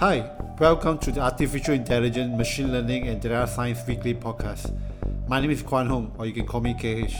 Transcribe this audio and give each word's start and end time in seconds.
Hi, 0.00 0.30
welcome 0.58 0.96
to 1.00 1.12
the 1.12 1.20
Artificial 1.20 1.74
Intelligence, 1.74 2.34
Machine 2.34 2.72
Learning 2.72 3.06
and 3.08 3.20
Data 3.20 3.46
Science 3.46 3.86
Weekly 3.86 4.14
podcast. 4.14 4.74
My 5.28 5.42
name 5.42 5.50
is 5.50 5.60
Kwan 5.60 5.88
Hong, 5.88 6.14
or 6.16 6.24
you 6.24 6.32
can 6.32 6.46
call 6.46 6.62
me 6.62 6.72
KH. 6.72 7.12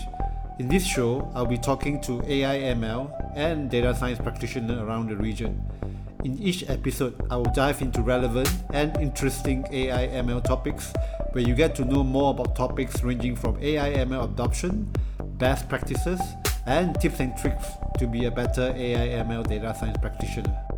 In 0.58 0.66
this 0.66 0.87
show, 0.87 1.30
I'll 1.35 1.45
be 1.45 1.58
talking 1.58 2.01
to 2.01 2.22
AI 2.27 2.72
ML 2.74 3.35
and 3.37 3.71
data 3.71 3.95
science 3.95 4.19
practitioners 4.19 4.79
around 4.79 5.11
the 5.11 5.16
region. 5.16 5.62
In 6.24 6.38
each 6.38 6.70
episode, 6.70 7.20
I 7.30 7.36
will 7.36 7.52
dive 7.52 7.82
into 7.82 8.00
relevant 8.00 8.48
and 8.72 8.96
interesting 8.96 9.66
AI 9.70 10.06
ML 10.06 10.42
topics 10.42 10.94
where 11.32 11.46
you 11.46 11.54
get 11.54 11.74
to 11.74 11.84
know 11.84 12.02
more 12.02 12.30
about 12.30 12.56
topics 12.56 13.02
ranging 13.02 13.36
from 13.36 13.58
AI 13.60 13.92
ML 13.92 14.24
adoption, 14.24 14.90
best 15.36 15.68
practices, 15.68 16.18
and 16.64 16.98
tips 16.98 17.20
and 17.20 17.36
tricks 17.36 17.66
to 17.98 18.06
be 18.06 18.24
a 18.24 18.30
better 18.30 18.72
AI 18.74 19.22
ML 19.22 19.46
data 19.46 19.76
science 19.78 19.98
practitioner. 19.98 20.70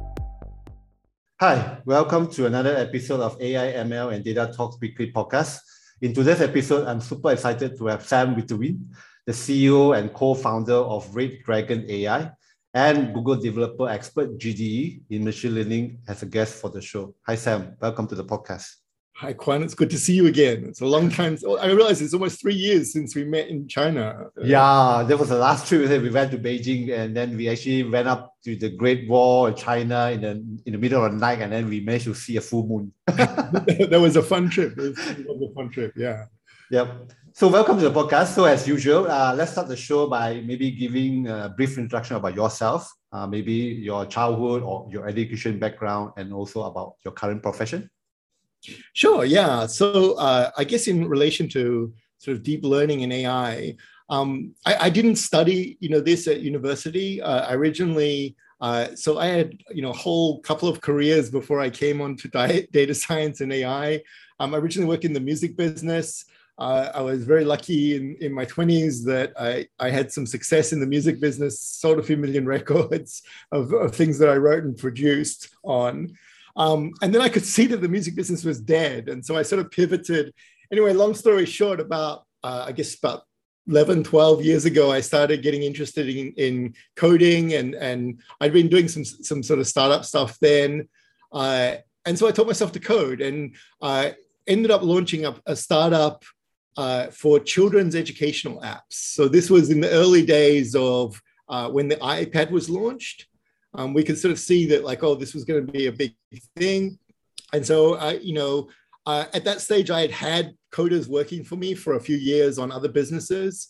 Hi, 1.43 1.83
welcome 1.87 2.31
to 2.39 2.47
another 2.47 2.77
episode 2.77 3.19
of 3.19 3.35
AI, 3.43 3.73
ML, 3.83 4.15
and 4.15 4.25
Data 4.25 4.53
Talks 4.57 4.77
Weekly 4.81 5.11
podcast. 5.11 5.59
In 6.01 6.15
today's 6.15 6.41
episode, 6.41 6.87
I'm 6.87 7.01
super 7.01 7.33
excited 7.33 7.77
to 7.79 7.87
have 7.87 8.07
Sam 8.07 8.37
Witteveen, 8.37 8.79
the 9.27 9.33
CEO 9.33 9.99
and 9.99 10.15
co-founder 10.15 10.73
of 10.73 11.13
Red 11.13 11.41
Dragon 11.45 11.85
AI 11.89 12.31
and 12.75 13.13
Google 13.13 13.35
Developer 13.35 13.89
Expert 13.89 14.39
GDE 14.39 15.01
in 15.11 15.25
machine 15.25 15.57
learning 15.57 15.99
as 16.07 16.23
a 16.23 16.27
guest 16.27 16.61
for 16.61 16.71
the 16.71 16.81
show. 16.81 17.13
Hi, 17.27 17.35
Sam. 17.35 17.75
Welcome 17.81 18.07
to 18.07 18.15
the 18.15 18.25
podcast. 18.25 18.77
Hi, 19.17 19.33
Kwan. 19.35 19.63
It's 19.63 19.75
good 19.75 19.91
to 19.91 19.99
see 19.99 20.15
you 20.15 20.27
again. 20.27 20.65
It's 20.65 20.81
a 20.81 20.87
long 20.87 21.11
time. 21.11 21.39
I 21.61 21.67
realize 21.67 22.01
it's 22.03 22.15
almost 22.15 22.41
three 22.41 22.55
years 22.55 22.93
since 22.93 23.15
we 23.15 23.25
met 23.25 23.49
in 23.49 23.69
China. 23.69 24.27
Yeah, 24.43 25.05
that 25.07 25.17
was 25.17 25.29
the 25.29 25.37
last 25.37 25.69
trip. 25.69 25.89
We 26.03 26.11
went 26.11 26.33
to 26.33 26.39
Beijing 26.39 26.91
and 26.91 27.17
then 27.17 27.37
we 27.37 27.49
actually 27.49 27.85
went 27.85 28.09
up 28.09 28.35
to 28.45 28.57
the 28.57 28.71
Great 28.71 29.09
Wall 29.09 29.47
of 29.47 29.57
China 29.57 30.11
in 30.11 30.23
the, 30.23 30.31
in 30.67 30.73
the 30.73 30.79
middle 30.79 31.05
of 31.05 31.13
the 31.13 31.19
night 31.19 31.41
and 31.41 31.53
then 31.53 31.69
we 31.69 31.81
managed 31.81 32.07
to 32.07 32.15
see 32.15 32.37
a 32.37 32.41
full 32.41 32.67
moon. 32.67 32.93
that 33.07 33.99
was 34.01 34.17
a 34.17 34.23
fun 34.23 34.49
trip. 34.49 34.77
It 34.79 35.27
was 35.29 35.51
a 35.51 35.55
fun 35.55 35.71
trip, 35.71 35.93
yeah. 35.95 36.25
Yep. 36.71 37.13
So 37.35 37.49
welcome 37.49 37.79
to 37.79 37.89
the 37.89 37.93
podcast. 37.93 38.35
So 38.35 38.45
as 38.45 38.67
usual, 38.67 39.09
uh, 39.09 39.35
let's 39.37 39.53
start 39.53 39.69
the 39.69 39.77
show 39.77 40.07
by 40.09 40.41
maybe 40.41 40.71
giving 40.71 41.29
a 41.29 41.53
brief 41.55 41.79
introduction 41.79 42.17
about 42.17 42.35
yourself, 42.35 42.91
uh, 43.13 43.27
maybe 43.27 43.53
your 43.53 44.07
childhood 44.07 44.63
or 44.63 44.89
your 44.91 45.07
education 45.07 45.59
background, 45.59 46.13
and 46.17 46.33
also 46.33 46.63
about 46.63 46.95
your 47.05 47.13
current 47.13 47.43
profession. 47.43 47.89
Sure. 48.93 49.25
Yeah. 49.25 49.67
So 49.67 50.15
uh, 50.15 50.51
I 50.57 50.65
guess 50.65 50.87
in 50.87 51.09
relation 51.09 51.49
to 51.51 51.93
sort 52.19 52.37
of 52.37 52.43
deep 52.43 52.65
learning 52.65 53.03
and 53.03 53.13
AI, 53.13 53.77
um, 54.09 54.55
I, 54.67 54.87
I, 54.87 54.91
didn't 54.91 55.17
study 55.17 55.77
you 55.81 55.89
know 55.89 56.01
this 56.01 56.29
at 56.29 56.41
university. 56.41 57.21
Uh, 57.21 57.47
I 57.47 57.55
originally. 57.55 58.37
Uh, 58.61 58.95
so 58.95 59.19
I 59.19 59.27
had, 59.27 59.55
you 59.75 59.83
know, 59.83 59.91
a 59.91 59.97
whole 59.97 60.41
couple 60.43 60.69
of 60.69 60.81
careers 60.81 61.29
before 61.29 61.61
I 61.61 61.69
came 61.69 62.01
on 62.01 62.17
to 62.19 62.29
data 62.73 62.95
science 62.95 63.41
and 63.41 63.53
AI. 63.53 64.01
Um, 64.39 64.55
I 64.55 64.59
originally 64.59 64.89
worked 64.89 65.05
in 65.05 65.13
the 65.13 65.19
music 65.19 65.57
business. 65.57 66.25
Uh, 66.59 66.91
I 66.95 67.01
was 67.01 67.25
very 67.25 67.45
lucky 67.45 67.97
in, 67.97 68.17
in 68.21 68.33
my 68.33 68.45
20s 68.45 69.05
that 69.07 69.33
I, 69.37 69.67
I 69.81 69.91
had 69.91 70.13
some 70.13 70.27
success 70.27 70.73
in 70.73 70.79
the 70.79 70.87
music 70.87 71.21
business, 71.21 71.59
sold 71.61 71.99
a 71.99 72.05
few 72.05 72.17
million 72.17 72.47
records 72.57 73.23
of, 73.51 73.73
of 73.73 73.97
things 73.97 74.17
that 74.21 74.29
I 74.29 74.37
wrote 74.37 74.63
and 74.63 74.79
produced 74.79 75.49
on. 75.65 76.17
Um, 76.57 76.93
and 77.03 77.15
then 77.15 77.23
I 77.23 77.29
could 77.29 77.45
see 77.45 77.67
that 77.67 77.81
the 77.81 77.89
music 77.89 78.15
business 78.15 78.45
was 78.45 78.61
dead. 78.61 79.09
And 79.09 79.25
so 79.25 79.37
I 79.37 79.43
sort 79.43 79.65
of 79.65 79.71
pivoted. 79.71 80.33
Anyway, 80.71 80.93
long 80.93 81.15
story 81.15 81.47
short, 81.47 81.81
about, 81.81 82.25
uh, 82.43 82.65
I 82.69 82.73
guess, 82.73 82.97
about 82.97 83.23
11, 83.69 84.05
12 84.05 84.45
years 84.45 84.65
ago, 84.65 84.91
I 84.91 85.01
started 85.01 85.43
getting 85.43 85.63
interested 85.63 86.09
in, 86.09 86.33
in 86.37 86.75
coding 86.97 87.55
and, 87.55 87.75
and 87.75 88.21
I'd 88.41 88.53
been 88.53 88.69
doing 88.69 88.89
some, 88.89 89.05
some 89.05 89.43
sort 89.43 89.61
of 89.61 89.67
startup 89.67 90.05
stuff 90.05 90.39
then. 90.41 90.89
Uh, 91.31 91.77
and 92.05 92.19
so 92.19 92.27
I 92.27 92.33
taught 92.33 92.49
myself 92.49 92.73
to 92.73 92.81
code 92.81 93.21
and 93.21 93.55
I 93.81 94.17
ended 94.47 94.71
up 94.71 94.83
launching 94.83 95.25
up 95.25 95.41
a 95.47 95.55
startup 95.55 96.25
uh, 96.77 97.07
for 97.09 97.39
children's 97.39 97.95
educational 97.95 98.61
apps. 98.61 98.81
So 98.91 99.29
this 99.29 99.51
was 99.51 99.71
in 99.71 99.81
the 99.81 99.91
early 99.91 100.25
days 100.25 100.75
of 100.75 101.21
uh, 101.49 101.69
when 101.69 101.89
the 101.89 101.97
iPad 101.97 102.51
was 102.51 102.69
launched 102.69 103.27
um, 103.75 103.95
we 103.95 104.05
could 104.05 104.19
sort 104.19 104.33
of 104.33 104.39
see 104.39 104.67
that 104.67 104.85
like, 104.85 105.03
oh, 105.03 105.15
this 105.15 105.35
was 105.35 105.45
going 105.45 105.65
to 105.65 105.73
be 105.73 105.87
a 105.87 105.93
big 105.93 106.15
thing. 106.57 106.99
And 107.53 107.65
so, 107.67 107.97
I, 107.97 108.15
you 108.15 108.35
know, 108.35 108.69
uh, 109.07 109.25
at 109.35 109.45
that 109.45 109.61
stage, 109.61 109.91
I 109.91 110.01
had 110.03 110.11
had 110.11 110.55
coders 110.73 111.09
working 111.09 111.45
for 111.45 111.57
me 111.57 111.75
for 111.75 111.95
a 111.95 112.01
few 112.01 112.17
years 112.17 112.59
on 112.59 112.71
other 112.71 112.89
businesses. 112.89 113.69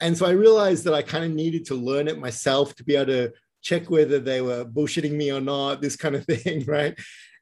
And 0.00 0.16
so 0.16 0.26
I 0.26 0.30
realized 0.30 0.84
that 0.84 0.94
I 0.94 1.02
kind 1.02 1.24
of 1.24 1.30
needed 1.30 1.64
to 1.66 1.74
learn 1.74 2.08
it 2.08 2.18
myself 2.18 2.74
to 2.76 2.84
be 2.84 2.96
able 2.96 3.06
to 3.06 3.32
check 3.62 3.88
whether 3.90 4.18
they 4.18 4.40
were 4.40 4.64
bullshitting 4.64 5.12
me 5.12 5.32
or 5.32 5.40
not, 5.40 5.80
this 5.80 5.96
kind 5.96 6.14
of 6.14 6.24
thing, 6.26 6.64
right? 6.66 6.98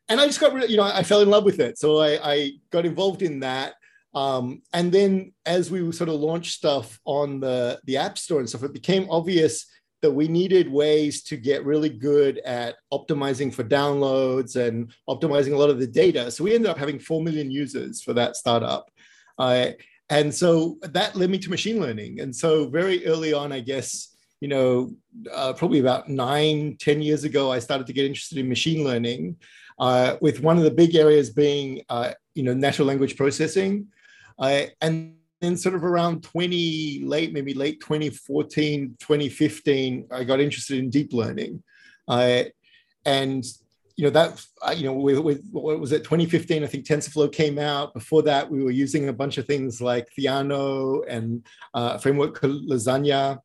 And 0.08 0.20
I 0.20 0.26
just 0.26 0.40
got, 0.40 0.52
really, 0.52 0.68
you 0.68 0.76
know, 0.76 0.82
I 0.82 1.02
fell 1.02 1.20
in 1.20 1.30
love 1.30 1.44
with 1.44 1.60
it. 1.60 1.78
So 1.78 1.98
I, 1.98 2.18
I 2.22 2.50
got 2.70 2.84
involved 2.84 3.22
in 3.22 3.40
that. 3.40 3.74
Um, 4.14 4.60
and 4.74 4.92
then 4.92 5.32
as 5.46 5.70
we 5.70 5.90
sort 5.92 6.10
of 6.10 6.16
launched 6.16 6.52
stuff 6.52 7.00
on 7.06 7.40
the, 7.40 7.80
the 7.84 7.96
App 7.96 8.18
Store 8.18 8.40
and 8.40 8.48
stuff, 8.48 8.64
it 8.64 8.74
became 8.74 9.08
obvious 9.10 9.66
that 10.02 10.10
we 10.10 10.28
needed 10.28 10.70
ways 10.70 11.22
to 11.22 11.36
get 11.36 11.64
really 11.64 11.88
good 11.88 12.38
at 12.40 12.76
optimizing 12.92 13.54
for 13.54 13.64
downloads 13.64 14.56
and 14.56 14.92
optimizing 15.08 15.52
a 15.52 15.56
lot 15.56 15.70
of 15.70 15.78
the 15.78 15.86
data. 15.86 16.30
So 16.30 16.44
we 16.44 16.54
ended 16.54 16.70
up 16.70 16.78
having 16.78 16.98
4 16.98 17.22
million 17.22 17.50
users 17.50 18.02
for 18.02 18.12
that 18.14 18.36
startup. 18.36 18.90
Uh, 19.38 19.68
and 20.10 20.34
so 20.34 20.76
that 20.82 21.16
led 21.16 21.30
me 21.30 21.38
to 21.38 21.50
machine 21.50 21.80
learning. 21.80 22.20
And 22.20 22.34
so 22.34 22.68
very 22.68 23.06
early 23.06 23.32
on, 23.32 23.52
I 23.52 23.60
guess, 23.60 24.14
you 24.40 24.48
know, 24.48 24.92
uh, 25.32 25.52
probably 25.52 25.78
about 25.78 26.08
nine, 26.08 26.76
ten 26.78 27.00
years 27.00 27.24
ago, 27.24 27.50
I 27.52 27.60
started 27.60 27.86
to 27.86 27.92
get 27.92 28.04
interested 28.04 28.38
in 28.38 28.48
machine 28.48 28.84
learning, 28.84 29.36
uh, 29.78 30.16
with 30.20 30.42
one 30.42 30.58
of 30.58 30.64
the 30.64 30.70
big 30.70 30.96
areas 30.96 31.30
being, 31.30 31.82
uh, 31.88 32.12
you 32.34 32.42
know, 32.42 32.52
natural 32.52 32.88
language 32.88 33.16
processing. 33.16 33.86
Uh, 34.38 34.64
and 34.80 35.14
then 35.42 35.56
sort 35.56 35.74
of 35.74 35.84
around 35.84 36.22
20 36.22 37.02
late 37.04 37.32
maybe 37.32 37.52
late 37.52 37.80
2014 37.80 38.96
2015 38.98 40.06
i 40.12 40.22
got 40.24 40.40
interested 40.40 40.78
in 40.78 40.88
deep 40.88 41.12
learning. 41.12 41.62
Uh, 42.08 42.44
and 43.04 43.44
you 43.96 44.04
know 44.04 44.10
that 44.10 44.44
you 44.76 44.84
know 44.84 44.94
with, 44.94 45.18
with, 45.18 45.48
what 45.50 45.78
was 45.78 45.92
it 45.92 46.04
2015 46.04 46.62
i 46.62 46.66
think 46.66 46.86
tensorflow 46.86 47.30
came 47.30 47.58
out. 47.58 47.92
Before 47.92 48.22
that 48.22 48.48
we 48.48 48.62
were 48.62 48.70
using 48.70 49.08
a 49.08 49.12
bunch 49.12 49.36
of 49.36 49.46
things 49.46 49.80
like 49.80 50.08
theano 50.16 51.02
and 51.08 51.44
uh, 51.74 51.98
framework 51.98 52.40
lasagne. 52.40 53.38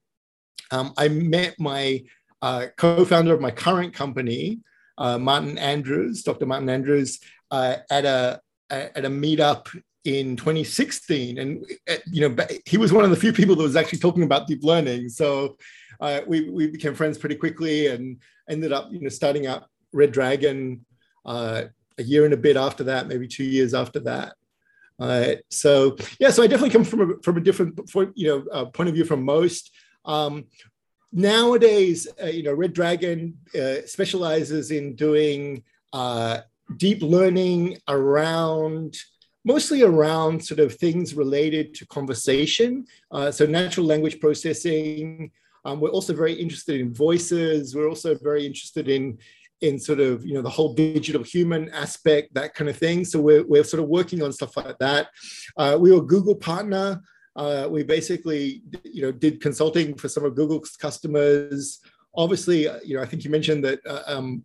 Um, 0.71 0.93
i 0.97 1.07
met 1.07 1.55
my 1.59 2.03
uh, 2.41 2.67
co-founder 2.77 3.33
of 3.33 3.41
my 3.41 3.51
current 3.51 3.93
company 3.93 4.59
uh, 4.97 5.17
martin 5.17 5.57
andrews 5.57 6.23
dr 6.23 6.45
martin 6.45 6.69
andrews 6.69 7.19
uh, 7.51 7.77
at 7.89 8.05
a 8.05 8.41
at 8.69 9.05
a 9.05 9.09
meetup 9.09 9.67
in 10.07 10.37
2016 10.37 11.37
and 11.37 11.65
uh, 11.89 11.95
you 12.09 12.21
know 12.21 12.45
he 12.65 12.77
was 12.77 12.93
one 12.93 13.03
of 13.03 13.09
the 13.09 13.15
few 13.15 13.33
people 13.33 13.57
that 13.57 13.63
was 13.63 13.75
actually 13.75 13.99
talking 13.99 14.23
about 14.23 14.47
deep 14.47 14.63
learning. 14.63 15.09
So 15.09 15.57
uh, 15.99 16.21
we, 16.25 16.49
we 16.49 16.67
became 16.67 16.95
friends 16.95 17.17
pretty 17.17 17.35
quickly 17.35 17.87
and 17.87 18.17
ended 18.49 18.71
up 18.71 18.87
you 18.89 19.01
know 19.01 19.09
starting 19.09 19.47
up 19.47 19.69
red 19.91 20.13
dragon 20.13 20.85
uh, 21.25 21.63
a 21.97 22.03
year 22.03 22.23
and 22.23 22.33
a 22.33 22.37
bit 22.37 22.55
after 22.55 22.85
that 22.85 23.09
maybe 23.09 23.27
two 23.27 23.43
years 23.43 23.73
after 23.73 23.99
that. 23.99 24.35
Uh, 24.97 25.35
so 25.51 25.95
yeah 26.19 26.31
so 26.31 26.41
i 26.41 26.47
definitely 26.47 26.71
come 26.71 26.85
from 26.85 27.01
a, 27.01 27.13
from 27.21 27.37
a 27.37 27.41
different 27.41 27.77
you 28.15 28.27
know 28.27 28.45
uh, 28.53 28.65
point 28.65 28.87
of 28.87 28.95
view 28.95 29.03
from 29.03 29.23
most. 29.23 29.71
Um, 30.05 30.45
nowadays 31.11 32.07
uh, 32.23 32.27
you 32.27 32.43
know 32.43 32.53
red 32.53 32.71
dragon 32.71 33.37
specializes 33.85 34.71
in 34.71 34.95
doing 34.95 35.63
deep 36.77 37.01
learning 37.01 37.77
around 37.89 38.97
mostly 39.47 39.81
around 39.81 40.43
sort 40.43 40.59
of 40.59 40.75
things 40.75 41.15
related 41.15 41.73
to 41.73 41.87
conversation. 41.87 42.85
Uh, 43.11 43.31
so 43.31 43.45
natural 43.45 43.85
language 43.85 44.19
processing. 44.19 45.31
Um, 45.63 45.79
we're 45.79 45.97
also 45.97 46.13
very 46.13 46.33
interested 46.33 46.81
in 46.81 46.93
voices. 46.93 47.73
We're 47.73 47.87
also 47.87 48.15
very 48.29 48.45
interested 48.45 48.89
in 48.89 49.17
in 49.61 49.79
sort 49.79 49.99
of 49.99 50.23
you 50.25 50.33
know 50.35 50.43
the 50.43 50.55
whole 50.57 50.73
digital 50.73 51.23
human 51.23 51.63
aspect, 51.69 52.33
that 52.33 52.53
kind 52.55 52.69
of 52.69 52.77
thing. 52.77 53.05
So 53.05 53.19
we're 53.27 53.45
we're 53.51 53.63
sort 53.63 53.81
of 53.81 53.89
working 53.89 54.21
on 54.21 54.33
stuff 54.33 54.57
like 54.57 54.77
that. 54.79 55.07
Uh, 55.55 55.77
we 55.79 55.91
were 55.93 56.13
Google 56.15 56.35
partner. 56.35 57.01
Uh, 57.35 57.67
we 57.69 57.83
basically 57.83 58.61
you 58.83 59.01
know 59.03 59.11
did 59.11 59.41
consulting 59.47 59.95
for 59.95 60.09
some 60.09 60.25
of 60.25 60.35
Google's 60.35 60.75
customers. 60.75 61.79
Obviously, 62.23 62.67
uh, 62.67 62.79
you 62.83 62.93
know 62.95 63.03
I 63.03 63.07
think 63.09 63.23
you 63.23 63.31
mentioned 63.31 63.63
that 63.63 63.79
uh, 63.93 64.03
um, 64.07 64.43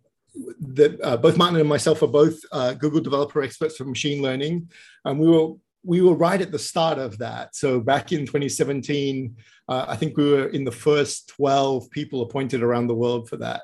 that 0.59 0.99
uh, 1.03 1.17
both 1.17 1.37
Martin 1.37 1.59
and 1.59 1.69
myself 1.69 2.01
are 2.01 2.07
both 2.07 2.39
uh, 2.51 2.73
Google 2.73 3.01
developer 3.01 3.41
experts 3.41 3.77
for 3.77 3.85
machine 3.85 4.21
learning, 4.21 4.69
and 5.05 5.19
we 5.19 5.27
were 5.27 5.53
we 5.85 6.01
were 6.01 6.15
right 6.15 6.41
at 6.41 6.51
the 6.51 6.59
start 6.59 6.97
of 6.97 7.17
that. 7.17 7.55
So 7.55 7.79
back 7.79 8.13
in 8.13 8.21
2017, 8.21 9.35
uh, 9.67 9.85
I 9.87 9.95
think 9.95 10.15
we 10.15 10.31
were 10.31 10.47
in 10.47 10.63
the 10.63 10.71
first 10.71 11.27
12 11.35 11.89
people 11.91 12.21
appointed 12.21 12.63
around 12.63 12.87
the 12.87 12.95
world 12.95 13.27
for 13.27 13.37
that. 13.37 13.63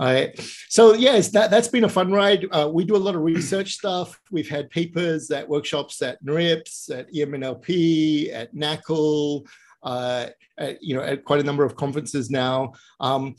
Uh, 0.00 0.26
so 0.68 0.94
yes, 0.94 1.28
that 1.28 1.50
that's 1.50 1.68
been 1.68 1.84
a 1.84 1.88
fun 1.88 2.10
ride. 2.10 2.46
Uh, 2.50 2.68
we 2.72 2.84
do 2.84 2.96
a 2.96 2.98
lot 2.98 3.14
of 3.14 3.22
research 3.22 3.74
stuff. 3.74 4.20
We've 4.32 4.48
had 4.48 4.70
papers 4.70 5.30
at 5.30 5.48
workshops 5.48 6.02
at 6.02 6.22
NeurIPS, 6.24 6.90
at 6.90 7.12
EMNLP, 7.12 8.32
at 8.34 8.54
NAACL. 8.54 9.46
Uh, 9.82 10.26
at, 10.58 10.82
you 10.82 10.94
know, 10.94 11.02
at 11.02 11.24
quite 11.24 11.40
a 11.40 11.44
number 11.44 11.64
of 11.64 11.76
conferences 11.76 12.30
now. 12.30 12.72
Um, 13.00 13.34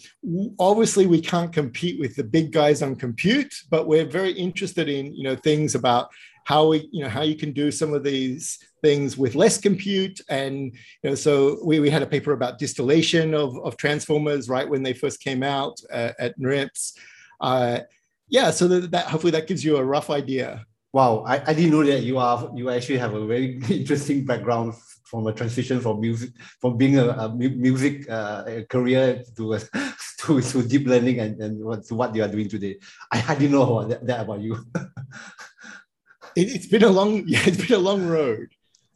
obviously, 0.60 1.06
we 1.06 1.22
can't 1.22 1.54
compete 1.54 2.00
with 2.00 2.16
the 2.16 2.24
big 2.24 2.52
guys 2.52 2.82
on 2.82 2.96
compute, 2.96 3.54
but 3.70 3.88
we're 3.88 4.06
very 4.06 4.32
interested 4.32 4.90
in, 4.90 5.14
you 5.16 5.24
know, 5.24 5.36
things 5.36 5.76
about 5.76 6.10
how 6.46 6.68
we, 6.68 6.90
you 6.92 7.04
know, 7.04 7.10
how 7.10 7.22
you 7.22 7.36
can 7.36 7.54
do 7.54 7.72
some 7.72 7.94
of 7.94 8.04
these 8.04 8.60
things 8.82 9.18
with 9.18 9.36
less 9.36 9.58
compute. 9.58 10.20
And, 10.30 10.74
you 11.02 11.10
know, 11.10 11.16
so 11.16 11.60
we, 11.64 11.80
we 11.80 11.90
had 11.90 12.02
a 12.02 12.08
paper 12.08 12.34
about 12.34 12.60
distillation 12.60 13.34
of, 13.34 13.58
of 13.64 13.78
transformers 13.78 14.50
right 14.50 14.70
when 14.70 14.84
they 14.84 14.94
first 14.94 15.22
came 15.22 15.42
out 15.42 15.80
uh, 15.92 16.12
at 16.20 16.38
NeurIPS. 16.38 16.98
Uh, 17.40 17.80
yeah, 18.28 18.52
so 18.52 18.68
that, 18.68 18.92
that 18.92 19.06
hopefully 19.06 19.32
that 19.32 19.48
gives 19.48 19.64
you 19.64 19.78
a 19.78 19.84
rough 19.84 20.10
idea. 20.10 20.66
Wow, 20.92 21.24
I, 21.26 21.42
I 21.42 21.54
didn't 21.54 21.72
know 21.72 21.84
that 21.84 22.04
you 22.04 22.20
are 22.20 22.52
you 22.56 22.70
actually 22.70 23.00
have 23.00 23.14
a 23.14 23.26
very 23.26 23.60
interesting 23.70 24.26
background 24.26 24.74
from 25.14 25.28
a 25.28 25.34
transition 25.34 25.80
from 25.80 26.02
music 26.02 26.32
from 26.60 26.76
being 26.76 26.98
a, 26.98 27.06
a 27.24 27.30
music 27.30 28.10
uh, 28.10 28.44
a 28.48 28.64
career 28.64 29.22
to, 29.36 29.60
to 30.18 30.42
to 30.42 30.68
deep 30.68 30.88
learning 30.88 31.20
and, 31.20 31.40
and 31.40 31.64
what, 31.64 31.86
to 31.86 31.94
what 31.94 32.16
you 32.16 32.24
are 32.24 32.34
doing 32.36 32.50
today. 32.50 32.80
I, 33.12 33.24
I 33.30 33.36
didn't 33.36 33.52
know 33.52 33.78
about 33.78 33.90
that, 33.90 34.08
that 34.08 34.22
about 34.22 34.42
you. 34.42 34.58
it, 36.36 36.50
has 36.58 36.66
been 36.66 36.84
a 36.84 36.90
long 36.90 37.12
yeah, 37.28 37.44
it's 37.46 37.62
been 37.64 37.78
a 37.78 37.86
long 37.90 38.08
road. 38.08 38.48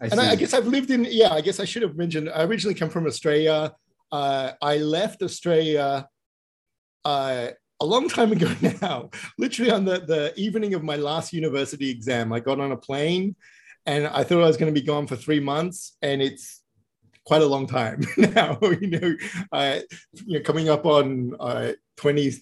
I 0.01 0.05
and 0.07 0.19
I, 0.19 0.31
I, 0.31 0.35
guess 0.35 0.55
I've 0.55 0.65
lived 0.65 0.89
in 0.89 1.05
yeah, 1.05 1.31
I 1.39 1.41
guess 1.41 1.59
I 1.59 1.65
should 1.65 1.83
have 1.83 1.95
mentioned 1.95 2.31
I 2.33 2.45
originally 2.45 2.73
come 2.81 2.89
from 2.89 3.05
Australia. 3.05 3.75
Uh, 4.11 4.53
I 4.59 4.77
left 4.77 5.21
Australia 5.21 6.09
uh, 7.05 7.47
a 7.79 7.85
long 7.85 8.09
time 8.09 8.31
ago 8.31 8.49
now, 8.81 9.11
literally 9.37 9.69
on 9.71 9.85
the, 9.85 9.99
the 9.99 10.33
evening 10.35 10.73
of 10.73 10.81
my 10.83 10.95
last 10.95 11.31
university 11.31 11.91
exam, 11.91 12.33
I 12.33 12.39
got 12.39 12.59
on 12.59 12.71
a 12.71 12.77
plane 12.77 13.35
and 13.87 14.05
I 14.05 14.23
thought 14.23 14.43
I 14.43 14.47
was 14.47 14.57
going 14.57 14.73
to 14.73 14.79
be 14.79 14.85
gone 14.85 15.07
for 15.07 15.15
three 15.15 15.39
months. 15.39 15.95
And 16.01 16.21
it's 16.21 16.61
quite 17.25 17.41
a 17.41 17.45
long 17.45 17.65
time 17.65 18.01
now, 18.17 18.59
you 18.81 18.87
know, 18.87 19.15
uh, 19.51 19.79
you 20.25 20.37
know, 20.37 20.43
coming 20.43 20.69
up 20.69 20.85
on 20.85 21.35
uh, 21.39 21.71
20, 21.95 22.33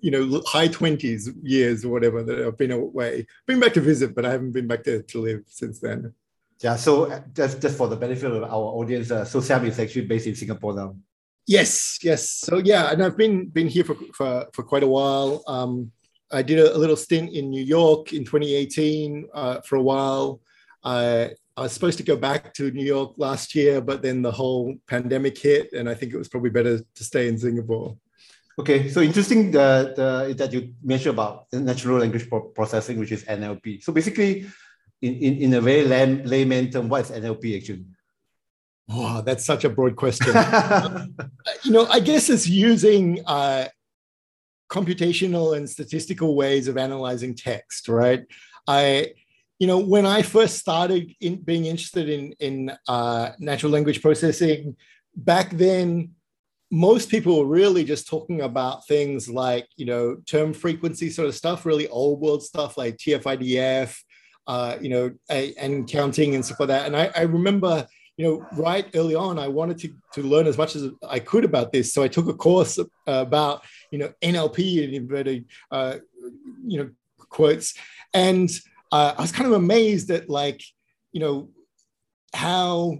you 0.00 0.10
know, 0.10 0.42
high 0.46 0.68
20s 0.68 1.34
years 1.42 1.84
or 1.84 1.90
whatever 1.90 2.22
that 2.22 2.40
I've 2.40 2.58
been 2.58 2.72
away. 2.72 3.26
Been 3.46 3.60
back 3.60 3.74
to 3.74 3.80
visit, 3.80 4.14
but 4.14 4.24
I 4.24 4.32
haven't 4.32 4.52
been 4.52 4.66
back 4.66 4.84
there 4.84 5.02
to 5.02 5.20
live 5.20 5.42
since 5.46 5.78
then. 5.80 6.12
Yeah, 6.60 6.76
so 6.76 7.10
uh, 7.10 7.20
just, 7.34 7.60
just 7.60 7.76
for 7.76 7.88
the 7.88 7.96
benefit 7.96 8.30
of 8.30 8.42
our 8.42 8.48
audience, 8.50 9.10
uh, 9.10 9.24
so 9.24 9.40
Sam 9.40 9.66
is 9.66 9.78
actually 9.78 10.06
based 10.06 10.26
in 10.26 10.34
Singapore 10.34 10.74
now. 10.74 10.96
Yes, 11.46 11.98
yes. 12.02 12.30
So 12.30 12.56
yeah, 12.56 12.90
and 12.90 13.04
I've 13.04 13.18
been 13.18 13.48
been 13.48 13.68
here 13.68 13.84
for 13.84 13.96
for, 14.14 14.46
for 14.54 14.62
quite 14.62 14.82
a 14.82 14.86
while. 14.86 15.42
Um, 15.46 15.92
I 16.32 16.40
did 16.40 16.58
a, 16.58 16.74
a, 16.74 16.78
little 16.78 16.96
stint 16.96 17.34
in 17.34 17.50
New 17.50 17.62
York 17.62 18.14
in 18.14 18.24
2018 18.24 19.28
uh, 19.34 19.60
for 19.60 19.76
a 19.76 19.82
while. 19.82 20.40
I, 20.84 21.30
I 21.56 21.62
was 21.62 21.72
supposed 21.72 21.98
to 21.98 22.04
go 22.04 22.16
back 22.16 22.52
to 22.54 22.70
New 22.70 22.84
York 22.84 23.14
last 23.16 23.54
year, 23.54 23.80
but 23.80 24.02
then 24.02 24.22
the 24.22 24.30
whole 24.30 24.74
pandemic 24.86 25.38
hit, 25.38 25.72
and 25.72 25.88
I 25.88 25.94
think 25.94 26.12
it 26.12 26.18
was 26.18 26.28
probably 26.28 26.50
better 26.50 26.78
to 26.78 27.04
stay 27.04 27.28
in 27.28 27.38
Singapore. 27.38 27.96
Okay, 28.58 28.88
so 28.88 29.00
interesting 29.00 29.50
that 29.52 29.98
uh, 29.98 30.32
that 30.34 30.52
you 30.52 30.74
mentioned 30.82 31.14
about 31.14 31.52
natural 31.52 31.98
language 31.98 32.28
processing, 32.54 33.00
which 33.00 33.10
is 33.10 33.24
NLP. 33.24 33.82
So 33.82 33.92
basically, 33.92 34.46
in, 35.02 35.14
in, 35.14 35.36
in 35.38 35.54
a 35.54 35.60
very 35.60 35.84
lay, 35.84 36.06
layman 36.06 36.70
term, 36.70 36.88
what 36.88 37.04
is 37.04 37.10
NLP 37.10 37.56
actually? 37.56 37.84
Oh, 38.88 39.22
that's 39.22 39.44
such 39.44 39.64
a 39.64 39.70
broad 39.70 39.96
question. 39.96 40.28
you 41.64 41.72
know, 41.72 41.86
I 41.86 42.00
guess 42.00 42.28
it's 42.28 42.46
using 42.46 43.24
uh, 43.26 43.68
computational 44.70 45.56
and 45.56 45.68
statistical 45.68 46.36
ways 46.36 46.68
of 46.68 46.76
analyzing 46.76 47.34
text, 47.34 47.88
right? 47.88 48.24
I, 48.68 49.14
you 49.58 49.66
know, 49.66 49.78
when 49.78 50.06
I 50.06 50.22
first 50.22 50.58
started 50.58 51.14
in 51.20 51.36
being 51.36 51.66
interested 51.66 52.08
in 52.08 52.32
in 52.40 52.72
uh, 52.88 53.30
natural 53.38 53.72
language 53.72 54.02
processing, 54.02 54.76
back 55.16 55.50
then, 55.50 56.12
most 56.70 57.08
people 57.08 57.38
were 57.38 57.46
really 57.46 57.84
just 57.84 58.08
talking 58.08 58.40
about 58.40 58.86
things 58.86 59.28
like, 59.28 59.68
you 59.76 59.86
know, 59.86 60.16
term 60.26 60.52
frequency 60.52 61.08
sort 61.08 61.28
of 61.28 61.34
stuff, 61.34 61.64
really 61.64 61.86
old 61.88 62.20
world 62.20 62.42
stuff 62.42 62.76
like 62.76 62.96
TF-IDF, 62.96 63.96
uh, 64.48 64.76
you 64.80 64.88
know, 64.88 65.12
and 65.28 65.88
counting 65.88 66.34
and 66.34 66.44
stuff 66.44 66.60
like 66.60 66.68
that. 66.68 66.86
And 66.86 66.96
I, 66.96 67.12
I 67.14 67.22
remember 67.22 67.86
you 68.16 68.24
know, 68.24 68.46
right 68.56 68.86
early 68.94 69.14
on, 69.14 69.38
I 69.38 69.48
wanted 69.48 69.78
to, 69.78 69.92
to 70.12 70.22
learn 70.22 70.46
as 70.46 70.56
much 70.56 70.76
as 70.76 70.88
I 71.08 71.18
could 71.18 71.44
about 71.44 71.72
this. 71.72 71.92
So 71.92 72.02
I 72.02 72.08
took 72.08 72.28
a 72.28 72.34
course 72.34 72.78
about, 73.06 73.64
you 73.90 73.98
know, 73.98 74.12
NLP 74.22 74.84
and 74.84 74.94
inverted, 74.94 75.46
uh, 75.70 75.96
you 76.64 76.78
know, 76.78 76.90
quotes. 77.18 77.74
And 78.12 78.48
uh, 78.94 79.12
I 79.18 79.22
was 79.22 79.32
kind 79.32 79.48
of 79.48 79.54
amazed 79.54 80.08
at 80.12 80.30
like, 80.30 80.62
you 81.10 81.18
know, 81.20 81.48
how 82.32 82.98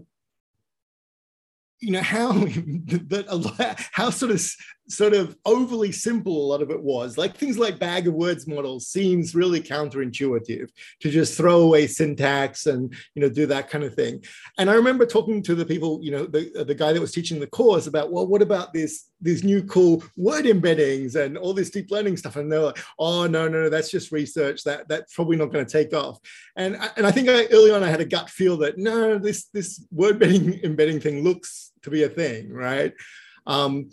you 1.80 1.92
know 1.92 2.02
how 2.02 2.32
that 2.32 3.88
how 3.92 4.10
sort 4.10 4.32
of 4.32 4.44
sort 4.88 5.14
of 5.14 5.36
overly 5.46 5.90
simple 5.90 6.44
a 6.44 6.48
lot 6.48 6.62
of 6.62 6.70
it 6.70 6.82
was 6.82 7.16
like 7.16 7.36
things 7.36 7.58
like 7.58 7.78
bag 7.78 8.06
of 8.06 8.14
words 8.14 8.46
models 8.46 8.86
seems 8.86 9.34
really 9.34 9.60
counterintuitive 9.60 10.68
to 11.00 11.10
just 11.10 11.36
throw 11.36 11.60
away 11.60 11.86
syntax 11.86 12.66
and 12.66 12.94
you 13.14 13.22
know 13.22 13.28
do 13.28 13.46
that 13.46 13.70
kind 13.70 13.84
of 13.84 13.94
thing. 13.94 14.22
And 14.58 14.70
i 14.70 14.74
remember 14.74 15.06
talking 15.06 15.42
to 15.42 15.54
the 15.54 15.66
people 15.66 16.00
you 16.02 16.10
know 16.10 16.26
the, 16.26 16.64
the 16.66 16.74
guy 16.74 16.92
that 16.92 17.00
was 17.00 17.12
teaching 17.12 17.40
the 17.40 17.46
course 17.46 17.86
about 17.86 18.12
well 18.12 18.26
what 18.26 18.42
about 18.42 18.72
this 18.72 19.10
these 19.20 19.42
new 19.42 19.62
cool 19.64 20.02
word 20.16 20.44
embeddings 20.44 21.16
and 21.16 21.38
all 21.38 21.54
this 21.54 21.70
deep 21.70 21.90
learning 21.90 22.16
stuff? 22.16 22.36
And 22.36 22.50
they're 22.50 22.60
like 22.60 22.78
oh 22.98 23.26
no 23.26 23.48
no 23.48 23.62
no 23.62 23.68
that's 23.68 23.90
just 23.90 24.12
research. 24.12 24.64
That 24.64 24.88
that's 24.88 25.14
probably 25.14 25.36
not 25.36 25.52
going 25.52 25.64
to 25.64 25.72
take 25.72 25.94
off. 25.94 26.18
And 26.56 26.76
and 26.96 27.06
i 27.06 27.10
think 27.10 27.28
I, 27.28 27.46
early 27.46 27.70
on 27.70 27.82
i 27.82 27.88
had 27.88 28.00
a 28.00 28.04
gut 28.04 28.30
feel 28.30 28.56
that 28.58 28.78
no 28.78 29.18
this 29.18 29.46
this 29.46 29.84
word 29.90 30.14
embedding 30.14 30.60
embedding 30.62 31.00
thing 31.00 31.22
looks 31.24 31.72
to 31.82 31.90
be 31.90 32.02
a 32.02 32.08
thing 32.08 32.52
right? 32.52 32.92
Um, 33.46 33.90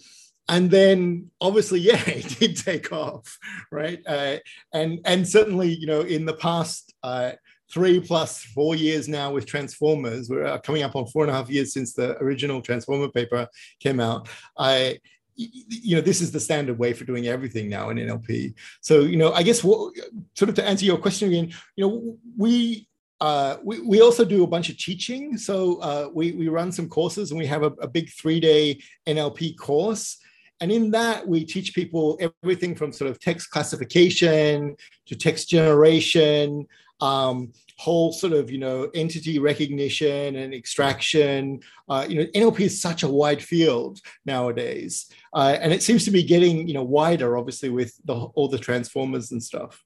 and 0.51 0.69
then 0.69 1.31
obviously 1.39 1.79
yeah 1.89 2.03
it 2.05 2.39
did 2.39 2.55
take 2.55 2.91
off 2.91 3.39
right 3.71 4.01
uh, 4.05 4.37
and 4.73 4.99
and 5.05 5.27
certainly 5.27 5.73
you 5.73 5.87
know 5.87 6.01
in 6.01 6.25
the 6.25 6.35
past 6.35 6.93
uh, 7.01 7.31
three 7.73 7.99
plus 7.99 8.43
four 8.43 8.75
years 8.75 9.07
now 9.07 9.31
with 9.31 9.47
transformers 9.47 10.29
we're 10.29 10.45
uh, 10.45 10.59
coming 10.59 10.83
up 10.83 10.95
on 10.95 11.07
four 11.07 11.23
and 11.23 11.31
a 11.31 11.33
half 11.33 11.49
years 11.49 11.73
since 11.73 11.93
the 11.93 12.15
original 12.19 12.61
transformer 12.61 13.09
paper 13.09 13.47
came 13.79 13.99
out 13.99 14.29
i 14.59 14.99
you 15.37 15.95
know 15.95 16.01
this 16.01 16.21
is 16.21 16.31
the 16.31 16.39
standard 16.39 16.77
way 16.77 16.93
for 16.93 17.05
doing 17.05 17.27
everything 17.27 17.69
now 17.69 17.89
in 17.89 17.97
nlp 17.97 18.53
so 18.81 18.99
you 18.99 19.17
know 19.17 19.31
i 19.31 19.41
guess 19.41 19.63
what, 19.63 19.93
sort 20.35 20.49
of 20.49 20.55
to 20.55 20.67
answer 20.67 20.85
your 20.85 20.97
question 20.97 21.29
again 21.29 21.51
you 21.75 21.87
know 21.87 22.17
we 22.37 22.87
uh, 23.21 23.57
we, 23.63 23.79
we 23.81 24.01
also 24.01 24.25
do 24.25 24.43
a 24.43 24.47
bunch 24.47 24.69
of 24.69 24.77
teaching. 24.79 25.37
So 25.37 25.75
uh, 25.75 26.09
we, 26.11 26.31
we 26.31 26.47
run 26.47 26.71
some 26.71 26.89
courses 26.89 27.29
and 27.29 27.37
we 27.37 27.45
have 27.45 27.61
a, 27.61 27.67
a 27.79 27.87
big 27.87 28.09
three 28.09 28.39
day 28.39 28.81
NLP 29.07 29.59
course. 29.59 30.17
And 30.61 30.71
in 30.71 30.91
that, 30.91 31.27
we 31.27 31.43
teach 31.43 31.73
people 31.73 32.19
everything 32.43 32.75
from 32.75 32.93
sort 32.93 33.09
of 33.09 33.19
text 33.19 33.49
classification 33.49 34.77
to 35.07 35.15
text 35.15 35.49
generation, 35.49 36.67
um, 37.01 37.51
whole 37.77 38.13
sort 38.13 38.33
of 38.33 38.51
you 38.51 38.59
know 38.59 38.87
entity 38.93 39.39
recognition 39.39 40.35
and 40.35 40.53
extraction. 40.53 41.59
Uh, 41.89 42.05
you 42.07 42.15
know, 42.19 42.25
NLP 42.35 42.59
is 42.61 42.79
such 42.79 43.01
a 43.01 43.07
wide 43.07 43.41
field 43.41 43.99
nowadays, 44.23 45.11
uh, 45.33 45.57
and 45.59 45.73
it 45.73 45.81
seems 45.81 46.05
to 46.05 46.11
be 46.11 46.21
getting 46.21 46.67
you 46.67 46.75
know 46.75 46.83
wider, 46.83 47.37
obviously, 47.37 47.69
with 47.69 47.99
the, 48.05 48.13
all 48.13 48.47
the 48.47 48.59
transformers 48.59 49.31
and 49.31 49.41
stuff. 49.41 49.83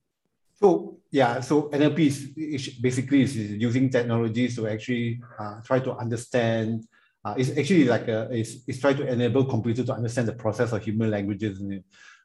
So 0.56 0.98
yeah, 1.10 1.40
so 1.40 1.70
NLP 1.70 2.00
is, 2.00 2.32
is 2.36 2.70
basically 2.80 3.22
is 3.22 3.36
using 3.36 3.90
technologies 3.90 4.58
to 4.58 4.68
actually 4.68 5.22
uh, 5.40 5.62
try 5.62 5.80
to 5.80 5.96
understand 5.96 6.86
uh, 7.26 7.34
it's 7.36 7.50
actually 7.58 7.86
like 7.86 8.08
a, 8.08 8.30
it's, 8.32 8.58
it's 8.68 8.80
trying 8.80 8.98
to 8.98 9.08
enable 9.08 9.44
computer 9.44 9.84
to 9.84 9.94
understand 9.94 10.28
the 10.28 10.34
process 10.34 10.72
of 10.72 10.84
human 10.84 11.10
languages. 11.10 11.60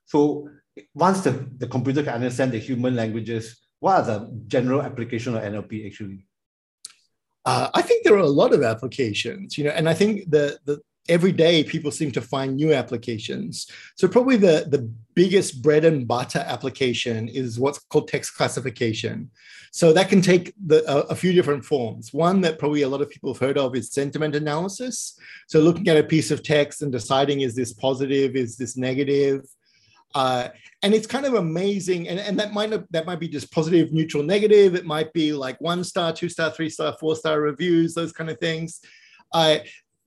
So 0.04 0.48
once 0.94 1.22
the, 1.22 1.48
the 1.56 1.66
computer 1.66 2.02
can 2.02 2.14
understand 2.14 2.52
the 2.52 2.58
human 2.58 2.94
languages, 2.94 3.58
what 3.78 3.94
are 3.94 4.02
the 4.02 4.42
general 4.46 4.82
application 4.82 5.34
of 5.34 5.42
NLP 5.42 5.86
actually? 5.86 6.26
Uh, 7.46 7.70
I 7.72 7.80
think 7.80 8.04
there 8.04 8.14
are 8.14 8.18
a 8.18 8.28
lot 8.28 8.52
of 8.52 8.62
applications, 8.62 9.56
you 9.56 9.64
know, 9.64 9.70
and 9.70 9.88
I 9.88 9.94
think 9.94 10.30
the, 10.30 10.58
the 10.66 10.80
every 11.10 11.32
day 11.32 11.64
people 11.64 11.90
seem 11.90 12.10
to 12.12 12.22
find 12.22 12.56
new 12.56 12.72
applications. 12.72 13.66
So 13.96 14.08
probably 14.08 14.36
the, 14.36 14.66
the 14.68 14.88
biggest 15.14 15.60
bread 15.60 15.84
and 15.84 16.06
butter 16.06 16.44
application 16.46 17.28
is 17.28 17.58
what's 17.58 17.80
called 17.80 18.08
text 18.08 18.36
classification. 18.36 19.30
So 19.72 19.92
that 19.92 20.08
can 20.08 20.22
take 20.22 20.54
the, 20.66 20.82
a, 20.90 21.12
a, 21.12 21.14
few 21.14 21.32
different 21.32 21.64
forms. 21.64 22.12
One 22.12 22.40
that 22.40 22.58
probably 22.58 22.82
a 22.82 22.88
lot 22.88 23.02
of 23.02 23.10
people 23.10 23.32
have 23.32 23.40
heard 23.40 23.58
of 23.58 23.76
is 23.76 23.92
sentiment 23.92 24.34
analysis. 24.34 25.18
So 25.48 25.60
looking 25.60 25.88
at 25.88 25.96
a 25.96 26.02
piece 26.02 26.30
of 26.30 26.42
text 26.42 26.82
and 26.82 26.90
deciding 26.90 27.42
is 27.42 27.54
this 27.54 27.72
positive, 27.72 28.34
is 28.34 28.56
this 28.56 28.76
negative? 28.76 29.42
Uh, 30.14 30.48
and 30.82 30.92
it's 30.92 31.06
kind 31.06 31.24
of 31.24 31.34
amazing. 31.34 32.08
And, 32.08 32.18
and 32.18 32.38
that 32.40 32.52
might 32.52 32.72
that 32.90 33.06
might 33.06 33.20
be 33.20 33.28
just 33.28 33.52
positive, 33.52 33.92
neutral, 33.92 34.24
negative. 34.24 34.74
It 34.74 34.84
might 34.84 35.12
be 35.12 35.32
like 35.32 35.60
one 35.60 35.84
star, 35.84 36.12
two 36.12 36.28
star, 36.28 36.50
three 36.50 36.68
star, 36.68 36.96
four 36.98 37.14
star 37.14 37.40
reviews, 37.40 37.94
those 37.94 38.12
kind 38.12 38.28
of 38.30 38.38
things. 38.38 38.80
Uh, 39.32 39.58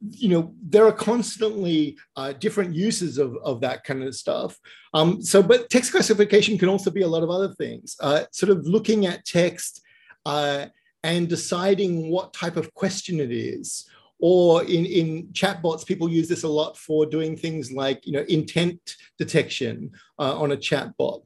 you 0.10 0.29
know 0.29 0.53
there 0.62 0.86
are 0.86 0.91
constantly 0.91 1.98
uh, 2.15 2.33
different 2.33 2.75
uses 2.75 3.17
of, 3.17 3.38
of 3.43 3.62
that 3.62 3.83
kind 3.83 4.03
of 4.03 4.15
stuff 4.15 4.60
um, 4.93 5.22
so 5.22 5.41
but 5.41 5.69
text 5.69 5.91
classification 5.91 6.57
can 6.57 6.69
also 6.69 6.91
be 6.91 7.03
a 7.03 7.07
lot 7.07 7.24
of 7.24 7.29
other 7.29 7.53
things 7.53 7.95
uh, 8.01 8.24
sort 8.31 8.51
of 8.51 8.65
looking 8.65 9.05
at 9.05 9.25
text 9.25 9.81
uh, 10.25 10.65
and 11.03 11.27
deciding 11.27 12.10
what 12.10 12.33
type 12.33 12.57
of 12.57 12.74
question 12.74 13.19
it 13.19 13.31
is 13.31 13.89
or 14.25 14.63
in, 14.63 14.86
in 14.86 15.27
chatbots, 15.33 15.86
people 15.86 16.10
use 16.10 16.29
this 16.29 16.43
a 16.43 16.48
lot 16.48 16.77
for 16.77 17.05
doing 17.05 17.36
things 17.36 17.74
like 17.74 18.05
you 18.07 18.13
know 18.13 18.24
intent 18.29 18.79
detection 19.19 19.91
uh, 20.17 20.39
on 20.39 20.53
a 20.53 20.55
chatbot. 20.55 21.24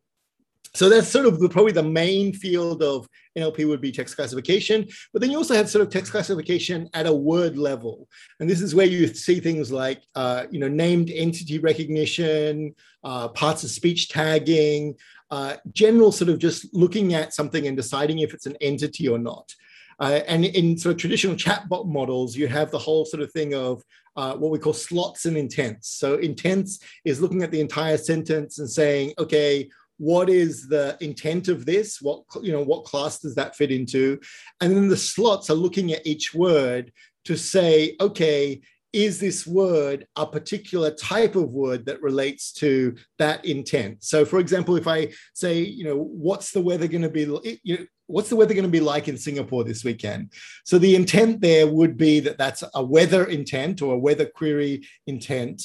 So 0.78 0.90
that's 0.90 1.08
sort 1.08 1.26
of 1.26 1.40
the, 1.40 1.50
probably 1.50 1.72
the 1.72 1.82
main 1.82 2.34
field 2.34 2.84
of 2.84 3.10
NLP 3.36 3.68
would 3.68 3.82
be 3.82 3.92
text 3.92 4.16
classification. 4.16 4.88
But 5.12 5.24
then 5.24 5.32
you 5.32 5.38
also 5.38 5.56
have 5.56 5.72
sort 5.72 5.82
of 5.82 5.90
text 5.90 6.12
classification 6.12 6.88
at 6.94 7.08
a 7.08 7.14
word 7.14 7.58
level. 7.58 8.08
And 8.40 8.48
this 8.48 8.62
is 8.62 8.76
where 8.76 8.86
you 8.86 9.08
see 9.08 9.40
things 9.40 9.72
like, 9.72 10.04
uh, 10.14 10.46
you 10.52 10.60
know, 10.60 10.68
named 10.68 11.10
entity 11.10 11.58
recognition, 11.58 12.76
uh, 13.04 13.30
parts 13.30 13.64
of 13.64 13.72
speech 13.72 14.10
tagging, 14.10 14.94
uh, 15.32 15.56
general 15.74 16.12
sort 16.12 16.30
of 16.30 16.38
just 16.38 16.72
looking 16.76 17.16
at 17.16 17.34
something 17.34 17.66
and 17.66 17.76
deciding 17.76 18.20
if 18.20 18.36
it's 18.36 18.46
an 18.46 18.56
entity 18.62 19.08
or 19.08 19.18
not. 19.18 19.52
Uh, 20.00 20.20
and 20.28 20.46
in 20.46 20.78
sort 20.78 20.94
of 20.94 21.02
traditional 21.02 21.36
chatbot 21.36 21.88
models, 21.88 22.36
you 22.36 22.48
have 22.48 22.70
the 22.70 22.78
whole 22.78 23.04
sort 23.04 23.24
of 23.24 23.32
thing 23.32 23.56
of 23.56 23.82
uh, 24.16 24.36
what 24.36 24.52
we 24.52 24.60
call 24.60 24.74
slots 24.74 25.26
and 25.26 25.38
intents. 25.38 25.90
So 25.90 26.18
intents 26.18 26.82
is 27.04 27.20
looking 27.20 27.42
at 27.42 27.50
the 27.50 27.62
entire 27.62 27.98
sentence 27.98 28.60
and 28.60 28.70
saying, 28.70 29.14
okay, 29.18 29.70
what 29.98 30.30
is 30.30 30.68
the 30.68 30.98
intent 31.02 31.48
of 31.48 31.66
this? 31.66 32.02
What 32.02 32.24
you 32.42 32.52
know 32.52 32.64
what 32.64 32.86
class 32.86 33.20
does 33.20 33.36
that 33.36 33.56
fit 33.56 33.72
into? 33.72 34.20
And 34.62 34.76
then 34.76 34.88
the 34.88 34.98
slots 34.98 35.50
are 35.50 35.56
looking 35.56 35.92
at 35.92 36.06
each 36.06 36.34
word 36.34 36.92
to 37.26 37.38
say 37.38 37.96
okay 38.00 38.62
is 38.94 39.20
this 39.20 39.46
word 39.46 40.08
a 40.16 40.26
particular 40.26 40.90
type 40.90 41.36
of 41.36 41.52
word 41.52 41.86
that 41.86 42.02
relates 42.02 42.54
to 42.54 42.96
that 43.20 43.44
intent? 43.46 44.04
So 44.04 44.24
for 44.24 44.40
example 44.40 44.76
if 44.76 44.88
i 44.88 45.10
say 45.34 45.60
you 45.60 45.84
know 45.84 45.98
what's 45.98 46.52
the 46.52 46.62
weather 46.62 46.88
going 46.88 47.02
to 47.02 47.10
be 47.10 47.60
you 47.64 47.78
know, 47.78 47.86
what's 48.08 48.30
the 48.30 48.36
weather 48.38 48.54
going 48.54 48.64
to 48.64 48.70
be 48.70 48.80
like 48.80 49.08
in 49.08 49.18
singapore 49.18 49.64
this 49.64 49.84
weekend? 49.84 50.32
So 50.64 50.78
the 50.78 50.96
intent 50.96 51.42
there 51.42 51.68
would 51.68 51.98
be 51.98 52.20
that 52.22 52.38
that's 52.38 52.64
a 52.74 52.84
weather 52.84 53.26
intent 53.26 53.82
or 53.82 53.96
a 53.96 54.00
weather 54.00 54.26
query 54.26 54.88
intent 55.06 55.64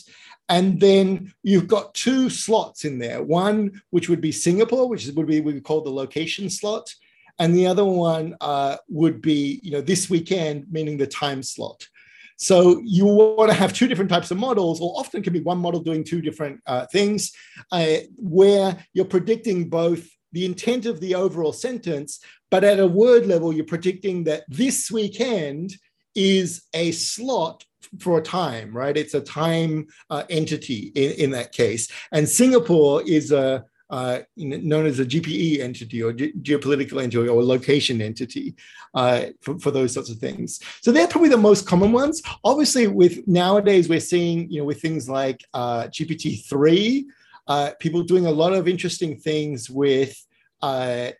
and 0.52 0.78
then 0.78 1.32
you've 1.42 1.66
got 1.66 1.94
two 1.94 2.28
slots 2.28 2.85
in 2.85 2.99
there. 2.99 3.23
One, 3.23 3.80
which 3.88 4.11
would 4.11 4.21
be 4.21 4.30
Singapore, 4.32 4.87
which 4.87 5.06
would 5.06 5.26
be 5.26 5.40
we 5.40 5.59
call 5.62 5.80
the 5.80 5.90
location 5.90 6.50
slot. 6.50 6.94
And 7.38 7.54
the 7.54 7.66
other 7.66 7.87
one 7.87 8.37
uh, 8.42 8.76
would 8.90 9.23
be, 9.23 9.61
you 9.62 9.71
know, 9.71 9.80
this 9.80 10.11
weekend, 10.11 10.66
meaning 10.71 10.99
the 10.99 11.06
time 11.06 11.42
slot. 11.42 11.88
So 12.37 12.82
you 12.85 13.06
want 13.06 13.50
to 13.50 13.56
have 13.56 13.73
two 13.73 13.88
different 13.88 14.11
types 14.11 14.30
of 14.30 14.37
models, 14.37 14.78
or 14.78 14.92
often 14.99 15.23
can 15.23 15.32
be 15.32 15.40
one 15.40 15.56
model 15.56 15.80
doing 15.80 16.04
two 16.04 16.21
different 16.21 16.61
uh, 16.66 16.85
things, 16.92 17.32
uh, 17.71 17.97
where 18.16 18.76
you're 18.92 19.06
predicting 19.06 19.71
both 19.71 20.06
the 20.32 20.44
intent 20.44 20.85
of 20.85 21.00
the 21.00 21.14
overall 21.14 21.54
sentence, 21.54 22.21
but 22.50 22.62
at 22.62 22.78
a 22.78 22.87
word 22.87 23.25
level, 23.26 23.54
you're 23.54 23.64
predicting 23.64 24.25
that 24.25 24.44
this 24.49 24.90
weekend 24.90 25.73
is 26.14 26.64
a 26.75 26.92
slot 26.92 27.64
for 27.99 28.19
a 28.19 28.23
time, 28.23 28.75
right? 28.77 28.97
It's 28.97 29.15
a 29.15 29.21
time 29.21 29.87
uh, 30.11 30.25
entity 30.31 30.93
in, 30.95 31.13
in 31.13 31.31
that 31.33 31.53
case. 31.53 31.91
And 32.13 32.29
Singapore 32.29 33.03
is 33.07 33.33
a 33.33 33.65
uh, 33.91 34.21
known 34.39 34.87
as 34.87 35.01
a 35.01 35.05
GPE 35.05 35.61
entity 35.61 36.03
or 36.03 36.15
ge- 36.15 36.33
geopolitical 36.41 37.03
entity 37.03 37.29
or 37.29 37.45
location 37.45 38.01
entity 38.01 38.55
uh, 38.95 39.27
for, 39.43 39.59
for, 39.59 39.71
those 39.71 39.93
sorts 39.93 40.09
of 40.09 40.17
things. 40.17 40.61
So 40.81 40.91
they're 40.91 41.07
probably 41.07 41.29
the 41.29 41.37
most 41.37 41.67
common 41.67 41.93
ones. 41.93 42.23
Obviously, 42.43 42.87
with 42.87 43.29
nowadays 43.29 43.91
we're 43.91 44.01
seeing, 44.01 44.51
you 44.51 44.61
know, 44.61 44.65
with 44.65 44.81
things 44.81 45.11
like 45.11 45.45
uh, 45.53 45.89
GPT 45.89 46.49
three, 46.49 47.07
uh, 47.49 47.73
people 47.81 48.03
doing 48.03 48.25
a 48.25 48.31
lot 48.31 48.55
of 48.55 48.67
interesting 48.67 49.19
things 49.19 49.69
with 49.69 50.27
uh, 50.63 51.11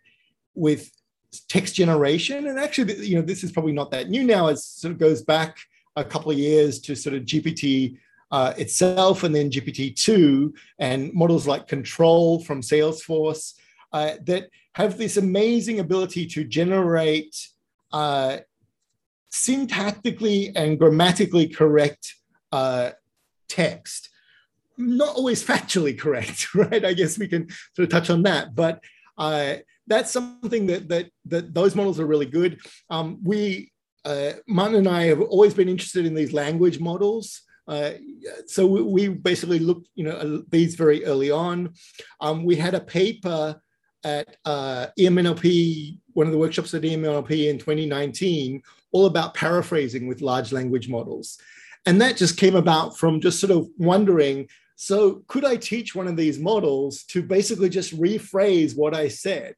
with 0.55 0.89
text 1.47 1.75
generation. 1.75 2.47
And 2.47 2.57
actually, 2.57 3.05
you 3.05 3.17
know, 3.17 3.21
this 3.21 3.43
is 3.43 3.51
probably 3.51 3.73
not 3.73 3.91
that 3.91 4.09
new 4.09 4.23
now. 4.23 4.47
It 4.47 4.57
sort 4.57 4.93
of 4.93 4.97
goes 4.97 5.21
back 5.21 5.57
a 5.95 6.03
couple 6.03 6.31
of 6.31 6.37
years 6.37 6.79
to 6.81 6.95
sort 6.95 7.15
of 7.15 7.23
GPT 7.23 7.97
uh, 8.31 8.53
itself 8.57 9.23
and 9.23 9.33
then 9.33 9.51
GPT-2 9.51 10.51
and 10.79 11.13
models 11.13 11.45
like 11.45 11.67
CTRL 11.67 12.43
from 12.43 12.61
Salesforce 12.61 13.53
uh, 13.91 14.13
that 14.25 14.49
have 14.73 14.97
this 14.97 15.17
amazing 15.17 15.79
ability 15.79 16.25
to 16.25 16.43
generate 16.43 17.35
uh, 17.91 18.37
syntactically 19.31 20.51
and 20.55 20.79
grammatically 20.79 21.47
correct 21.47 22.15
uh, 22.51 22.91
text. 23.47 24.09
Not 24.77 25.15
always 25.15 25.43
factually 25.43 25.97
correct, 26.03 26.55
right? 26.55 26.83
I 26.83 26.93
guess 26.93 27.19
we 27.19 27.27
can 27.27 27.49
sort 27.75 27.85
of 27.85 27.89
touch 27.89 28.09
on 28.09 28.23
that, 28.23 28.55
but 28.55 28.83
uh, 29.17 29.55
that's 29.85 30.11
something 30.11 30.65
that 30.67 30.87
that 30.89 31.11
that 31.25 31.53
those 31.53 31.75
models 31.75 31.99
are 31.99 32.07
really 32.07 32.25
good. 32.25 32.59
Um, 32.89 33.19
we 33.21 33.72
uh, 34.05 34.33
Martin 34.47 34.77
and 34.77 34.87
I 34.87 35.03
have 35.03 35.21
always 35.21 35.53
been 35.53 35.69
interested 35.69 36.05
in 36.05 36.13
these 36.13 36.33
language 36.33 36.79
models. 36.79 37.41
Uh, 37.67 37.91
so 38.45 38.67
we, 38.67 38.81
we, 38.81 39.07
basically 39.07 39.59
looked, 39.59 39.87
you 39.95 40.03
know, 40.03 40.43
these 40.49 40.75
very 40.75 41.05
early 41.05 41.31
on. 41.31 41.73
Um, 42.19 42.43
we 42.43 42.57
had 42.57 42.75
a 42.75 42.81
paper 42.81 43.61
at 44.03 44.35
uh, 44.43 44.87
EMNLP, 44.99 45.97
one 46.13 46.27
of 46.27 46.33
the 46.33 46.37
workshops 46.37 46.73
at 46.73 46.81
EMNLP 46.81 47.49
in 47.49 47.57
2019, 47.57 48.61
all 48.91 49.05
about 49.05 49.33
paraphrasing 49.33 50.07
with 50.07 50.21
large 50.21 50.51
language 50.51 50.89
models. 50.89 51.37
And 51.85 52.01
that 52.01 52.17
just 52.17 52.37
came 52.37 52.55
about 52.55 52.97
from 52.97 53.21
just 53.21 53.39
sort 53.39 53.51
of 53.51 53.69
wondering, 53.77 54.47
so 54.75 55.23
could 55.27 55.45
I 55.45 55.55
teach 55.55 55.95
one 55.95 56.07
of 56.07 56.17
these 56.17 56.39
models 56.39 57.03
to 57.05 57.21
basically 57.21 57.69
just 57.69 57.97
rephrase 57.97 58.75
what 58.75 58.93
I 58.93 59.07
said? 59.07 59.55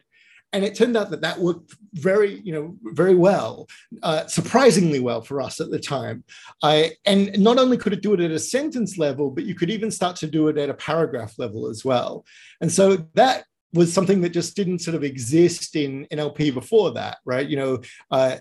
And 0.54 0.64
it 0.64 0.76
turned 0.76 0.96
out 0.96 1.10
that 1.10 1.22
that 1.22 1.40
worked 1.40 1.76
very 1.94 2.40
you 2.42 2.54
know 2.54 2.76
very 2.84 3.16
well 3.16 3.68
uh, 4.04 4.26
surprisingly 4.28 5.00
well 5.00 5.22
for 5.22 5.42
us 5.42 5.60
at 5.60 5.72
the 5.72 5.80
time 5.80 6.24
I, 6.64 6.92
and 7.06 7.38
not 7.40 7.58
only 7.58 7.78
could 7.78 7.94
it 7.94 8.02
do 8.02 8.14
it 8.14 8.20
at 8.20 8.32
a 8.32 8.40
sentence 8.40 8.98
level 8.98 9.30
but 9.32 9.46
you 9.46 9.56
could 9.56 9.70
even 9.70 9.92
start 9.92 10.16
to 10.18 10.28
do 10.28 10.48
it 10.48 10.58
at 10.58 10.70
a 10.70 10.74
paragraph 10.74 11.38
level 11.38 11.68
as 11.68 11.84
well 11.84 12.26
and 12.62 12.72
so 12.72 12.98
that 13.16 13.46
was 13.76 13.94
something 13.94 14.22
that 14.22 14.30
just 14.30 14.56
didn't 14.56 14.80
sort 14.80 14.96
of 14.96 15.04
exist 15.04 15.76
in 15.76 16.08
NLP 16.12 16.54
before 16.54 16.92
that, 16.92 17.18
right? 17.26 17.48
You 17.48 17.58
know, 17.58 17.82
uh, 18.10 18.38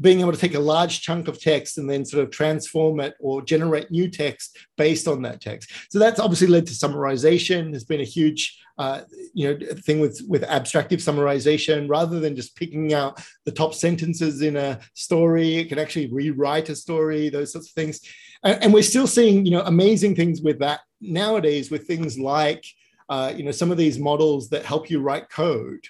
being 0.00 0.20
able 0.20 0.32
to 0.32 0.38
take 0.38 0.54
a 0.54 0.60
large 0.60 1.00
chunk 1.00 1.26
of 1.28 1.40
text 1.40 1.76
and 1.78 1.90
then 1.90 2.04
sort 2.04 2.22
of 2.22 2.30
transform 2.30 3.00
it 3.00 3.14
or 3.18 3.42
generate 3.42 3.90
new 3.90 4.08
text 4.08 4.56
based 4.76 5.08
on 5.08 5.22
that 5.22 5.40
text. 5.40 5.72
So 5.90 5.98
that's 5.98 6.20
obviously 6.20 6.46
led 6.46 6.66
to 6.66 6.72
summarization. 6.72 7.70
There's 7.70 7.84
been 7.84 8.00
a 8.00 8.04
huge, 8.04 8.60
uh, 8.78 9.02
you 9.34 9.48
know, 9.48 9.66
thing 9.76 9.98
with 9.98 10.22
with 10.28 10.44
abstractive 10.44 11.00
summarization. 11.00 11.88
Rather 11.88 12.20
than 12.20 12.36
just 12.36 12.56
picking 12.56 12.94
out 12.94 13.20
the 13.44 13.52
top 13.52 13.74
sentences 13.74 14.40
in 14.42 14.56
a 14.56 14.78
story, 14.94 15.56
it 15.56 15.68
can 15.68 15.80
actually 15.80 16.08
rewrite 16.12 16.68
a 16.68 16.76
story. 16.76 17.28
Those 17.28 17.52
sorts 17.52 17.68
of 17.68 17.74
things, 17.74 18.00
and, 18.44 18.62
and 18.62 18.72
we're 18.72 18.82
still 18.82 19.08
seeing, 19.08 19.44
you 19.44 19.52
know, 19.52 19.62
amazing 19.62 20.14
things 20.14 20.42
with 20.42 20.60
that 20.60 20.80
nowadays 21.00 21.70
with 21.70 21.88
things 21.88 22.18
like, 22.18 22.64
uh, 23.08 23.32
you 23.36 23.42
know, 23.42 23.50
some 23.50 23.72
of 23.72 23.76
these 23.76 23.98
models 23.98 24.48
that 24.50 24.64
help 24.64 24.90
you 24.90 25.00
write 25.00 25.28
code 25.28 25.84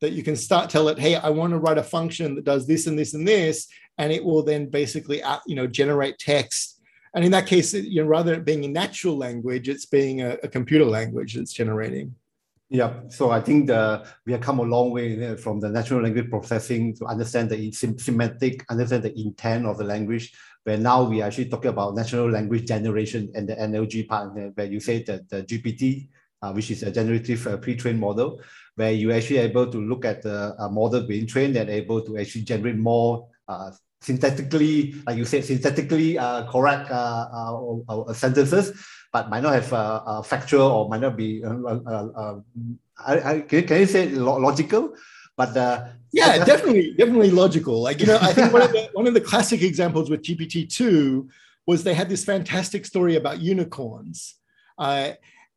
that 0.00 0.12
you 0.12 0.22
can 0.22 0.36
start 0.36 0.70
tell 0.70 0.88
it, 0.88 0.98
hey, 0.98 1.16
I 1.16 1.30
want 1.30 1.52
to 1.52 1.58
write 1.58 1.78
a 1.78 1.82
function 1.82 2.34
that 2.34 2.44
does 2.44 2.66
this 2.66 2.86
and 2.86 2.98
this 2.98 3.14
and 3.14 3.26
this, 3.26 3.68
and 3.98 4.12
it 4.12 4.24
will 4.24 4.42
then 4.42 4.66
basically, 4.66 5.22
uh, 5.22 5.38
you 5.46 5.56
know, 5.56 5.66
generate 5.66 6.18
text. 6.18 6.80
And 7.14 7.24
in 7.24 7.32
that 7.32 7.46
case, 7.46 7.74
you 7.74 8.02
know, 8.02 8.08
rather 8.08 8.32
than 8.32 8.44
being 8.44 8.64
a 8.64 8.68
natural 8.68 9.16
language, 9.16 9.68
it's 9.68 9.86
being 9.86 10.22
a, 10.22 10.36
a 10.42 10.48
computer 10.48 10.84
language 10.84 11.34
that's 11.34 11.52
generating. 11.52 12.14
Yeah, 12.70 13.00
so 13.08 13.30
I 13.30 13.40
think 13.40 13.68
the, 13.68 14.06
we 14.26 14.32
have 14.32 14.42
come 14.42 14.58
a 14.58 14.62
long 14.62 14.90
way 14.90 15.36
from 15.36 15.58
the 15.58 15.70
natural 15.70 16.02
language 16.02 16.28
processing 16.28 16.94
to 16.96 17.06
understand 17.06 17.48
the 17.48 17.72
semantic, 17.72 18.64
understand 18.70 19.04
the 19.04 19.18
intent 19.18 19.64
of 19.64 19.78
the 19.78 19.84
language, 19.84 20.34
where 20.64 20.76
now 20.76 21.02
we 21.02 21.22
are 21.22 21.28
actually 21.28 21.48
talking 21.48 21.70
about 21.70 21.94
natural 21.94 22.30
language 22.30 22.66
generation 22.66 23.32
and 23.34 23.48
the 23.48 23.54
NLG 23.54 24.06
part, 24.06 24.34
where 24.54 24.66
you 24.66 24.80
say 24.80 25.02
that 25.04 25.30
the 25.30 25.42
GPT, 25.44 26.08
uh, 26.42 26.52
which 26.52 26.70
is 26.70 26.82
a 26.82 26.90
generative 26.90 27.46
uh, 27.46 27.56
pre-trained 27.56 27.98
model, 27.98 28.38
where 28.78 28.92
you're 28.92 29.12
actually 29.12 29.38
able 29.38 29.66
to 29.66 29.78
look 29.78 30.04
at 30.04 30.22
the 30.22 30.54
uh, 30.56 30.68
model 30.68 31.02
being 31.02 31.26
trained 31.26 31.56
and 31.56 31.68
able 31.68 32.00
to 32.00 32.16
actually 32.16 32.42
generate 32.42 32.76
more 32.76 33.26
uh, 33.48 33.72
synthetically, 34.00 34.94
like 35.04 35.18
you 35.18 35.24
said, 35.24 35.44
synthetically 35.44 36.16
uh, 36.16 36.48
correct 36.50 36.88
uh, 36.90 37.26
uh, 37.32 38.02
uh, 38.06 38.12
sentences, 38.12 38.70
but 39.12 39.28
might 39.30 39.42
not 39.42 39.54
have 39.54 39.72
uh, 39.72 40.22
factual 40.22 40.62
or 40.62 40.88
might 40.88 41.00
not 41.00 41.16
be, 41.16 41.42
I, 41.44 42.40
I, 43.06 43.40
can, 43.40 43.66
can 43.66 43.80
you 43.80 43.86
say 43.86 44.10
logical? 44.10 44.94
But 45.36 45.90
yeah, 46.12 46.44
definitely, 46.44 46.94
definitely 46.94 47.32
logical. 47.32 47.82
Like, 47.82 47.98
you 48.00 48.06
know, 48.06 48.18
I 48.20 48.32
think 48.32 48.52
one 48.52 48.62
of 48.62 48.70
the, 48.70 48.88
one 48.92 49.08
of 49.08 49.14
the 49.14 49.20
classic 49.20 49.62
examples 49.62 50.08
with 50.08 50.22
GPT-2 50.22 51.26
was 51.66 51.82
they 51.82 51.94
had 51.94 52.08
this 52.08 52.24
fantastic 52.24 52.86
story 52.86 53.16
about 53.16 53.40
unicorns. 53.40 54.36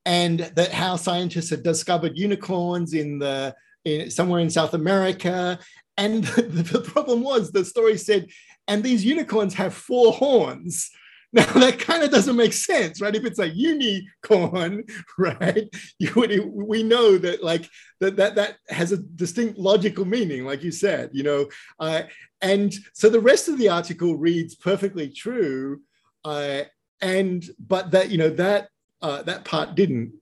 And 0.05 0.39
that 0.39 0.71
how 0.71 0.95
scientists 0.95 1.49
had 1.49 1.63
discovered 1.63 2.17
unicorns 2.17 2.93
in 2.93 3.19
the 3.19 3.55
in, 3.85 4.09
somewhere 4.09 4.39
in 4.39 4.49
South 4.49 4.73
America. 4.73 5.59
And 5.97 6.23
the, 6.35 6.41
the 6.43 6.81
problem 6.81 7.21
was 7.21 7.51
the 7.51 7.65
story 7.65 7.97
said, 7.97 8.27
and 8.67 8.83
these 8.83 9.05
unicorns 9.05 9.53
have 9.55 9.73
four 9.73 10.13
horns. 10.13 10.89
Now 11.33 11.45
that 11.53 11.79
kind 11.79 12.03
of 12.03 12.11
doesn't 12.11 12.35
make 12.35 12.51
sense, 12.51 12.99
right? 12.99 13.15
If 13.15 13.23
it's 13.23 13.39
a 13.39 13.47
unicorn, 13.47 14.83
right? 15.17 15.73
You 15.97 16.11
would, 16.17 16.37
we 16.45 16.83
know 16.83 17.17
that 17.19 17.41
like 17.41 17.69
that 18.01 18.17
that 18.17 18.35
that 18.35 18.57
has 18.67 18.91
a 18.91 18.97
distinct 18.97 19.57
logical 19.57 20.03
meaning, 20.03 20.43
like 20.43 20.61
you 20.61 20.71
said, 20.71 21.11
you 21.13 21.23
know. 21.23 21.47
Uh, 21.79 22.01
and 22.41 22.73
so 22.91 23.09
the 23.09 23.21
rest 23.21 23.47
of 23.47 23.57
the 23.57 23.69
article 23.69 24.17
reads 24.17 24.55
perfectly 24.55 25.07
true, 25.07 25.79
uh, 26.25 26.63
and 26.99 27.45
but 27.65 27.91
that 27.91 28.09
you 28.09 28.17
know 28.17 28.31
that 28.31 28.67
uh, 29.01 29.23
that 29.23 29.45
part 29.45 29.75
didn't. 29.75 30.13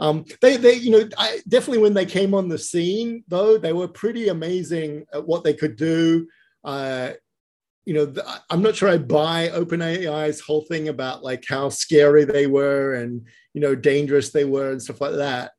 Um, 0.00 0.24
they, 0.40 0.56
they, 0.56 0.74
you 0.74 0.90
know, 0.90 1.08
I, 1.18 1.40
definitely 1.48 1.82
when 1.82 1.94
they 1.94 2.06
came 2.06 2.34
on 2.34 2.48
the 2.48 2.58
scene, 2.58 3.24
though, 3.26 3.58
they 3.58 3.72
were 3.72 3.88
pretty 3.88 4.28
amazing 4.28 5.04
at 5.12 5.26
what 5.26 5.42
they 5.42 5.54
could 5.54 5.76
do. 5.76 6.28
Uh, 6.64 7.12
you 7.84 7.94
know, 7.94 8.04
the, 8.04 8.24
I'm 8.50 8.62
not 8.62 8.76
sure 8.76 8.88
I 8.88 8.98
buy 8.98 9.48
OpenAI's 9.48 10.40
whole 10.40 10.62
thing 10.62 10.88
about 10.88 11.24
like 11.24 11.44
how 11.48 11.68
scary 11.70 12.24
they 12.24 12.46
were 12.46 12.94
and 12.94 13.26
you 13.54 13.62
know 13.62 13.74
dangerous 13.74 14.30
they 14.30 14.44
were 14.44 14.72
and 14.72 14.82
stuff 14.82 15.00
like 15.00 15.14
that. 15.14 15.52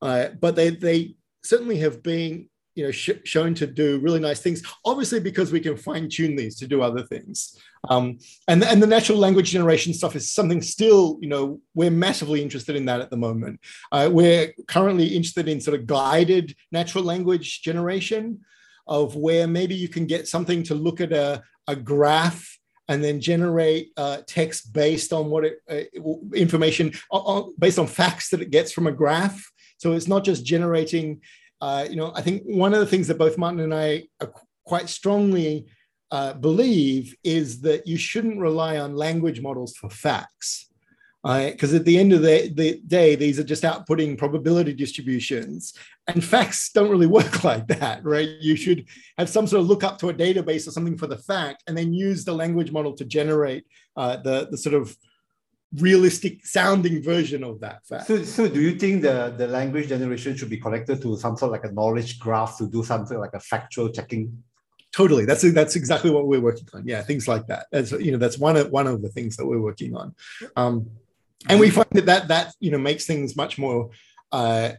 Uh, 0.00 0.28
but 0.40 0.54
they 0.54 0.70
they 0.70 1.16
certainly 1.44 1.78
have 1.78 2.02
been 2.02 2.48
you 2.74 2.84
know 2.84 2.90
sh- 2.90 3.10
shown 3.24 3.54
to 3.54 3.66
do 3.66 3.98
really 4.00 4.20
nice 4.20 4.40
things. 4.40 4.62
Obviously, 4.84 5.20
because 5.20 5.52
we 5.52 5.60
can 5.60 5.76
fine 5.76 6.08
tune 6.08 6.36
these 6.36 6.56
to 6.56 6.66
do 6.66 6.82
other 6.82 7.02
things. 7.02 7.56
Um, 7.88 8.18
and 8.48 8.62
and 8.64 8.82
the 8.82 8.86
natural 8.86 9.18
language 9.18 9.50
generation 9.50 9.92
stuff 9.92 10.16
is 10.16 10.30
something 10.30 10.62
still 10.62 11.18
you 11.20 11.28
know 11.28 11.60
we're 11.74 11.90
massively 11.90 12.42
interested 12.42 12.76
in 12.76 12.86
that 12.86 13.00
at 13.00 13.10
the 13.10 13.16
moment. 13.16 13.60
Uh, 13.90 14.08
we're 14.12 14.52
currently 14.68 15.06
interested 15.06 15.48
in 15.48 15.60
sort 15.60 15.78
of 15.78 15.86
guided 15.86 16.54
natural 16.70 17.04
language 17.04 17.62
generation 17.62 18.40
of 18.86 19.16
where 19.16 19.46
maybe 19.46 19.74
you 19.74 19.88
can 19.88 20.06
get 20.06 20.28
something 20.28 20.62
to 20.64 20.74
look 20.74 21.00
at 21.00 21.12
a 21.12 21.42
a 21.68 21.76
graph 21.76 22.58
and 22.88 23.02
then 23.02 23.20
generate 23.20 23.92
uh, 23.96 24.18
text 24.26 24.72
based 24.72 25.12
on 25.12 25.30
what 25.30 25.44
it 25.44 25.58
uh, 25.70 26.34
information 26.34 26.92
on, 27.10 27.54
based 27.58 27.78
on 27.78 27.86
facts 27.86 28.30
that 28.30 28.42
it 28.42 28.50
gets 28.50 28.72
from 28.72 28.86
a 28.86 28.92
graph. 28.92 29.50
So 29.78 29.92
it's 29.92 30.08
not 30.08 30.24
just 30.24 30.44
generating. 30.44 31.20
Uh, 31.62 31.86
you 31.88 31.94
know, 31.94 32.12
I 32.16 32.22
think 32.22 32.42
one 32.44 32.74
of 32.74 32.80
the 32.80 32.86
things 32.86 33.06
that 33.06 33.18
both 33.18 33.38
Martin 33.38 33.60
and 33.60 33.72
I 33.72 34.08
quite 34.64 34.88
strongly 34.88 35.66
uh, 36.10 36.32
believe 36.34 37.14
is 37.22 37.60
that 37.60 37.86
you 37.86 37.96
shouldn't 37.96 38.40
rely 38.40 38.78
on 38.78 38.96
language 38.96 39.40
models 39.40 39.76
for 39.76 39.88
facts 39.88 40.68
because 41.22 41.72
at 41.72 41.84
the 41.84 41.96
end 41.96 42.12
of 42.12 42.22
the, 42.22 42.52
the, 42.52 42.80
day, 42.84 43.14
these 43.14 43.38
are 43.38 43.44
just 43.44 43.62
outputting 43.62 44.18
probability 44.18 44.72
distributions. 44.72 45.72
And 46.08 46.22
facts 46.22 46.72
don't 46.72 46.90
really 46.90 47.06
work 47.18 47.44
like 47.44 47.68
that, 47.68 48.04
right? 48.04 48.28
You 48.40 48.56
should 48.56 48.88
have 49.16 49.28
some 49.28 49.46
sort 49.46 49.60
of 49.60 49.68
look 49.68 49.84
up 49.84 49.98
to 49.98 50.08
a 50.08 50.14
database 50.14 50.66
or 50.66 50.72
something 50.72 50.98
for 50.98 51.06
the 51.06 51.18
fact, 51.18 51.62
and 51.68 51.78
then 51.78 51.94
use 51.94 52.24
the 52.24 52.32
language 52.32 52.72
model 52.72 52.92
to 52.94 53.04
generate 53.04 53.64
uh, 53.96 54.16
the, 54.16 54.48
the 54.50 54.58
sort 54.58 54.74
of 54.74 54.96
realistic 55.78 56.44
sounding 56.44 57.02
version 57.02 57.42
of 57.44 57.60
that 57.60 57.86
fact. 57.86 58.06
So, 58.06 58.22
so 58.24 58.48
do 58.48 58.60
you 58.60 58.78
think 58.78 59.02
the, 59.02 59.34
the 59.36 59.46
language 59.46 59.88
generation 59.88 60.36
should 60.36 60.50
be 60.50 60.58
connected 60.58 61.00
to 61.02 61.16
some 61.16 61.36
sort 61.36 61.48
of 61.54 61.62
like 61.62 61.70
a 61.70 61.74
knowledge 61.74 62.18
graph 62.18 62.58
to 62.58 62.66
do 62.66 62.84
something 62.84 63.18
like 63.18 63.34
a 63.34 63.40
factual 63.40 63.88
checking? 63.88 64.42
Totally. 64.92 65.24
That's 65.24 65.40
that's 65.52 65.74
exactly 65.74 66.10
what 66.10 66.26
we're 66.26 66.40
working 66.40 66.68
on. 66.74 66.86
Yeah, 66.86 67.00
things 67.00 67.26
like 67.26 67.46
that. 67.46 67.66
That's 67.72 67.92
you 67.92 68.12
know 68.12 68.18
that's 68.18 68.38
one 68.38 68.56
of 68.56 68.70
one 68.70 68.86
of 68.86 69.00
the 69.00 69.08
things 69.08 69.36
that 69.38 69.46
we're 69.46 69.60
working 69.60 69.96
on. 69.96 70.14
Um, 70.54 70.90
and 71.48 71.58
we 71.58 71.70
find 71.70 71.88
that 71.92 72.06
that 72.06 72.28
that 72.28 72.54
you 72.60 72.70
know 72.70 72.78
makes 72.78 73.06
things 73.06 73.34
much 73.34 73.56
more 73.56 73.90
uh, 74.32 74.72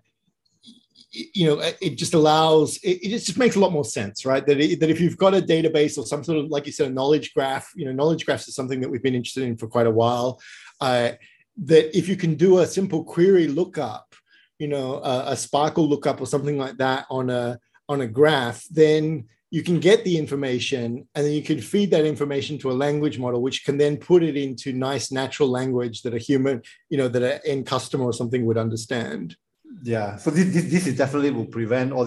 you 1.14 1.46
know 1.46 1.60
it 1.80 1.96
just 1.96 2.16
allows 2.16 2.78
it, 2.78 3.00
it, 3.04 3.10
just 3.10 3.38
makes 3.38 3.56
a 3.56 3.60
lot 3.60 3.72
more 3.72 3.86
sense 3.86 4.26
right 4.26 4.48
that, 4.48 4.60
it, 4.60 4.80
that 4.80 4.90
if 4.90 5.00
you've 5.00 5.18
got 5.18 5.36
a 5.36 5.42
database 5.42 5.96
or 5.98 6.06
some 6.08 6.24
sort 6.24 6.40
of 6.40 6.46
like 6.50 6.66
you 6.66 6.72
said 6.72 6.88
a 6.88 6.94
knowledge 6.94 7.34
graph 7.36 7.72
you 7.76 7.86
know 7.86 7.92
knowledge 7.92 8.26
graphs 8.26 8.48
is 8.48 8.56
something 8.56 8.82
that 8.82 8.90
we've 8.90 9.04
been 9.04 9.14
interested 9.14 9.44
in 9.44 9.56
for 9.56 9.68
quite 9.68 9.86
a 9.86 9.92
while 9.92 10.40
uh, 10.82 11.12
that 11.58 11.98
if 11.98 12.08
you 12.08 12.16
can 12.16 12.36
do 12.36 12.60
a 12.60 12.68
simple 12.68 13.04
query 13.04 13.48
lookup 13.48 14.16
you 14.60 14.68
know 14.68 14.96
a, 14.96 15.32
a 15.32 15.34
SPARQL 15.34 15.88
lookup 15.88 16.22
or 16.22 16.26
something 16.26 16.58
like 16.58 16.78
that 16.78 17.06
on 17.10 17.30
a 17.30 17.60
on 17.90 18.02
a 18.02 18.08
graph 18.08 18.64
then 18.72 19.26
you 19.54 19.62
can 19.62 19.80
get 19.80 20.04
the 20.04 20.18
information 20.18 21.08
and 21.14 21.26
then 21.26 21.32
you 21.32 21.44
can 21.44 21.62
feed 21.62 21.92
that 21.92 22.06
information 22.06 22.58
to 22.58 22.72
a 22.72 22.74
language 22.74 23.20
model 23.20 23.40
which 23.40 23.66
can 23.66 23.78
then 23.78 23.98
put 23.98 24.24
it 24.24 24.36
into 24.36 24.74
nice 24.74 25.12
natural 25.12 25.48
language 25.48 26.02
that 26.02 26.16
a 26.16 26.18
human 26.18 26.60
you 26.90 26.98
know 26.98 27.08
that 27.08 27.22
an 27.22 27.40
end 27.46 27.68
customer 27.68 28.06
or 28.06 28.14
something 28.14 28.46
would 28.48 28.58
understand. 28.58 29.36
Yeah. 29.84 30.18
So 30.18 30.32
this, 30.32 30.52
this, 30.54 30.72
this 30.72 30.88
is 30.88 30.98
definitely 30.98 31.32
will 31.32 31.46
prevent 31.46 31.92
all 31.92 32.06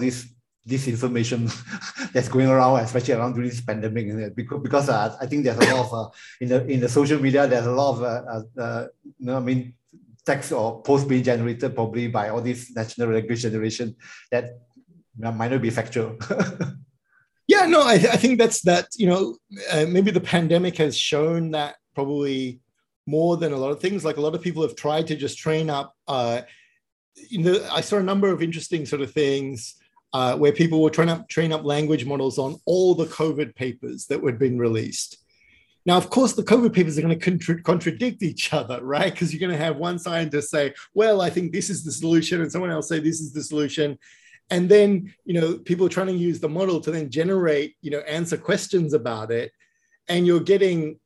this 0.67 0.85
disinformation 0.85 1.47
that's 2.13 2.27
going 2.27 2.47
around 2.47 2.79
especially 2.79 3.13
around 3.13 3.33
during 3.33 3.49
this 3.49 3.61
pandemic 3.61 4.35
because, 4.35 4.61
because 4.61 4.89
uh, 4.89 5.15
i 5.21 5.25
think 5.25 5.43
there's 5.43 5.57
a 5.57 5.73
lot 5.73 5.85
of 5.85 5.93
uh, 5.93 6.09
in 6.41 6.49
the 6.49 6.65
in 6.67 6.79
the 6.79 6.89
social 6.89 7.19
media 7.19 7.47
there's 7.47 7.65
a 7.65 7.71
lot 7.71 7.91
of 7.95 8.03
uh, 8.03 8.21
uh, 8.33 8.61
uh 8.61 8.87
you 9.19 9.25
know, 9.25 9.37
i 9.37 9.39
mean 9.39 9.73
text 10.25 10.51
or 10.51 10.81
post 10.81 11.07
being 11.07 11.23
generated 11.23 11.73
probably 11.73 12.07
by 12.09 12.29
all 12.29 12.41
this 12.41 12.75
natural 12.75 13.11
language 13.11 13.41
generation 13.41 13.95
that 14.29 14.59
might 15.17 15.51
not 15.51 15.61
be 15.61 15.69
factual 15.69 16.17
Yeah, 17.47 17.65
no, 17.65 17.81
I, 17.81 17.93
I 17.93 18.17
think 18.17 18.37
that's 18.37 18.61
that. 18.63 18.89
You 18.97 19.07
know, 19.07 19.37
uh, 19.71 19.85
maybe 19.87 20.11
the 20.11 20.19
pandemic 20.19 20.75
has 20.77 20.97
shown 20.97 21.51
that 21.51 21.77
probably 21.95 22.59
more 23.05 23.37
than 23.37 23.53
a 23.53 23.57
lot 23.57 23.71
of 23.71 23.79
things. 23.79 24.03
Like 24.03 24.17
a 24.17 24.21
lot 24.21 24.35
of 24.35 24.41
people 24.41 24.63
have 24.63 24.75
tried 24.75 25.07
to 25.07 25.15
just 25.15 25.37
train 25.37 25.69
up. 25.69 25.95
You 27.29 27.39
know, 27.39 27.67
I 27.71 27.81
saw 27.81 27.97
a 27.97 28.03
number 28.03 28.29
of 28.31 28.43
interesting 28.43 28.85
sort 28.85 29.01
of 29.01 29.11
things 29.11 29.75
uh, 30.13 30.37
where 30.37 30.51
people 30.51 30.81
were 30.81 30.89
trying 30.89 31.07
to 31.07 31.25
train 31.29 31.51
up 31.51 31.63
language 31.63 32.05
models 32.05 32.37
on 32.37 32.57
all 32.65 32.95
the 32.95 33.05
COVID 33.05 33.55
papers 33.55 34.05
that 34.07 34.23
had 34.23 34.39
been 34.39 34.57
released. 34.57 35.17
Now, 35.85 35.97
of 35.97 36.09
course, 36.09 36.33
the 36.33 36.43
COVID 36.43 36.73
papers 36.73 36.97
are 36.97 37.01
going 37.01 37.17
to 37.17 37.23
contra- 37.23 37.61
contradict 37.61 38.21
each 38.21 38.51
other, 38.53 38.83
right? 38.83 39.11
Because 39.11 39.33
you're 39.33 39.39
going 39.39 39.57
to 39.57 39.65
have 39.65 39.77
one 39.77 39.99
scientist 39.99 40.49
say, 40.49 40.73
"Well, 40.93 41.21
I 41.21 41.29
think 41.29 41.51
this 41.51 41.69
is 41.69 41.83
the 41.83 41.91
solution," 41.91 42.41
and 42.41 42.51
someone 42.51 42.71
else 42.71 42.89
say, 42.89 42.99
"This 42.99 43.21
is 43.21 43.31
the 43.31 43.43
solution," 43.43 43.97
and 44.49 44.69
then 44.69 45.13
you 45.25 45.33
know 45.33 45.57
people 45.57 45.85
are 45.85 45.89
trying 45.89 46.07
to 46.07 46.13
use 46.13 46.39
the 46.39 46.49
model 46.49 46.79
to 46.81 46.91
then 46.91 47.09
generate 47.09 47.75
you 47.81 47.91
know 47.91 47.99
answer 47.99 48.37
questions 48.37 48.93
about 48.93 49.31
it 49.31 49.51
and 50.07 50.25
you're 50.25 50.39
getting 50.39 50.99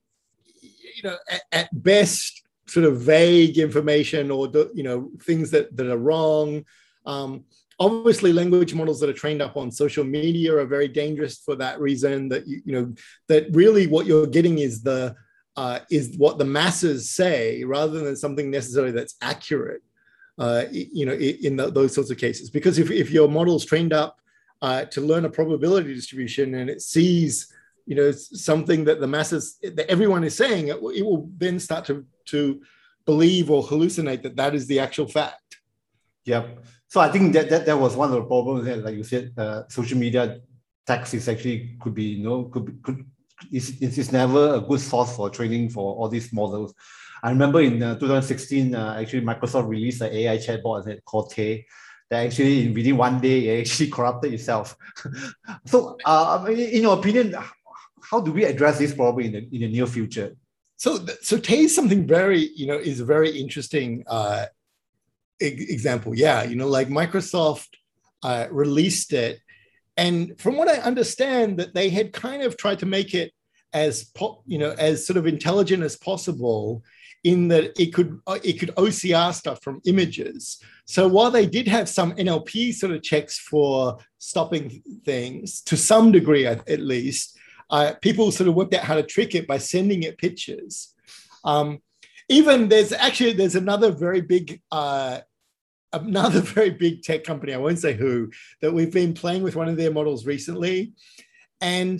you 0.62 1.04
know 1.04 1.18
at, 1.30 1.42
at 1.52 1.84
best 1.84 2.44
sort 2.68 2.86
of 2.86 3.02
vague 3.02 3.58
information 3.58 4.32
or 4.32 4.50
you 4.74 4.84
know 4.84 5.12
things 5.22 5.52
that 5.52 5.76
that 5.76 5.92
are 5.92 5.98
wrong 5.98 6.64
um, 7.06 7.44
obviously 7.86 8.32
language 8.32 8.74
models 8.74 9.00
that 9.00 9.10
are 9.10 9.22
trained 9.24 9.42
up 9.42 9.58
on 9.58 9.72
social 9.72 10.04
media 10.04 10.56
are 10.56 10.66
very 10.66 10.88
dangerous 10.88 11.40
for 11.40 11.56
that 11.56 11.80
reason 11.80 12.30
that 12.30 12.48
you, 12.48 12.62
you 12.66 12.74
know 12.74 12.94
that 13.28 13.44
really 13.62 13.88
what 13.88 14.06
you're 14.06 14.28
getting 14.38 14.60
is 14.60 14.84
the 14.84 15.16
uh, 15.58 15.80
is 15.90 16.16
what 16.18 16.38
the 16.38 16.46
masses 16.46 17.10
say 17.10 17.64
rather 17.64 18.00
than 18.06 18.16
something 18.16 18.50
necessarily 18.50 18.92
that's 18.92 19.16
accurate 19.22 19.82
uh, 20.42 20.66
you 20.72 21.06
know, 21.06 21.14
in 21.14 21.56
the, 21.56 21.70
those 21.70 21.94
sorts 21.94 22.10
of 22.10 22.18
cases. 22.18 22.50
Because 22.50 22.80
if, 22.80 22.90
if 22.90 23.12
your 23.12 23.28
model 23.28 23.56
is 23.56 23.66
trained 23.66 23.94
up 23.94 24.20
uh, 24.62 24.86
to 24.86 25.02
learn 25.02 25.26
a 25.26 25.30
probability 25.30 25.94
distribution 25.94 26.56
and 26.56 26.70
it 26.70 26.82
sees, 26.82 27.54
you 27.86 27.96
know, 27.96 28.12
something 28.12 28.84
that 28.86 29.00
the 29.00 29.08
masses, 29.08 29.58
that 29.62 29.90
everyone 29.90 30.24
is 30.24 30.36
saying, 30.36 30.70
it, 30.70 30.78
it 30.96 31.06
will 31.06 31.30
then 31.38 31.60
start 31.60 31.86
to, 31.86 32.06
to 32.26 32.62
believe 33.06 33.52
or 33.52 33.64
hallucinate 33.64 34.24
that 34.24 34.36
that 34.36 34.56
is 34.56 34.68
the 34.68 34.80
actual 34.80 35.08
fact. 35.08 35.58
Yep. 36.26 36.64
So 36.92 37.00
I 37.00 37.10
think 37.10 37.32
that 37.32 37.50
that, 37.50 37.66
that 37.68 37.80
was 37.80 37.96
one 37.96 38.10
of 38.10 38.16
the 38.16 38.24
problems 38.24 38.66
that, 38.66 38.84
like 38.84 38.96
you 38.96 39.06
said, 39.06 39.32
uh, 39.38 39.64
social 39.70 39.98
media 39.98 40.42
text 40.86 41.14
is 41.14 41.30
actually 41.30 41.78
could 41.80 41.96
be, 41.96 42.04
you 42.04 42.24
know, 42.26 42.44
could 42.44 42.66
be, 42.66 42.74
could, 42.84 43.06
it's, 43.50 43.70
it's 43.80 44.12
never 44.12 44.56
a 44.56 44.60
good 44.60 44.82
source 44.82 45.16
for 45.16 45.30
training 45.30 45.70
for 45.70 45.96
all 45.96 46.10
these 46.10 46.34
models. 46.34 46.74
I 47.24 47.30
remember 47.30 47.62
in 47.62 47.82
uh, 47.82 47.94
2016, 47.98 48.76
uh, 48.76 48.98
actually 49.00 49.22
Microsoft 49.22 49.70
released 49.70 50.02
an 50.02 50.12
AI 50.12 50.38
chatbot 50.38 51.02
called 51.06 51.32
Tay 51.32 51.66
that 52.10 52.26
actually 52.26 52.66
in 52.66 52.74
within 52.74 52.98
one 52.98 53.22
day 53.22 53.48
it 53.48 53.62
actually 53.62 53.90
corrupted 53.98 54.34
itself. 54.34 54.76
so, 55.66 55.96
uh, 56.04 56.46
in 56.50 56.82
your 56.82 56.98
opinion, 56.98 57.34
how 58.02 58.20
do 58.20 58.34
we 58.34 58.44
address 58.44 58.80
this 58.80 58.94
problem 58.94 59.28
in 59.28 59.32
the, 59.32 59.56
in 59.56 59.62
the 59.62 59.72
near 59.72 59.88
future? 59.88 60.36
So, 60.76 61.06
so 61.22 61.38
Tay 61.38 61.60
is 61.60 61.74
something 61.74 62.06
very, 62.06 62.50
you 62.54 62.68
know, 62.68 62.78
is 62.78 63.00
very 63.00 63.40
interesting 63.40 64.04
uh, 64.08 64.48
example. 65.42 66.16
Yeah, 66.16 66.44
you 66.44 66.56
know, 66.56 66.68
like 66.68 66.88
Microsoft 66.88 67.68
uh, 68.24 68.48
released 68.52 69.14
it, 69.14 69.40
and 69.98 70.40
from 70.40 70.58
what 70.58 70.70
I 70.70 70.78
understand, 70.78 71.58
that 71.58 71.74
they 71.74 71.90
had 71.90 72.14
kind 72.14 72.44
of 72.44 72.58
tried 72.58 72.80
to 72.80 72.86
make 72.86 73.14
it 73.14 73.32
as 73.74 74.06
po- 74.06 74.44
you 74.46 74.58
know 74.58 74.72
as 74.78 75.06
sort 75.06 75.18
of 75.18 75.28
intelligent 75.28 75.84
as 75.84 75.98
possible 75.98 76.84
in 77.24 77.48
that 77.50 77.80
it 77.80 77.94
could 77.94 78.20
uh, 78.28 78.40
it 78.44 78.60
could 78.60 78.70
OCR 78.76 79.34
stuff 79.34 79.62
from 79.64 79.82
images. 79.86 80.60
So 80.86 81.08
while 81.08 81.32
they 81.32 81.46
did 81.46 81.68
have 81.68 81.88
some 81.88 82.14
NLP 82.14 82.74
sort 82.74 82.94
of 82.94 83.04
checks 83.04 83.38
for 83.38 83.98
stopping 84.18 84.82
things 85.06 85.62
to 85.62 85.78
some 85.78 86.12
degree 86.12 86.46
at, 86.46 86.68
least, 86.80 87.38
uh, 87.70 87.94
people 88.02 88.32
sort 88.32 88.50
of 88.50 88.56
worked 88.56 88.74
out 88.74 88.84
how 88.84 88.96
to 88.96 89.04
trick 89.04 89.36
it 89.36 89.48
by 89.48 89.58
sending 89.58 90.04
it 90.04 90.18
pictures. 90.18 90.94
Um, 91.44 91.80
even 92.30 92.70
there's 92.70 92.92
actually 92.92 93.34
there's 93.34 93.56
another 93.56 93.92
very 93.92 94.22
big 94.22 94.62
uh, 94.72 95.20
another 95.94 96.42
very 96.42 96.70
big 96.70 97.04
tech 97.04 97.24
company 97.24 97.54
I 97.54 97.58
won't 97.58 97.80
say 97.80 97.94
who 97.94 98.32
that 98.62 98.74
we've 98.74 98.94
been 98.94 99.14
playing 99.14 99.44
with 99.44 99.56
one 99.56 99.68
of 99.68 99.78
their 99.78 99.92
models 99.92 100.26
recently, 100.26 100.94
and 101.60 102.00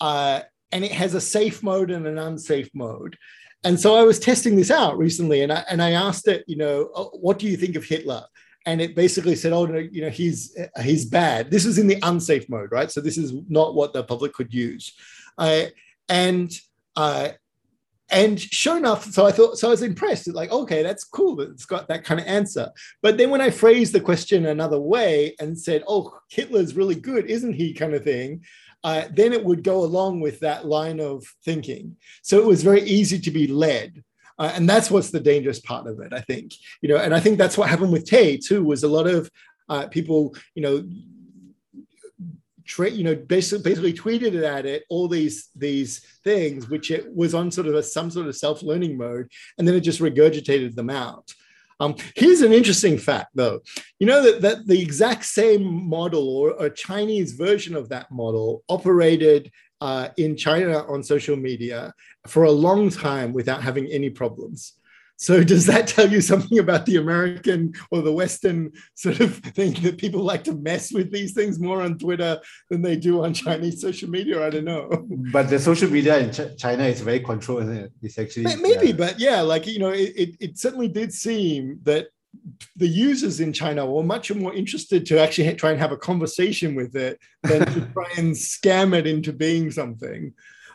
uh, 0.00 0.40
and 0.72 0.84
it 0.84 0.92
has 0.92 1.14
a 1.14 1.20
safe 1.20 1.62
mode 1.62 1.90
and 1.90 2.06
an 2.06 2.18
unsafe 2.18 2.70
mode 2.74 3.16
and 3.64 3.78
so 3.78 3.96
I 3.96 4.02
was 4.02 4.20
testing 4.20 4.56
this 4.56 4.70
out 4.70 4.96
recently, 4.98 5.42
and 5.42 5.52
I 5.52 5.64
and 5.68 5.82
I 5.82 5.92
asked 5.92 6.28
it, 6.28 6.44
you 6.46 6.56
know, 6.56 6.90
oh, 6.94 7.10
what 7.20 7.38
do 7.38 7.46
you 7.46 7.56
think 7.56 7.76
of 7.76 7.84
Hitler? 7.84 8.24
And 8.66 8.80
it 8.80 8.94
basically 8.94 9.34
said, 9.34 9.52
oh 9.52 9.66
no, 9.66 9.78
you 9.78 10.02
know, 10.02 10.10
he's 10.10 10.56
he's 10.82 11.04
bad. 11.04 11.50
This 11.50 11.64
was 11.64 11.78
in 11.78 11.88
the 11.88 11.98
unsafe 12.02 12.48
mode, 12.48 12.70
right? 12.70 12.90
So 12.90 13.00
this 13.00 13.18
is 13.18 13.32
not 13.48 13.74
what 13.74 13.92
the 13.92 14.04
public 14.04 14.32
could 14.32 14.54
use. 14.54 14.92
Uh, 15.36 15.66
and 16.08 16.52
uh, 16.94 17.30
and 18.10 18.40
sure 18.40 18.76
enough, 18.76 19.04
so 19.12 19.26
I 19.26 19.32
thought, 19.32 19.58
so 19.58 19.68
I 19.68 19.70
was 19.70 19.82
impressed. 19.82 20.28
Like, 20.28 20.50
okay, 20.50 20.82
that's 20.82 21.04
cool 21.04 21.36
that 21.36 21.50
it's 21.50 21.66
got 21.66 21.88
that 21.88 22.04
kind 22.04 22.20
of 22.20 22.26
answer. 22.26 22.70
But 23.02 23.18
then 23.18 23.30
when 23.30 23.40
I 23.40 23.50
phrased 23.50 23.92
the 23.92 24.00
question 24.00 24.46
another 24.46 24.80
way 24.80 25.34
and 25.40 25.58
said, 25.58 25.84
oh, 25.86 26.18
Hitler's 26.30 26.76
really 26.76 26.94
good, 26.94 27.26
isn't 27.26 27.52
he? 27.52 27.74
kind 27.74 27.94
of 27.94 28.04
thing, 28.04 28.44
uh, 28.84 29.04
then 29.12 29.32
it 29.32 29.44
would 29.44 29.62
go 29.62 29.84
along 29.84 30.20
with 30.20 30.40
that 30.40 30.66
line 30.66 31.00
of 31.00 31.24
thinking. 31.44 31.96
So 32.22 32.38
it 32.38 32.46
was 32.46 32.62
very 32.62 32.82
easy 32.82 33.18
to 33.18 33.30
be 33.30 33.46
led. 33.46 34.02
Uh, 34.38 34.52
and 34.54 34.68
that's 34.68 34.90
what's 34.90 35.10
the 35.10 35.20
dangerous 35.20 35.58
part 35.58 35.86
of 35.86 35.98
it, 36.00 36.12
I 36.12 36.20
think. 36.20 36.54
You 36.80 36.88
know, 36.88 36.96
and 36.96 37.14
I 37.14 37.20
think 37.20 37.38
that's 37.38 37.58
what 37.58 37.68
happened 37.68 37.92
with 37.92 38.06
Tay 38.06 38.36
too. 38.36 38.62
Was 38.64 38.84
a 38.84 38.88
lot 38.88 39.06
of 39.08 39.30
uh, 39.68 39.88
people, 39.88 40.34
you 40.54 40.62
know, 40.62 40.84
tra- 42.68 42.90
you 42.90 43.02
know, 43.02 43.16
basically, 43.16 43.62
basically 43.62 43.92
tweeted 43.94 44.44
at 44.44 44.66
it 44.66 44.84
all 44.88 45.08
these 45.08 45.48
these 45.56 46.00
things, 46.22 46.68
which 46.68 46.90
it 46.90 47.12
was 47.12 47.34
on 47.34 47.50
sort 47.50 47.66
of 47.66 47.74
a, 47.74 47.82
some 47.82 48.10
sort 48.10 48.28
of 48.28 48.36
self 48.36 48.62
learning 48.62 48.96
mode, 48.96 49.28
and 49.56 49.66
then 49.66 49.74
it 49.74 49.80
just 49.80 50.00
regurgitated 50.00 50.74
them 50.74 50.90
out. 50.90 51.32
Um, 51.80 51.94
here's 52.14 52.42
an 52.42 52.52
interesting 52.52 52.98
fact, 52.98 53.30
though. 53.34 53.60
You 53.98 54.06
know 54.06 54.22
that, 54.22 54.42
that 54.42 54.66
the 54.66 54.80
exact 54.80 55.24
same 55.24 55.88
model 55.88 56.28
or 56.28 56.50
a 56.64 56.70
Chinese 56.70 57.32
version 57.32 57.74
of 57.74 57.88
that 57.88 58.10
model 58.10 58.62
operated 58.68 59.50
uh, 59.80 60.08
in 60.16 60.36
China 60.36 60.84
on 60.88 61.02
social 61.02 61.36
media 61.36 61.92
for 62.26 62.44
a 62.44 62.50
long 62.50 62.90
time 62.90 63.32
without 63.32 63.62
having 63.62 63.86
any 63.86 64.10
problems. 64.10 64.74
So 65.18 65.42
does 65.42 65.66
that 65.66 65.88
tell 65.88 66.08
you 66.08 66.20
something 66.20 66.60
about 66.60 66.86
the 66.86 66.96
American 66.96 67.72
or 67.90 68.02
the 68.02 68.12
Western 68.12 68.72
sort 68.94 69.18
of 69.18 69.34
thing 69.38 69.74
that 69.82 69.98
people 69.98 70.22
like 70.22 70.44
to 70.44 70.54
mess 70.54 70.92
with 70.92 71.10
these 71.10 71.32
things 71.32 71.58
more 71.58 71.82
on 71.82 71.98
Twitter 71.98 72.40
than 72.70 72.82
they 72.82 72.94
do 72.94 73.24
on 73.24 73.34
Chinese 73.34 73.80
social 73.80 74.08
media? 74.08 74.46
I 74.46 74.50
don't 74.50 74.64
know. 74.64 74.88
But 75.32 75.50
the 75.50 75.58
social 75.58 75.90
media 75.90 76.18
in 76.18 76.30
Ch- 76.30 76.56
China 76.56 76.84
is 76.84 77.00
very 77.00 77.18
controlled, 77.18 77.64
isn't 77.64 77.76
it? 77.76 77.92
It's 78.00 78.16
actually 78.16 78.54
maybe, 78.56 78.88
yeah. 78.88 78.92
but 78.92 79.18
yeah, 79.18 79.40
like 79.40 79.66
you 79.66 79.80
know, 79.80 79.90
it, 79.90 80.12
it, 80.16 80.36
it 80.38 80.58
certainly 80.58 80.88
did 80.88 81.12
seem 81.12 81.80
that 81.82 82.06
the 82.76 82.86
users 82.86 83.40
in 83.40 83.52
China 83.52 83.86
were 83.86 84.04
much 84.04 84.32
more 84.32 84.54
interested 84.54 85.04
to 85.06 85.18
actually 85.18 85.52
try 85.54 85.70
and 85.70 85.80
have 85.80 85.92
a 85.92 85.96
conversation 85.96 86.76
with 86.76 86.94
it 86.94 87.18
than 87.42 87.66
to 87.66 87.80
try 87.92 88.08
and 88.16 88.34
scam 88.34 88.96
it 88.96 89.06
into 89.06 89.32
being 89.32 89.72
something 89.72 90.32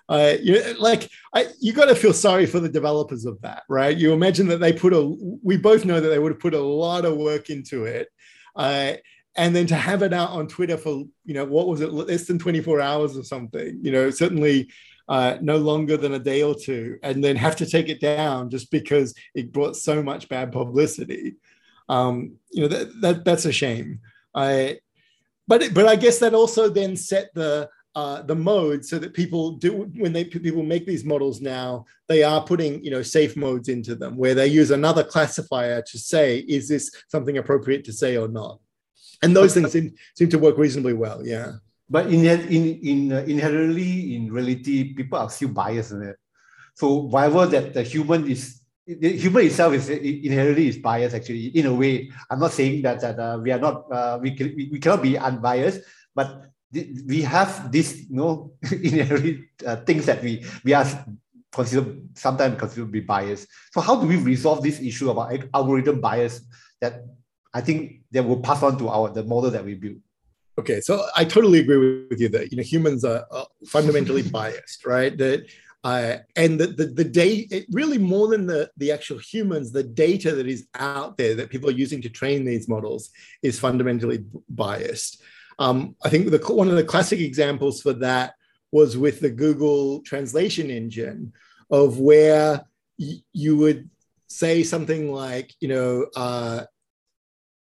uh, 0.09 0.35
you 0.41 0.61
like 0.79 1.09
I, 1.33 1.47
you 1.59 1.73
got 1.73 1.85
to 1.85 1.95
feel 1.95 2.13
sorry 2.13 2.45
for 2.45 2.59
the 2.59 2.69
developers 2.69 3.25
of 3.25 3.41
that, 3.41 3.63
right? 3.69 3.95
You 3.95 4.13
imagine 4.13 4.47
that 4.47 4.59
they 4.59 4.73
put 4.73 4.93
a. 4.93 5.15
We 5.41 5.57
both 5.57 5.85
know 5.85 5.99
that 5.99 6.09
they 6.09 6.19
would 6.19 6.33
have 6.33 6.41
put 6.41 6.53
a 6.53 6.61
lot 6.61 7.05
of 7.05 7.17
work 7.17 7.49
into 7.49 7.85
it, 7.85 8.09
uh, 8.55 8.93
and 9.35 9.55
then 9.55 9.65
to 9.67 9.75
have 9.75 10.03
it 10.03 10.13
out 10.13 10.31
on 10.31 10.47
Twitter 10.47 10.77
for 10.77 11.03
you 11.25 11.33
know 11.33 11.45
what 11.45 11.67
was 11.67 11.81
it 11.81 11.93
less 11.93 12.25
than 12.25 12.37
twenty 12.37 12.61
four 12.61 12.81
hours 12.81 13.17
or 13.17 13.23
something. 13.23 13.79
You 13.81 13.91
know, 13.91 14.09
certainly 14.09 14.69
uh, 15.07 15.37
no 15.41 15.57
longer 15.57 15.95
than 15.95 16.13
a 16.13 16.19
day 16.19 16.43
or 16.43 16.55
two, 16.55 16.97
and 17.01 17.23
then 17.23 17.35
have 17.37 17.55
to 17.57 17.65
take 17.65 17.87
it 17.87 18.01
down 18.01 18.49
just 18.49 18.71
because 18.71 19.13
it 19.33 19.53
brought 19.53 19.77
so 19.77 20.03
much 20.03 20.27
bad 20.27 20.51
publicity. 20.51 21.35
Um, 21.87 22.35
you 22.51 22.63
know 22.63 22.67
that, 22.67 23.01
that 23.01 23.25
that's 23.25 23.45
a 23.45 23.51
shame. 23.53 24.01
I, 24.35 24.79
but 25.47 25.73
but 25.73 25.87
I 25.87 25.95
guess 25.95 26.19
that 26.19 26.33
also 26.33 26.69
then 26.69 26.97
set 26.97 27.33
the 27.33 27.69
uh, 27.95 28.23
the 28.23 28.35
mode 28.35 28.83
so 28.83 28.97
that 28.97 29.13
people 29.13 29.51
do 29.51 29.91
when 29.97 30.13
they 30.13 30.25
people 30.25 30.63
make 30.63 30.85
these 30.85 31.05
models 31.05 31.41
now 31.41 31.85
they 32.07 32.23
are 32.23 32.43
putting 32.43 32.83
you 32.83 32.89
know 32.89 33.03
safe 33.03 33.35
modes 33.35 33.69
into 33.69 33.93
them 33.93 34.17
where 34.17 34.33
they 34.33 34.47
use 34.47 34.71
another 34.71 35.03
classifier 35.03 35.81
to 35.81 35.99
say 35.99 36.39
is 36.39 36.67
this 36.67 36.91
something 37.07 37.37
appropriate 37.37 37.85
to 37.85 37.93
say 37.93 38.17
or 38.17 38.27
not? 38.27 38.59
And 39.21 39.35
those 39.35 39.53
things 39.53 39.71
seem, 39.71 39.93
seem 40.17 40.29
to 40.29 40.39
work 40.39 40.57
reasonably 40.57 40.93
well 40.93 41.25
yeah. 41.25 41.53
But 41.89 42.07
in 42.07 42.25
in, 42.25 42.79
in 42.79 43.13
uh, 43.13 43.25
inherently 43.27 44.15
in 44.15 44.31
reality 44.31 44.95
people 44.95 45.19
are 45.19 45.29
still 45.29 45.49
biased 45.49 45.91
in 45.91 46.01
it? 46.01 46.15
So 46.73 46.95
whatever 47.13 47.45
that 47.45 47.73
the 47.75 47.83
human 47.83 48.27
is 48.27 48.59
the 48.87 49.15
human 49.15 49.45
itself 49.45 49.73
is 49.75 49.89
inherently 49.89 50.67
is 50.67 50.77
biased 50.77 51.15
actually 51.15 51.45
in 51.47 51.67
a 51.67 51.73
way. 51.73 52.11
I'm 52.31 52.39
not 52.39 52.53
saying 52.53 52.81
that 52.81 53.01
that 53.01 53.19
uh, 53.19 53.37
we 53.39 53.51
are 53.51 53.59
not 53.59 53.85
uh, 53.91 54.17
we, 54.19 54.31
can, 54.31 54.55
we, 54.55 54.69
we 54.71 54.79
cannot 54.79 55.03
be 55.03 55.15
unbiased 55.15 55.81
but 56.15 56.52
we 57.07 57.21
have 57.21 57.71
this 57.71 58.09
you 58.09 58.15
know 58.15 58.51
inherent 58.71 59.45
uh, 59.65 59.77
things 59.77 60.05
that 60.05 60.21
we 60.23 60.43
we 60.63 60.73
are 60.73 60.85
considered 61.51 62.09
sometimes 62.17 62.59
considered 62.59 62.87
to 62.87 62.91
be 62.91 62.99
biased. 62.99 63.47
So 63.71 63.81
how 63.81 63.99
do 63.99 64.07
we 64.07 64.17
resolve 64.17 64.63
this 64.63 64.79
issue 64.81 65.09
about 65.11 65.33
algorithm 65.53 66.01
bias 66.01 66.41
that 66.81 67.05
I 67.53 67.61
think 67.61 68.01
that 68.11 68.23
will 68.23 68.41
pass 68.41 68.63
on 68.63 68.77
to 68.79 68.89
our 68.89 69.09
the 69.09 69.23
model 69.23 69.51
that 69.51 69.63
we 69.63 69.75
build? 69.75 69.97
Okay, 70.59 70.81
so 70.81 71.03
I 71.15 71.25
totally 71.25 71.59
agree 71.59 72.05
with 72.09 72.19
you 72.19 72.29
that 72.29 72.51
you 72.51 72.57
know 72.57 72.63
humans 72.63 73.03
are, 73.05 73.25
fundamentally 73.67 74.21
biased, 74.39 74.85
right? 74.85 75.15
That 75.17 75.45
uh, 75.83 76.17
and 76.37 76.59
the, 76.59 76.67
the, 76.67 76.85
the 76.85 77.03
data, 77.03 77.65
really 77.71 77.97
more 77.97 78.29
than 78.29 78.45
the, 78.45 78.71
the 78.77 78.89
actual 78.89 79.17
humans, 79.17 79.71
the 79.71 79.83
data 79.83 80.33
that 80.33 80.47
is 80.47 80.65
out 80.75 81.17
there 81.17 81.35
that 81.35 81.49
people 81.49 81.69
are 81.69 81.73
using 81.73 82.01
to 82.01 82.09
train 82.09 82.45
these 82.45 82.69
models 82.69 83.09
is 83.41 83.59
fundamentally 83.59 84.23
biased. 84.47 85.21
Um, 85.59 85.95
I 86.03 86.09
think 86.09 86.29
the, 86.29 86.39
one 86.53 86.69
of 86.69 86.75
the 86.75 86.83
classic 86.83 87.19
examples 87.19 87.81
for 87.81 87.93
that 87.93 88.35
was 88.71 88.97
with 88.97 89.19
the 89.19 89.29
Google 89.29 90.01
translation 90.01 90.69
engine, 90.69 91.33
of 91.69 91.99
where 91.99 92.61
y- 92.99 93.21
you 93.31 93.57
would 93.57 93.89
say 94.27 94.63
something 94.63 95.11
like, 95.11 95.53
you 95.59 95.67
know, 95.67 96.07
uh, 96.15 96.63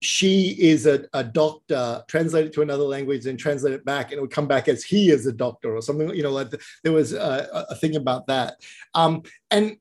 she 0.01 0.49
is 0.59 0.85
a, 0.85 1.05
a, 1.13 1.23
doctor, 1.23 2.03
translate 2.07 2.45
it 2.45 2.53
to 2.53 2.61
another 2.61 2.83
language 2.83 3.25
and 3.25 3.39
translate 3.39 3.73
it 3.73 3.85
back, 3.85 4.11
and 4.11 4.17
it 4.17 4.21
would 4.21 4.31
come 4.31 4.47
back 4.47 4.67
as 4.67 4.83
he 4.83 5.09
is 5.09 5.25
a 5.25 5.31
doctor 5.31 5.75
or 5.75 5.81
something. 5.81 6.09
You 6.09 6.23
know, 6.23 6.31
like 6.31 6.49
the, 6.49 6.59
there 6.83 6.91
was 6.91 7.13
a, 7.13 7.65
a, 7.69 7.75
thing 7.75 7.95
about 7.95 8.27
that. 8.27 8.55
Um, 8.93 9.23
and 9.49 9.77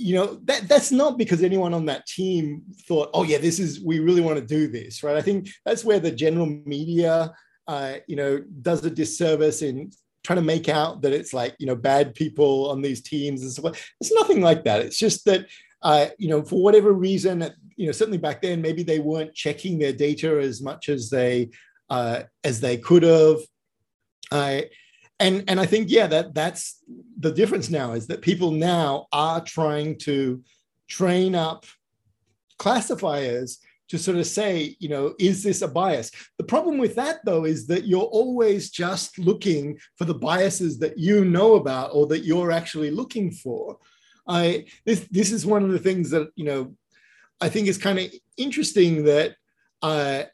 you 0.00 0.14
know 0.14 0.40
that 0.44 0.66
that's 0.66 0.90
not 0.90 1.18
because 1.18 1.42
anyone 1.42 1.74
on 1.74 1.84
that 1.84 2.06
team 2.06 2.62
thought 2.86 3.10
oh 3.12 3.22
yeah 3.22 3.36
this 3.36 3.58
is 3.58 3.84
we 3.84 3.98
really 3.98 4.22
want 4.22 4.38
to 4.38 4.44
do 4.44 4.66
this 4.66 5.02
right? 5.02 5.16
I 5.16 5.22
think 5.22 5.50
that's 5.64 5.84
where 5.84 6.00
the 6.00 6.10
general 6.10 6.46
media 6.46 7.32
uh, 7.68 7.94
you 8.08 8.16
know 8.16 8.42
does 8.62 8.84
a 8.84 8.90
disservice 8.90 9.62
in 9.62 9.90
trying 10.24 10.38
to 10.38 10.44
make 10.44 10.68
out 10.68 11.02
that 11.02 11.12
it's 11.12 11.32
like 11.32 11.54
you 11.58 11.66
know 11.66 11.76
bad 11.76 12.14
people 12.14 12.70
on 12.70 12.80
these 12.82 13.02
teams 13.02 13.42
and 13.42 13.52
so 13.52 13.66
on 13.66 13.74
it's 14.00 14.12
nothing 14.12 14.40
like 14.40 14.64
that. 14.64 14.80
It's 14.80 14.98
just 14.98 15.24
that 15.26 15.46
uh, 15.82 16.06
you 16.18 16.28
know 16.28 16.42
for 16.42 16.62
whatever 16.62 16.92
reason 16.92 17.50
you 17.76 17.86
know 17.86 17.92
certainly 17.92 18.18
back 18.18 18.42
then 18.42 18.60
maybe 18.62 18.82
they 18.82 18.98
weren't 18.98 19.34
checking 19.34 19.78
their 19.78 19.92
data 19.92 20.40
as 20.40 20.62
much 20.62 20.88
as 20.88 21.10
they 21.10 21.50
uh, 21.90 22.22
as 22.42 22.60
they 22.60 22.78
could 22.78 23.02
have. 23.02 23.36
Uh, 24.32 24.62
and 25.20 25.44
and 25.48 25.60
I 25.60 25.66
think 25.66 25.90
yeah 25.90 26.06
that 26.08 26.34
that's 26.34 26.82
the 27.18 27.30
difference 27.30 27.70
now 27.70 27.92
is 27.92 28.06
that 28.08 28.22
people 28.22 28.50
now 28.50 29.06
are 29.12 29.40
trying 29.40 29.98
to 29.98 30.42
train 30.88 31.34
up 31.34 31.66
classifiers 32.58 33.58
to 33.88 33.98
sort 33.98 34.16
of 34.16 34.26
say 34.26 34.76
you 34.80 34.88
know 34.88 35.14
is 35.18 35.42
this 35.42 35.62
a 35.62 35.68
bias? 35.68 36.10
The 36.38 36.44
problem 36.44 36.78
with 36.78 36.94
that 36.96 37.20
though 37.24 37.44
is 37.44 37.66
that 37.68 37.86
you're 37.86 38.02
always 38.02 38.70
just 38.70 39.18
looking 39.18 39.78
for 39.96 40.06
the 40.06 40.14
biases 40.14 40.78
that 40.78 40.98
you 40.98 41.24
know 41.24 41.54
about 41.54 41.90
or 41.92 42.06
that 42.08 42.24
you're 42.24 42.50
actually 42.50 42.90
looking 42.90 43.30
for. 43.30 43.78
I 44.26 44.66
this 44.86 45.06
this 45.10 45.30
is 45.32 45.46
one 45.46 45.62
of 45.62 45.70
the 45.70 45.78
things 45.78 46.10
that 46.10 46.30
you 46.36 46.44
know 46.44 46.74
i 47.40 47.48
think 47.48 47.66
is 47.66 47.78
kind 47.78 47.98
of 47.98 48.12
interesting 48.36 49.04
that 49.04 49.34
uh, 49.82 50.24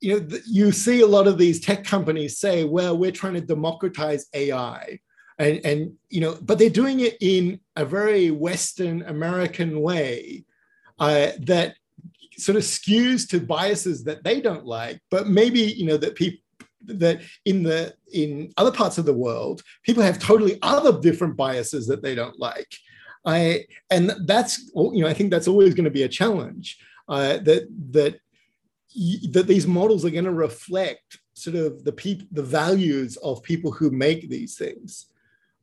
you 0.00 0.20
know, 0.20 0.38
you 0.46 0.72
see 0.72 1.00
a 1.00 1.06
lot 1.06 1.26
of 1.26 1.38
these 1.38 1.60
tech 1.60 1.84
companies 1.84 2.38
say, 2.38 2.64
well, 2.64 2.96
we're 2.96 3.12
trying 3.12 3.34
to 3.34 3.40
democratize 3.40 4.26
AI. 4.34 4.98
And, 5.38 5.64
and 5.64 5.92
you 6.08 6.20
know, 6.20 6.38
but 6.42 6.58
they're 6.58 6.70
doing 6.70 7.00
it 7.00 7.16
in 7.20 7.60
a 7.76 7.84
very 7.84 8.30
Western 8.30 9.02
American 9.02 9.80
way 9.80 10.44
uh, 10.98 11.28
that 11.40 11.74
sort 12.38 12.56
of 12.56 12.62
skews 12.62 13.28
to 13.30 13.40
biases 13.40 14.04
that 14.04 14.24
they 14.24 14.40
don't 14.40 14.66
like, 14.66 15.00
but 15.10 15.28
maybe 15.28 15.60
you 15.60 15.86
know 15.86 15.96
that 15.96 16.14
people 16.14 16.40
that 16.86 17.20
in 17.44 17.62
the 17.62 17.94
in 18.12 18.52
other 18.56 18.70
parts 18.70 18.98
of 18.98 19.04
the 19.04 19.14
world, 19.14 19.62
people 19.82 20.02
have 20.02 20.18
totally 20.18 20.58
other 20.62 20.98
different 21.00 21.36
biases 21.36 21.86
that 21.86 22.02
they 22.02 22.14
don't 22.14 22.38
like. 22.38 22.68
I 23.24 23.64
and 23.90 24.12
that's 24.26 24.70
you 24.74 25.02
know 25.02 25.08
I 25.08 25.14
think 25.14 25.30
that's 25.30 25.48
always 25.48 25.74
going 25.74 25.84
to 25.84 25.90
be 25.90 26.04
a 26.04 26.08
challenge. 26.08 26.78
Uh, 27.08 27.38
that 27.38 27.68
that 27.90 28.20
that 29.30 29.46
these 29.46 29.66
models 29.66 30.04
are 30.04 30.10
going 30.10 30.24
to 30.24 30.32
reflect 30.32 31.18
sort 31.34 31.56
of 31.56 31.84
the 31.84 32.26
the 32.32 32.42
values 32.42 33.16
of 33.18 33.42
people 33.42 33.70
who 33.70 33.90
make 33.90 34.28
these 34.28 34.56
things. 34.56 35.06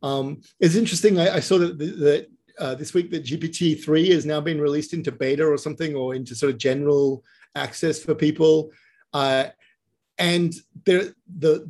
Um, 0.01 0.41
it's 0.59 0.75
interesting. 0.75 1.19
I, 1.19 1.35
I 1.35 1.39
saw 1.39 1.57
that, 1.59 1.77
that 1.77 2.27
uh, 2.59 2.75
this 2.75 2.93
week 2.93 3.09
that 3.11 3.25
GPT 3.25 3.83
three 3.83 4.09
has 4.11 4.25
now 4.25 4.41
been 4.41 4.61
released 4.61 4.93
into 4.93 5.11
beta 5.11 5.45
or 5.45 5.57
something, 5.57 5.95
or 5.95 6.13
into 6.13 6.35
sort 6.35 6.51
of 6.51 6.59
general 6.59 7.23
access 7.55 8.03
for 8.03 8.13
people. 8.13 8.71
Uh, 9.13 9.45
and 10.19 10.53
the, 10.85 11.13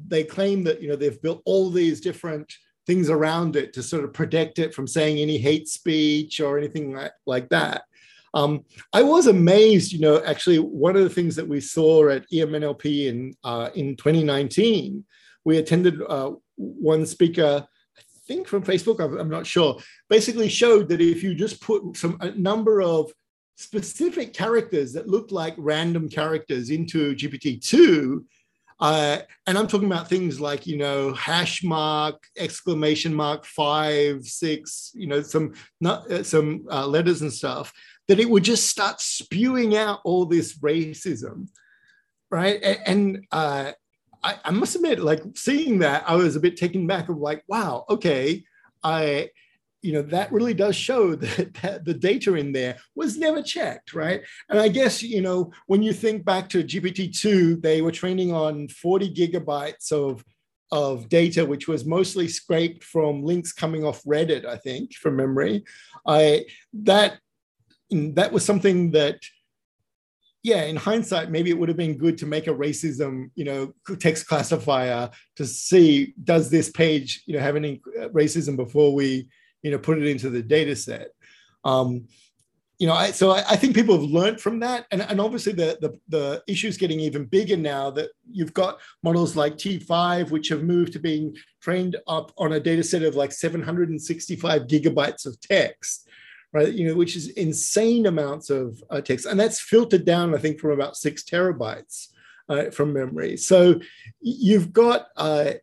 they 0.08 0.24
claim 0.24 0.64
that 0.66 0.82
you 0.82 0.90
know 0.90 0.96
they've 0.96 1.22
built 1.22 1.42
all 1.46 1.70
these 1.70 2.02
different 2.02 2.52
things 2.86 3.10
around 3.10 3.56
it 3.56 3.72
to 3.74 3.84
sort 3.84 4.04
of 4.04 4.14
protect 4.14 4.60
it 4.60 4.74
from 4.74 4.88
saying 4.88 5.18
any 5.18 5.38
hate 5.38 5.70
speech 5.70 6.42
or 6.42 6.58
anything 6.58 6.94
like, 6.94 7.14
like 7.26 7.50
that. 7.50 7.84
Um, 8.34 8.66
I 8.92 9.04
was 9.04 9.28
amazed, 9.28 9.92
you 9.92 10.00
know, 10.00 10.24
actually, 10.24 10.58
one 10.58 10.96
of 10.96 11.04
the 11.04 11.10
things 11.10 11.36
that 11.36 11.48
we 11.48 11.60
saw 11.60 12.10
at 12.10 12.30
EMNLP 12.32 13.08
in, 13.08 13.36
uh, 13.44 13.70
in 13.76 13.96
2019, 13.96 15.04
we 15.46 15.58
attended 15.58 16.02
uh, 16.08 16.32
one 16.56 17.06
speaker, 17.06 17.68
I 17.98 18.02
think 18.28 18.48
from 18.48 18.64
Facebook, 18.64 19.00
I'm, 19.00 19.30
not 19.30 19.46
sure, 19.46 19.78
basically 20.10 20.50
showed 20.50 20.90
that 20.90 21.02
if 21.02 21.22
you 21.22 21.36
just 21.36 21.62
put 21.62 21.96
some 21.96 22.18
a 22.22 22.32
number 22.32 22.82
of 22.82 23.12
specific 23.56 24.34
characters 24.34 24.94
that 24.94 25.08
looked 25.08 25.32
like 25.32 25.54
random 25.58 26.10
characters 26.10 26.70
into 26.70 27.16
GPT-2, 27.16 28.24
uh, 28.80 29.20
and 29.48 29.58
I'm 29.58 29.68
talking 29.68 29.88
about 29.90 30.10
things 30.10 30.42
like, 30.42 30.66
you 30.66 30.78
know, 30.78 31.14
hash 31.14 31.64
mark, 31.64 32.22
exclamation 32.38 33.14
mark, 33.14 33.46
five, 33.46 34.26
six, 34.26 34.92
you 34.94 35.08
know, 35.08 35.22
some 35.22 35.54
not, 35.80 36.10
uh, 36.12 36.24
some 36.24 36.66
uh, 36.70 36.86
letters 36.88 37.22
and 37.22 37.32
stuff, 37.32 37.72
that 38.08 38.20
it 38.20 38.30
would 38.30 38.44
just 38.44 38.68
start 38.68 39.02
spewing 39.02 39.76
out 39.76 40.00
all 40.04 40.26
this 40.26 40.58
racism, 40.60 41.48
right? 42.30 42.62
And, 42.86 43.26
uh, 43.32 43.72
I, 44.24 44.40
I, 44.46 44.52
must 44.52 44.76
admit, 44.76 45.00
like 45.00 45.22
seeing 45.36 45.80
that, 45.80 46.06
I 46.08 46.16
was 46.16 46.36
a 46.36 46.40
bit 46.40 46.56
taken 46.56 46.88
back 46.88 47.10
of 47.10 47.18
like, 47.18 47.44
wow, 47.48 47.86
okay, 47.90 48.46
I 48.82 49.30
you 49.84 49.92
know 49.92 50.02
that 50.02 50.32
really 50.32 50.54
does 50.56 50.76
show 50.76 51.14
that, 51.16 51.54
that, 51.56 51.86
the 51.86 51.94
data 51.94 52.34
in 52.36 52.52
there 52.52 52.78
was 52.96 53.18
never 53.18 53.44
checked 53.44 53.94
right 53.94 54.22
and 54.50 54.60
i 54.60 54.68
guess 54.68 55.04
you 55.04 55.22
know 55.22 55.52
when 55.68 55.84
you 55.84 55.94
think 55.94 56.26
back 56.26 56.50
to 56.50 56.64
gpt-2 56.64 57.62
they 57.62 57.82
were 57.82 57.92
training 57.92 58.34
on 58.34 58.68
40 58.70 59.14
gigabytes 59.14 59.92
of 59.92 60.24
of 60.72 61.08
data 61.08 61.46
which 61.46 61.68
was 61.68 61.86
mostly 61.86 62.28
scraped 62.28 62.84
from 62.84 63.24
links 63.24 63.52
coming 63.52 63.84
off 63.84 64.02
reddit 64.04 64.46
i 64.46 64.58
think 64.58 64.94
from 64.96 65.18
memory 65.18 65.64
i 66.08 66.46
that 66.74 67.20
that 68.16 68.32
was 68.32 68.46
something 68.46 68.92
that 68.92 69.20
yeah 70.42 70.64
in 70.64 70.76
hindsight 70.76 71.32
maybe 71.32 71.50
it 71.50 71.58
would 71.58 71.70
have 71.70 71.78
been 71.78 71.98
good 71.98 72.18
to 72.18 72.26
make 72.26 72.48
a 72.48 72.54
racism 72.54 73.30
you 73.36 73.46
know 73.46 73.74
text 74.00 74.28
classifier 74.28 75.10
to 75.36 75.46
see 75.46 76.14
does 76.24 76.50
this 76.50 76.70
page 76.70 77.24
you 77.26 77.34
know 77.34 77.42
have 77.42 77.56
any 77.56 77.82
racism 78.14 78.56
before 78.56 78.94
we 78.94 79.28
you 79.64 79.72
know, 79.72 79.80
put 79.80 79.98
it 79.98 80.06
into 80.06 80.30
the 80.30 80.44
data 80.44 80.76
set. 80.76 81.08
Um, 81.64 82.08
you 82.78 82.88
know, 82.88 82.94
I, 82.94 83.12
so 83.12 83.32
I, 83.32 83.44
I, 83.52 83.56
think 83.56 83.76
people 83.76 83.98
have 83.98 84.10
learned 84.10 84.42
from 84.42 84.60
that, 84.60 84.88
and, 84.92 85.02
and 85.02 85.22
obviously 85.22 85.54
the, 85.54 85.78
the 85.80 85.98
the 86.10 86.44
issue 86.48 86.68
is 86.68 86.76
getting 86.76 87.00
even 87.00 87.24
bigger 87.24 87.56
now 87.56 87.90
that 87.92 88.10
you've 88.30 88.54
got 88.54 88.80
models 89.04 89.38
like 89.38 89.56
T5, 89.56 90.32
which 90.32 90.50
have 90.50 90.64
moved 90.64 90.92
to 90.94 91.00
being 91.00 91.38
trained 91.62 91.96
up 92.08 92.34
on 92.38 92.54
a 92.54 92.60
data 92.60 92.84
set 92.84 93.04
of 93.04 93.16
like 93.16 93.32
765 93.32 94.64
gigabytes 94.64 95.26
of 95.26 95.40
text, 95.40 96.10
right? 96.54 96.72
You 96.72 96.88
know, 96.88 96.96
which 96.96 97.16
is 97.16 97.30
insane 97.30 98.06
amounts 98.06 98.50
of 98.50 98.82
uh, 98.90 99.02
text, 99.02 99.26
and 99.26 99.40
that's 99.40 99.60
filtered 99.60 100.06
down, 100.06 100.36
I 100.36 100.38
think, 100.38 100.60
from 100.60 100.72
about 100.72 100.96
six 100.96 101.24
terabytes 101.24 102.10
uh, 102.48 102.70
from 102.70 102.94
memory. 102.94 103.38
So 103.38 103.80
you've 104.22 104.72
got 104.72 105.08
uh, 105.18 105.54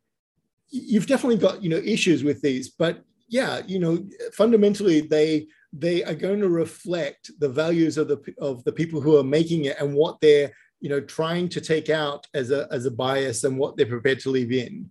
you've 0.69 1.07
definitely 1.07 1.39
got 1.39 1.63
you 1.63 1.71
know 1.71 1.79
issues 1.79 2.25
with 2.25 2.43
these, 2.43 2.71
but 2.71 3.03
yeah, 3.29 3.63
you 3.67 3.79
know, 3.79 4.05
fundamentally 4.33 5.01
they 5.01 5.47
they 5.73 6.03
are 6.03 6.15
going 6.15 6.41
to 6.41 6.49
reflect 6.49 7.31
the 7.39 7.49
values 7.49 7.97
of 7.97 8.09
the 8.09 8.21
of 8.41 8.65
the 8.65 8.73
people 8.73 9.01
who 9.01 9.17
are 9.17 9.25
making 9.25 9.67
it 9.67 9.77
and 9.79 9.95
what 9.95 10.21
they're 10.21 10.53
you 10.81 10.89
know 10.89 11.01
trying 11.01 11.49
to 11.49 11.61
take 11.61 11.89
out 11.89 12.27
as 12.35 12.51
a 12.51 12.67
as 12.73 12.87
a 12.87 12.91
bias 12.91 13.45
and 13.45 13.57
what 13.57 13.77
they're 13.77 13.87
prepared 13.87 14.21
to 14.21 14.31
leave 14.31 14.53
in. 14.53 14.91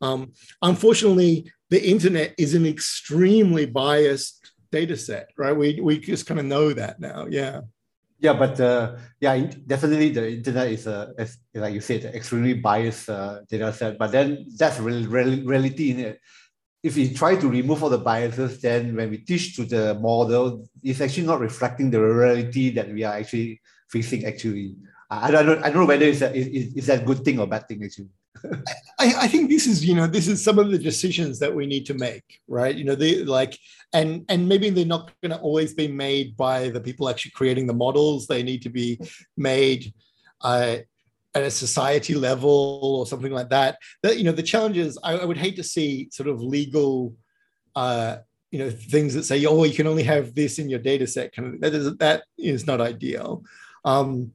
Um, 0.00 0.32
unfortunately, 0.62 1.50
the 1.70 1.84
internet 1.84 2.34
is 2.38 2.54
an 2.54 2.66
extremely 2.66 3.66
biased 3.66 4.52
data 4.70 4.96
set, 4.96 5.30
right? 5.36 5.56
We 5.56 5.80
we 5.80 5.98
just 5.98 6.26
kind 6.26 6.40
of 6.40 6.46
know 6.46 6.72
that 6.72 7.00
now. 7.00 7.26
Yeah. 7.28 7.62
Yeah, 8.20 8.32
but 8.32 8.58
uh, 8.58 8.96
yeah, 9.20 9.36
definitely 9.64 10.10
the 10.10 10.28
internet 10.28 10.72
is 10.72 10.88
a, 10.88 11.14
as, 11.16 11.38
like 11.54 11.72
you 11.72 11.80
said, 11.80 12.04
extremely 12.06 12.54
biased 12.54 13.08
uh, 13.08 13.42
data 13.48 13.72
set. 13.72 13.96
But 13.96 14.10
then 14.10 14.46
that's 14.58 14.80
real, 14.80 15.06
real, 15.06 15.44
reality 15.46 15.92
in 15.92 16.00
it 16.00 16.20
if 16.82 16.94
we 16.94 17.12
try 17.12 17.36
to 17.36 17.48
remove 17.48 17.82
all 17.82 17.90
the 17.90 17.98
biases, 17.98 18.60
then 18.60 18.94
when 18.94 19.10
we 19.10 19.18
teach 19.18 19.56
to 19.56 19.64
the 19.64 19.94
model, 19.94 20.68
it's 20.82 21.00
actually 21.00 21.26
not 21.26 21.40
reflecting 21.40 21.90
the 21.90 22.00
reality 22.00 22.70
that 22.70 22.88
we 22.88 23.02
are 23.02 23.14
actually 23.14 23.60
facing 23.90 24.24
actually. 24.24 24.76
I, 25.10 25.30
don't, 25.30 25.62
I 25.62 25.70
don't 25.70 25.80
know 25.80 25.86
whether 25.86 26.04
it's 26.04 26.20
a, 26.20 26.34
is, 26.34 26.74
is 26.74 26.86
that 26.86 27.04
good 27.04 27.24
thing 27.24 27.40
or 27.40 27.46
bad 27.46 27.66
thing 27.66 27.82
actually. 27.82 28.10
I, 28.98 29.14
I 29.24 29.28
think 29.28 29.50
this 29.50 29.66
is, 29.66 29.84
you 29.84 29.94
know, 29.94 30.06
this 30.06 30.28
is 30.28 30.42
some 30.42 30.58
of 30.58 30.70
the 30.70 30.78
decisions 30.78 31.38
that 31.38 31.54
we 31.54 31.66
need 31.66 31.86
to 31.86 31.94
make, 31.94 32.40
right? 32.46 32.74
You 32.74 32.84
know, 32.84 32.94
they 32.94 33.24
like, 33.24 33.58
and 33.92 34.24
and 34.28 34.48
maybe 34.48 34.70
they're 34.70 34.84
not 34.84 35.10
going 35.22 35.30
to 35.32 35.40
always 35.40 35.74
be 35.74 35.88
made 35.88 36.36
by 36.36 36.68
the 36.68 36.80
people 36.80 37.08
actually 37.08 37.32
creating 37.32 37.66
the 37.66 37.74
models. 37.74 38.26
They 38.26 38.42
need 38.42 38.62
to 38.62 38.70
be 38.70 39.00
made 39.36 39.92
uh, 40.42 40.78
at 41.34 41.42
a 41.42 41.50
society 41.50 42.14
level 42.14 42.80
or 42.82 43.06
something 43.06 43.32
like 43.32 43.50
that. 43.50 43.78
That 44.02 44.18
you 44.18 44.24
know, 44.24 44.32
the 44.32 44.42
challenges. 44.42 44.98
I, 45.02 45.18
I 45.18 45.24
would 45.24 45.38
hate 45.38 45.56
to 45.56 45.64
see 45.64 46.08
sort 46.12 46.28
of 46.28 46.40
legal, 46.40 47.14
uh, 47.74 48.18
you 48.50 48.58
know, 48.58 48.70
things 48.70 49.14
that 49.14 49.24
say, 49.24 49.44
oh, 49.46 49.64
you 49.64 49.74
can 49.74 49.86
only 49.86 50.04
have 50.04 50.34
this 50.34 50.58
in 50.58 50.68
your 50.68 50.80
data 50.80 51.06
set. 51.06 51.34
Kind 51.34 51.54
of 51.54 51.60
that 51.60 51.74
is 51.74 51.96
that 51.96 52.24
is 52.36 52.66
not 52.66 52.80
ideal. 52.80 53.44
Um, 53.84 54.32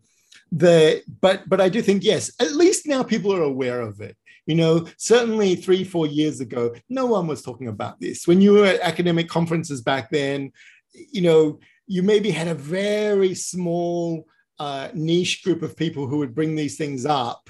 the 0.55 1.01
but 1.19 1.49
but 1.49 1.59
I 1.59 1.67
do 1.67 1.81
think 1.81 2.03
yes, 2.03 2.31
at 2.39 2.51
least 2.53 2.87
now 2.87 3.01
people 3.03 3.33
are 3.33 3.41
aware 3.41 3.81
of 3.81 3.99
it. 4.01 4.15
You 4.45 4.55
know, 4.55 4.87
certainly 4.97 5.55
three 5.55 5.83
four 5.83 6.05
years 6.05 6.39
ago, 6.41 6.75
no 6.89 7.05
one 7.07 7.27
was 7.27 7.41
talking 7.41 7.67
about 7.67 7.99
this. 7.99 8.27
When 8.27 8.39
you 8.39 8.53
were 8.53 8.65
at 8.65 8.81
academic 8.81 9.27
conferences 9.29 9.81
back 9.81 10.11
then, 10.11 10.51
you 10.93 11.21
know, 11.21 11.59
you 11.87 12.03
maybe 12.03 12.29
had 12.29 12.47
a 12.47 12.55
very 12.55 13.33
small 13.33 14.25
uh, 14.59 14.89
niche 14.93 15.43
group 15.43 15.63
of 15.63 15.75
people 15.75 16.07
who 16.07 16.17
would 16.17 16.35
bring 16.35 16.55
these 16.55 16.77
things 16.77 17.05
up. 17.05 17.49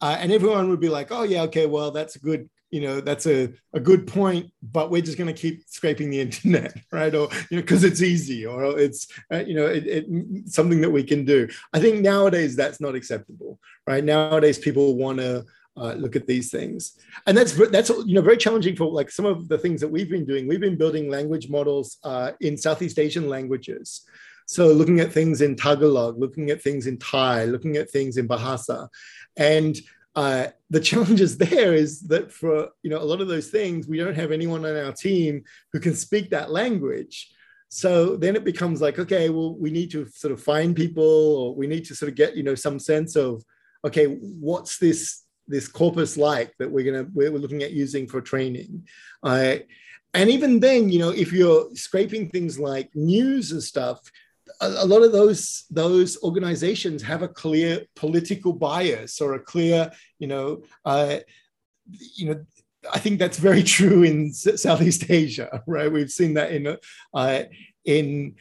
Uh, 0.00 0.16
and 0.18 0.32
everyone 0.32 0.70
would 0.70 0.80
be 0.80 0.88
like, 0.88 1.08
oh, 1.10 1.24
yeah, 1.24 1.42
okay, 1.42 1.66
well, 1.66 1.90
that's 1.90 2.16
a 2.16 2.20
good, 2.20 2.48
you 2.70 2.80
know, 2.80 3.00
that's 3.00 3.26
a, 3.26 3.52
a 3.72 3.80
good 3.80 4.06
point, 4.06 4.52
but 4.62 4.90
we're 4.90 5.02
just 5.02 5.18
going 5.18 5.32
to 5.32 5.40
keep 5.40 5.62
scraping 5.66 6.10
the 6.10 6.20
internet, 6.26 6.76
right? 6.92 7.14
Or, 7.14 7.28
you 7.50 7.56
know, 7.56 7.62
because 7.62 7.84
it's 7.84 8.02
easy 8.02 8.46
or 8.46 8.78
it's, 8.78 9.08
uh, 9.32 9.44
you 9.46 9.54
know, 9.54 9.66
it, 9.66 9.86
it, 9.86 10.06
something 10.48 10.80
that 10.80 10.90
we 10.90 11.02
can 11.02 11.24
do. 11.24 11.48
I 11.72 11.80
think 11.80 12.00
nowadays 12.00 12.56
that's 12.56 12.80
not 12.80 12.94
acceptable, 12.94 13.58
right? 13.86 14.04
Nowadays 14.04 14.58
people 14.58 14.96
want 14.96 15.18
to, 15.18 15.44
uh, 15.76 15.92
look 15.92 16.16
at 16.16 16.26
these 16.26 16.50
things 16.50 16.98
and 17.28 17.38
that's 17.38 17.52
that's 17.70 17.88
you 17.88 18.14
know 18.14 18.20
very 18.20 18.36
challenging 18.36 18.74
for 18.74 18.90
like 18.90 19.08
some 19.08 19.24
of 19.24 19.46
the 19.46 19.56
things 19.56 19.80
that 19.80 19.86
we've 19.86 20.10
been 20.10 20.24
doing 20.24 20.48
we've 20.48 20.58
been 20.58 20.76
building 20.76 21.08
language 21.08 21.48
models 21.48 21.98
uh, 22.02 22.32
in 22.40 22.56
southeast 22.56 22.98
asian 22.98 23.28
languages 23.28 24.04
so 24.48 24.68
looking 24.72 24.98
at 25.00 25.12
things 25.12 25.42
in 25.42 25.56
Tagalog, 25.56 26.18
looking 26.18 26.48
at 26.50 26.62
things 26.62 26.86
in 26.86 26.96
Thai, 26.96 27.44
looking 27.44 27.76
at 27.76 27.90
things 27.90 28.16
in 28.16 28.26
Bahasa, 28.26 28.88
and 29.36 29.76
uh, 30.18 30.48
the 30.70 30.80
challenges 30.90 31.38
there 31.38 31.74
is 31.74 32.00
that 32.00 32.32
for 32.32 32.70
you 32.82 32.90
know 32.90 32.98
a 32.98 33.10
lot 33.10 33.20
of 33.20 33.28
those 33.28 33.50
things 33.50 33.86
we 33.86 33.98
don't 33.98 34.16
have 34.16 34.32
anyone 34.32 34.64
on 34.64 34.76
our 34.76 34.92
team 34.92 35.44
who 35.72 35.78
can 35.78 35.94
speak 35.94 36.30
that 36.30 36.50
language. 36.50 37.30
So 37.68 38.16
then 38.16 38.34
it 38.34 38.44
becomes 38.44 38.80
like 38.80 38.98
okay, 38.98 39.30
well 39.30 39.54
we 39.54 39.70
need 39.70 39.90
to 39.92 40.08
sort 40.08 40.32
of 40.32 40.42
find 40.42 40.74
people, 40.74 41.04
or 41.04 41.54
we 41.54 41.68
need 41.68 41.84
to 41.86 41.94
sort 41.94 42.10
of 42.10 42.16
get 42.16 42.36
you 42.36 42.42
know 42.42 42.56
some 42.56 42.80
sense 42.80 43.14
of 43.14 43.44
okay, 43.86 44.06
what's 44.06 44.78
this 44.78 45.22
this 45.46 45.68
corpus 45.68 46.16
like 46.16 46.52
that 46.58 46.70
we're 46.70 46.84
gonna 46.90 47.08
we're 47.14 47.30
looking 47.30 47.62
at 47.62 47.72
using 47.72 48.08
for 48.08 48.20
training. 48.20 48.88
Uh, 49.22 49.56
and 50.14 50.30
even 50.30 50.58
then, 50.58 50.88
you 50.88 50.98
know, 50.98 51.10
if 51.10 51.32
you're 51.32 51.68
scraping 51.74 52.28
things 52.28 52.58
like 52.58 52.88
news 52.94 53.52
and 53.52 53.62
stuff, 53.62 54.00
a, 54.60 54.86
lot 54.86 55.02
of 55.02 55.12
those 55.12 55.64
those 55.70 56.22
organizations 56.22 57.02
have 57.02 57.22
a 57.22 57.28
clear 57.28 57.82
political 57.94 58.52
bias 58.52 59.20
or 59.20 59.34
a 59.34 59.40
clear, 59.40 59.90
you 60.18 60.26
know, 60.26 60.62
uh, 60.84 61.18
you 62.14 62.26
know, 62.26 62.44
I 62.92 62.98
think 62.98 63.18
that's 63.18 63.38
very 63.38 63.62
true 63.76 64.02
in 64.02 64.32
Southeast 64.32 65.10
Asia, 65.10 65.62
right? 65.66 65.90
We've 65.90 66.10
seen 66.10 66.34
that 66.34 66.52
in 66.52 66.76
uh, 67.14 67.42
in 67.84 68.34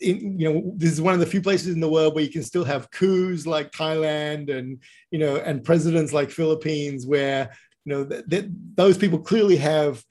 in 0.00 0.38
you 0.38 0.52
know 0.52 0.72
this 0.76 0.92
is 0.92 1.00
one 1.00 1.14
of 1.14 1.20
the 1.20 1.26
few 1.26 1.40
places 1.40 1.68
in 1.68 1.80
the 1.80 1.88
world 1.88 2.14
where 2.14 2.24
you 2.24 2.30
can 2.30 2.42
still 2.42 2.64
have 2.64 2.90
coups 2.90 3.46
like 3.46 3.72
Thailand 3.72 4.54
and 4.54 4.78
you 5.10 5.18
know 5.18 5.36
and 5.36 5.64
presidents 5.64 6.12
like 6.12 6.30
Philippines 6.30 7.06
where 7.06 7.50
you 7.84 7.94
know 7.94 8.04
th- 8.04 8.24
th- 8.28 8.50
those 8.74 8.98
people 8.98 9.18
clearly 9.18 9.56
have 9.56 10.04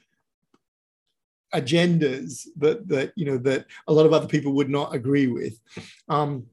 agendas 1.59 2.47
that 2.57 2.87
that 2.87 3.13
you 3.15 3.25
know 3.25 3.37
that 3.37 3.65
a 3.87 3.93
lot 3.93 4.05
of 4.05 4.13
other 4.13 4.27
people 4.27 4.53
would 4.53 4.69
not 4.69 4.93
agree 4.93 5.27
with. 5.27 5.59
Um, 6.07 6.47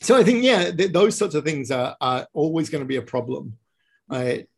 so 0.00 0.16
I 0.16 0.22
think 0.22 0.44
yeah, 0.44 0.70
th- 0.70 0.92
those 0.92 1.16
sorts 1.16 1.34
of 1.34 1.44
things 1.44 1.70
are, 1.70 1.96
are 2.00 2.26
always 2.32 2.70
going 2.70 2.84
to 2.84 2.88
be 2.88 2.96
a 2.96 3.02
problem. 3.02 3.56
Right? 4.08 4.48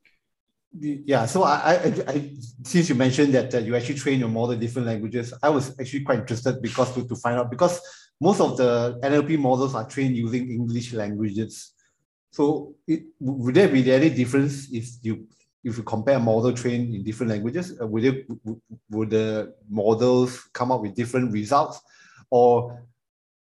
yeah, 0.81 1.27
so 1.27 1.43
I, 1.43 1.57
I, 1.57 1.95
I, 2.07 2.31
since 2.63 2.89
you 2.89 2.95
mentioned 2.95 3.35
that 3.35 3.55
uh, 3.55 3.59
you 3.59 3.75
actually 3.75 3.97
train 3.97 4.21
your 4.21 4.29
model 4.29 4.53
in 4.53 4.61
different 4.61 4.87
languages, 4.87 5.33
I 5.43 5.49
was 5.49 5.79
actually 5.81 6.03
quite 6.03 6.21
interested 6.21 6.61
because 6.61 6.95
to, 6.95 7.07
to 7.07 7.17
find 7.17 7.39
out 7.39 7.51
because 7.51 7.81
most 8.21 8.41
of 8.41 8.57
the 8.57 8.99
NLP 9.03 9.39
models 9.39 9.75
are 9.75 9.89
trained 9.89 10.17
using 10.17 10.51
English 10.51 10.93
languages. 10.93 11.73
So 12.31 12.75
it, 12.87 13.05
would 13.21 13.55
there 13.55 13.69
be 13.69 13.91
any 13.91 14.11
difference 14.11 14.71
if 14.73 14.89
you 15.03 15.27
if 15.65 15.77
you 15.77 15.83
compare 15.83 16.19
model 16.19 16.53
trained 16.53 16.95
in 16.95 17.03
different 17.03 17.31
languages, 17.31 17.79
uh, 17.81 17.87
would, 17.87 18.05
it, 18.05 18.27
would 18.91 19.11
the 19.11 19.55
models 19.69 20.49
come 20.53 20.73
up 20.73 20.81
with 20.81 20.95
different 20.95 21.33
results? 21.33 21.81
Or 22.31 22.83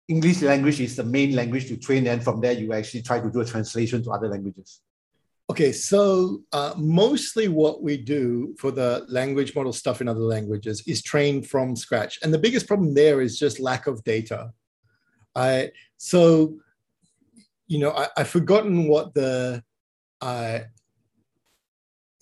English 0.08 0.42
language 0.42 0.80
is 0.82 0.96
the 0.96 1.04
main 1.04 1.36
language 1.36 1.68
to 1.68 1.78
train, 1.78 2.08
and 2.08 2.24
from 2.24 2.42
there 2.42 2.54
you 2.54 2.74
actually 2.74 3.04
try 3.04 3.20
to 3.20 3.30
do 3.30 3.40
a 3.40 3.46
translation 3.46 4.04
to 4.04 4.12
other 4.12 4.28
languages? 4.28 4.82
Okay, 5.50 5.72
so 5.72 6.42
uh, 6.52 6.74
mostly 6.78 7.48
what 7.48 7.84
we 7.84 7.98
do 7.98 8.56
for 8.58 8.72
the 8.72 9.06
language 9.10 9.54
model 9.56 9.74
stuff 9.74 10.02
in 10.02 10.08
other 10.08 10.22
languages 10.22 10.84
is 10.88 11.04
train 11.04 11.42
from 11.42 11.76
scratch. 11.76 12.20
And 12.24 12.34
the 12.34 12.40
biggest 12.40 12.66
problem 12.66 12.94
there 12.94 13.22
is 13.22 13.38
just 13.38 13.60
lack 13.60 13.88
of 13.88 14.04
data. 14.04 14.52
I, 15.36 15.72
so, 15.98 16.56
you 17.68 17.80
know, 17.80 17.92
I, 17.92 18.08
have 18.18 18.30
forgotten 18.30 18.88
what 18.88 19.14
the 19.14 19.64
uh, 20.22 20.60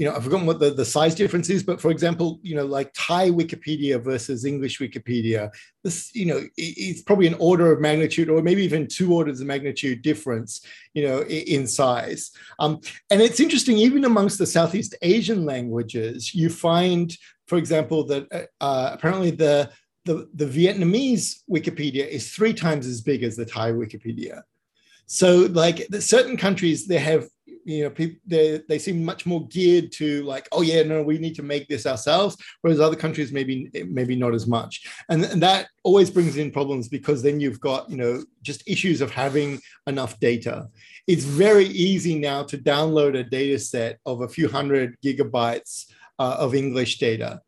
you 0.01 0.07
know, 0.07 0.15
I've 0.15 0.23
forgotten 0.23 0.47
what 0.47 0.59
the, 0.59 0.71
the 0.71 0.83
size 0.83 1.13
difference 1.13 1.47
is, 1.51 1.61
but 1.61 1.79
for 1.79 1.91
example, 1.91 2.39
you 2.41 2.55
know, 2.55 2.65
like 2.65 2.91
Thai 2.95 3.29
Wikipedia 3.29 4.03
versus 4.03 4.45
English 4.45 4.79
Wikipedia, 4.79 5.51
this, 5.83 6.09
you 6.15 6.25
know, 6.25 6.41
it's 6.57 7.03
probably 7.03 7.27
an 7.27 7.35
order 7.37 7.71
of 7.71 7.79
magnitude 7.79 8.27
or 8.27 8.41
maybe 8.41 8.63
even 8.63 8.87
two 8.87 9.13
orders 9.13 9.41
of 9.41 9.45
magnitude 9.45 10.01
difference, 10.01 10.65
you 10.95 11.07
know, 11.07 11.21
in 11.21 11.67
size. 11.67 12.31
Um, 12.57 12.81
and 13.11 13.21
it's 13.21 13.39
interesting, 13.39 13.77
even 13.77 14.03
amongst 14.05 14.39
the 14.39 14.47
Southeast 14.47 14.95
Asian 15.03 15.45
languages, 15.45 16.33
you 16.33 16.49
find, 16.49 17.15
for 17.45 17.59
example, 17.59 18.03
that 18.05 18.27
uh, 18.33 18.63
uh 18.63 18.89
apparently 18.93 19.29
the, 19.29 19.69
the, 20.05 20.27
the 20.33 20.47
Vietnamese 20.47 21.43
Wikipedia 21.47 22.07
is 22.07 22.31
three 22.31 22.55
times 22.55 22.87
as 22.87 23.01
big 23.01 23.21
as 23.21 23.35
the 23.35 23.45
Thai 23.45 23.71
Wikipedia. 23.73 24.41
So 25.05 25.47
like 25.51 25.85
certain 25.99 26.37
countries, 26.37 26.87
they 26.87 26.97
have 26.97 27.27
you 27.65 27.83
know 27.83 27.89
people 27.89 28.19
they, 28.25 28.61
they 28.67 28.79
seem 28.79 29.03
much 29.03 29.25
more 29.25 29.47
geared 29.47 29.91
to 29.91 30.23
like 30.23 30.47
oh 30.51 30.61
yeah 30.61 30.83
no 30.83 31.01
we 31.01 31.17
need 31.17 31.35
to 31.35 31.43
make 31.43 31.67
this 31.67 31.85
ourselves 31.85 32.37
whereas 32.61 32.79
other 32.79 32.95
countries 32.95 33.31
maybe 33.31 33.69
maybe 33.89 34.15
not 34.15 34.33
as 34.33 34.47
much. 34.47 34.87
And, 35.09 35.23
and 35.25 35.41
that 35.41 35.67
always 35.83 36.09
brings 36.09 36.37
in 36.37 36.51
problems 36.51 36.87
because 36.87 37.21
then 37.21 37.39
you've 37.39 37.59
got 37.59 37.89
you 37.89 37.97
know 37.97 38.23
just 38.41 38.67
issues 38.67 39.01
of 39.01 39.11
having 39.11 39.59
enough 39.87 40.19
data. 40.19 40.67
It's 41.07 41.23
very 41.23 41.65
easy 41.65 42.17
now 42.17 42.43
to 42.43 42.57
download 42.57 43.17
a 43.17 43.23
data 43.23 43.59
set 43.59 43.99
of 44.05 44.21
a 44.21 44.29
few 44.29 44.47
hundred 44.47 44.97
gigabytes 45.03 45.85
uh, 46.19 46.37
of 46.39 46.55
english 46.55 46.99
data. 46.99 47.41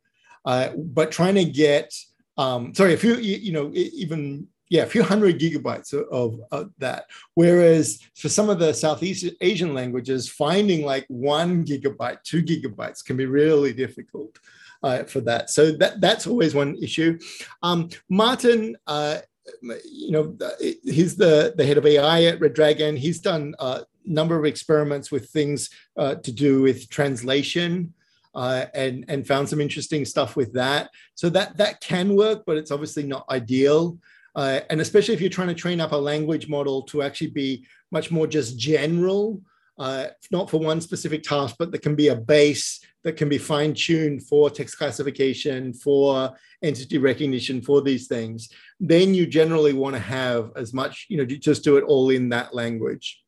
Uh, 0.45 0.69
but 0.75 1.11
trying 1.11 1.35
to 1.35 1.45
get 1.45 1.93
um, 2.37 2.73
sorry, 2.73 2.93
if 2.93 3.03
you, 3.03 3.15
you 3.15 3.51
know, 3.51 3.71
even 3.73 4.47
yeah, 4.73 4.81
a 4.81 4.87
few 4.87 5.03
hundred 5.03 5.39
gigabytes 5.39 5.93
of, 5.93 6.07
of, 6.11 6.39
of, 6.51 6.71
that. 6.79 7.05
Whereas 7.35 7.99
for 8.15 8.27
some 8.27 8.49
of 8.49 8.57
the 8.57 8.73
Southeast 8.73 9.23
Asian 9.39 9.75
languages, 9.75 10.27
finding 10.27 10.83
like 10.83 11.05
one 11.09 11.63
gigabyte, 11.63 12.23
two 12.23 12.41
gigabytes 12.41 13.05
can 13.05 13.15
be 13.15 13.27
really 13.27 13.71
difficult 13.71 14.39
uh, 14.81 15.03
for 15.03 15.21
that. 15.21 15.51
So 15.51 15.73
that, 15.73 16.01
that's 16.01 16.25
always 16.25 16.55
one 16.55 16.75
issue. 16.81 17.19
Um, 17.61 17.89
Martin, 18.09 18.75
uh, 18.87 19.19
you 19.61 20.09
know, 20.09 20.35
he's 20.59 21.17
the, 21.17 21.53
the 21.55 21.65
head 21.67 21.77
of 21.77 21.85
AI 21.85 22.23
at 22.23 22.41
Red 22.41 22.55
Dragon. 22.55 22.95
He's 22.95 23.19
done 23.19 23.53
a 23.59 23.83
number 24.05 24.39
of 24.39 24.45
experiments 24.45 25.11
with 25.11 25.29
things 25.29 25.69
uh, 25.97 26.15
to 26.15 26.31
do 26.31 26.63
with 26.63 26.89
translation. 26.89 27.93
Uh, 28.35 28.65
and 28.73 29.05
and 29.09 29.27
found 29.27 29.47
some 29.47 29.61
interesting 29.61 30.03
stuff 30.03 30.35
with 30.35 30.51
that. 30.53 30.89
So 31.13 31.29
that 31.29 31.55
that 31.57 31.81
can 31.81 32.15
work, 32.15 32.41
but 32.47 32.57
it's 32.57 32.71
obviously 32.71 33.03
not 33.03 33.27
ideal. 33.29 33.99
Uh, 34.35 34.61
and 34.69 34.81
especially 34.81 35.13
if 35.13 35.21
you're 35.21 35.29
trying 35.29 35.47
to 35.47 35.53
train 35.53 35.79
up 35.79 35.91
a 35.91 35.95
language 35.95 36.47
model 36.47 36.81
to 36.81 37.01
actually 37.01 37.29
be 37.29 37.65
much 37.91 38.11
more 38.11 38.25
just 38.25 38.57
general, 38.57 39.41
uh, 39.77 40.07
not 40.31 40.49
for 40.49 40.59
one 40.59 40.81
specific 40.81 41.23
task, 41.23 41.55
but 41.59 41.71
there 41.71 41.79
can 41.79 41.95
be 41.95 42.09
a 42.09 42.15
base 42.15 42.79
that 43.03 43.17
can 43.17 43.29
be 43.29 43.37
fine 43.37 43.73
tuned 43.73 44.23
for 44.23 44.49
text 44.49 44.77
classification, 44.77 45.73
for 45.73 46.35
entity 46.63 46.97
recognition, 46.97 47.61
for 47.61 47.81
these 47.81 48.07
things, 48.07 48.49
then 48.79 49.13
you 49.13 49.25
generally 49.27 49.73
want 49.73 49.95
to 49.95 50.01
have 50.01 50.51
as 50.55 50.73
much, 50.73 51.05
you 51.09 51.17
know, 51.17 51.25
just 51.25 51.63
do 51.63 51.77
it 51.77 51.83
all 51.83 52.09
in 52.09 52.29
that 52.29 52.55
language. 52.55 53.21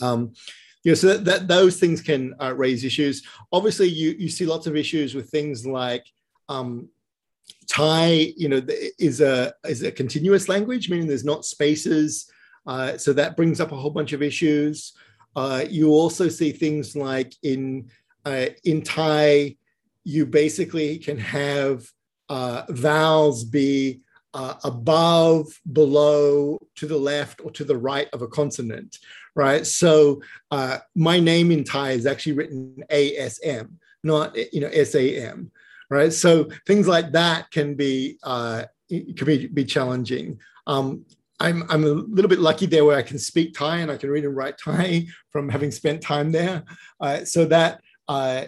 Um, 0.00 0.32
you 0.82 0.90
know, 0.90 0.94
so 0.94 1.06
that, 1.08 1.24
that 1.24 1.48
those 1.48 1.78
things 1.78 2.00
can 2.00 2.34
uh, 2.40 2.54
raise 2.54 2.84
issues. 2.84 3.22
Obviously, 3.52 3.88
you, 3.88 4.10
you 4.18 4.28
see 4.28 4.46
lots 4.46 4.66
of 4.66 4.76
issues 4.76 5.14
with 5.14 5.30
things 5.30 5.66
like 5.66 6.06
um, 6.48 6.88
Thai, 7.68 8.32
you 8.36 8.48
know, 8.48 8.62
is 8.98 9.20
a 9.20 9.54
is 9.64 9.82
a 9.82 9.92
continuous 9.92 10.48
language, 10.48 10.90
meaning 10.90 11.06
there's 11.06 11.24
not 11.24 11.44
spaces. 11.44 12.30
Uh, 12.66 12.96
so 12.96 13.12
that 13.12 13.36
brings 13.36 13.60
up 13.60 13.72
a 13.72 13.76
whole 13.76 13.90
bunch 13.90 14.12
of 14.12 14.22
issues. 14.22 14.92
Uh, 15.36 15.64
you 15.68 15.90
also 15.90 16.28
see 16.28 16.52
things 16.52 16.96
like 16.96 17.34
in 17.42 17.90
uh, 18.24 18.46
in 18.64 18.82
Thai, 18.82 19.56
you 20.04 20.26
basically 20.26 20.98
can 20.98 21.18
have 21.18 21.86
uh, 22.28 22.62
vowels 22.70 23.44
be 23.44 24.00
uh, 24.32 24.54
above, 24.64 25.46
below, 25.72 26.58
to 26.74 26.86
the 26.86 26.96
left, 26.96 27.40
or 27.44 27.50
to 27.52 27.64
the 27.64 27.76
right 27.76 28.08
of 28.12 28.22
a 28.22 28.26
consonant, 28.26 28.98
right? 29.34 29.66
So 29.66 30.22
uh, 30.50 30.78
my 30.94 31.20
name 31.20 31.52
in 31.52 31.62
Thai 31.62 31.92
is 31.92 32.06
actually 32.06 32.32
written 32.32 32.82
ASM, 32.90 33.70
not 34.02 34.36
you 34.52 34.60
know 34.60 34.70
SAM 34.70 35.50
right? 35.94 36.12
So 36.12 36.48
things 36.66 36.86
like 36.86 37.12
that 37.12 37.50
can 37.50 37.74
be 37.74 38.18
uh, 38.22 38.64
can 38.88 39.26
be, 39.26 39.46
be 39.46 39.64
challenging. 39.64 40.38
Um, 40.66 41.04
I'm, 41.40 41.64
I'm 41.68 41.84
a 41.84 41.88
little 41.88 42.28
bit 42.28 42.38
lucky 42.38 42.66
there 42.66 42.84
where 42.84 42.96
I 42.96 43.02
can 43.02 43.18
speak 43.18 43.54
Thai 43.54 43.78
and 43.78 43.90
I 43.90 43.96
can 43.96 44.10
read 44.10 44.24
and 44.24 44.36
write 44.36 44.58
Thai 44.58 45.06
from 45.30 45.48
having 45.48 45.70
spent 45.70 46.00
time 46.00 46.30
there. 46.32 46.64
Uh, 47.00 47.24
so 47.24 47.44
that 47.46 47.80
uh, 48.08 48.44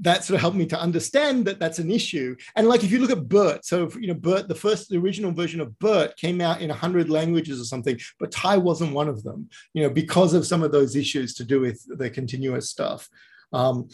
that 0.00 0.24
sort 0.24 0.34
of 0.36 0.40
helped 0.40 0.56
me 0.56 0.66
to 0.66 0.80
understand 0.80 1.44
that 1.46 1.58
that's 1.58 1.78
an 1.78 1.90
issue. 1.90 2.36
And 2.56 2.68
like 2.68 2.84
if 2.84 2.90
you 2.90 2.98
look 2.98 3.10
at 3.10 3.28
BERT, 3.28 3.64
so 3.64 3.90
you 3.98 4.08
know 4.08 4.14
BERT, 4.14 4.48
the 4.48 4.54
first 4.54 4.88
the 4.88 4.98
original 4.98 5.32
version 5.32 5.60
of 5.60 5.78
BERT 5.78 6.16
came 6.16 6.40
out 6.40 6.60
in 6.60 6.70
hundred 6.70 7.10
languages 7.10 7.60
or 7.60 7.64
something, 7.64 7.98
but 8.18 8.30
Thai 8.30 8.58
wasn't 8.58 8.94
one 8.94 9.08
of 9.08 9.22
them. 9.22 9.48
You 9.74 9.82
know 9.82 9.90
because 9.90 10.34
of 10.34 10.46
some 10.46 10.62
of 10.62 10.72
those 10.72 10.96
issues 10.96 11.34
to 11.34 11.44
do 11.44 11.60
with 11.60 11.84
the 11.98 12.10
continuous 12.10 12.70
stuff. 12.70 13.08
Um, 13.52 13.88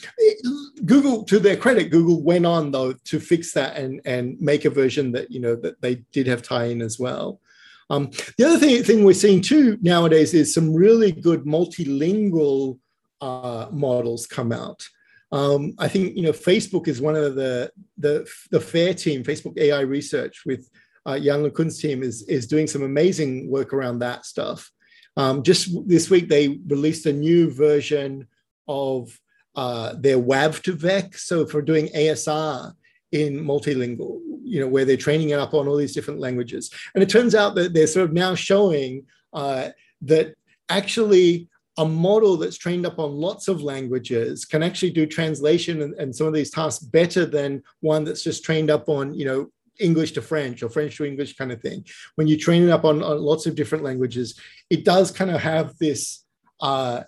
Google, 0.84 1.24
to 1.24 1.38
their 1.38 1.56
credit, 1.56 1.90
Google 1.90 2.22
went 2.22 2.44
on 2.44 2.70
though 2.70 2.92
to 2.92 3.20
fix 3.20 3.52
that 3.52 3.76
and 3.76 4.00
and 4.04 4.40
make 4.40 4.64
a 4.64 4.70
version 4.70 5.12
that 5.12 5.30
you 5.30 5.40
know 5.40 5.56
that 5.56 5.80
they 5.80 5.96
did 6.12 6.26
have 6.26 6.42
Thai 6.42 6.66
in 6.66 6.82
as 6.82 6.98
well. 6.98 7.40
Um, 7.88 8.10
the 8.36 8.44
other 8.44 8.58
thing, 8.58 8.82
thing 8.82 9.04
we're 9.04 9.14
seeing 9.14 9.40
too 9.40 9.78
nowadays 9.80 10.34
is 10.34 10.52
some 10.52 10.74
really 10.74 11.12
good 11.12 11.44
multilingual 11.44 12.78
uh, 13.20 13.68
models 13.70 14.26
come 14.26 14.52
out. 14.52 14.86
Um, 15.32 15.74
I 15.78 15.88
think 15.88 16.16
you 16.16 16.22
know 16.22 16.32
Facebook 16.32 16.88
is 16.88 17.00
one 17.00 17.16
of 17.16 17.34
the 17.34 17.70
the 17.96 18.28
the 18.50 18.60
FAIR 18.60 18.94
team, 18.94 19.24
Facebook 19.24 19.58
AI 19.58 19.80
Research 19.80 20.42
with 20.44 20.68
uh, 21.06 21.14
Yann 21.14 21.42
LeCun's 21.42 21.80
team 21.80 22.02
is 22.02 22.22
is 22.28 22.46
doing 22.46 22.66
some 22.66 22.82
amazing 22.82 23.50
work 23.50 23.72
around 23.72 24.00
that 24.00 24.26
stuff. 24.26 24.70
Um, 25.16 25.42
just 25.42 25.70
this 25.88 26.10
week 26.10 26.28
they 26.28 26.60
released 26.66 27.06
a 27.06 27.12
new 27.12 27.50
version 27.50 28.28
of 28.68 29.18
uh, 29.56 29.94
their 29.98 30.18
WAV2Vec. 30.18 31.18
So 31.18 31.46
for 31.46 31.62
doing 31.62 31.88
ASR 31.88 32.72
in 33.12 33.44
multilingual, 33.44 34.20
you 34.44 34.60
know, 34.60 34.68
where 34.68 34.84
they're 34.84 34.96
training 34.96 35.30
it 35.30 35.38
up 35.38 35.54
on 35.54 35.66
all 35.66 35.76
these 35.76 35.94
different 35.94 36.20
languages. 36.20 36.70
And 36.94 37.02
it 37.02 37.08
turns 37.08 37.34
out 37.34 37.54
that 37.56 37.72
they're 37.72 37.86
sort 37.86 38.04
of 38.04 38.12
now 38.12 38.34
showing 38.34 39.06
uh, 39.32 39.70
that 40.02 40.34
actually 40.68 41.48
a 41.78 41.84
model 41.84 42.36
that's 42.36 42.56
trained 42.56 42.86
up 42.86 42.98
on 42.98 43.12
lots 43.12 43.48
of 43.48 43.62
languages 43.62 44.44
can 44.44 44.62
actually 44.62 44.90
do 44.90 45.06
translation 45.06 45.82
and, 45.82 45.94
and, 45.94 46.14
some 46.14 46.26
of 46.26 46.32
these 46.32 46.50
tasks 46.50 46.82
better 46.82 47.26
than 47.26 47.62
one 47.80 48.02
that's 48.02 48.22
just 48.22 48.42
trained 48.44 48.70
up 48.70 48.88
on, 48.88 49.12
you 49.12 49.26
know, 49.26 49.50
English 49.78 50.12
to 50.12 50.22
French 50.22 50.62
or 50.62 50.70
French 50.70 50.96
to 50.96 51.04
English 51.04 51.36
kind 51.36 51.52
of 51.52 51.60
thing. 51.60 51.84
When 52.14 52.26
you 52.26 52.38
train 52.38 52.62
it 52.62 52.70
up 52.70 52.86
on, 52.86 53.02
on 53.02 53.20
lots 53.20 53.44
of 53.44 53.54
different 53.54 53.84
languages, 53.84 54.40
it 54.70 54.86
does 54.86 55.10
kind 55.10 55.30
of 55.30 55.40
have 55.42 55.76
this 55.76 56.24
uh, 56.60 57.02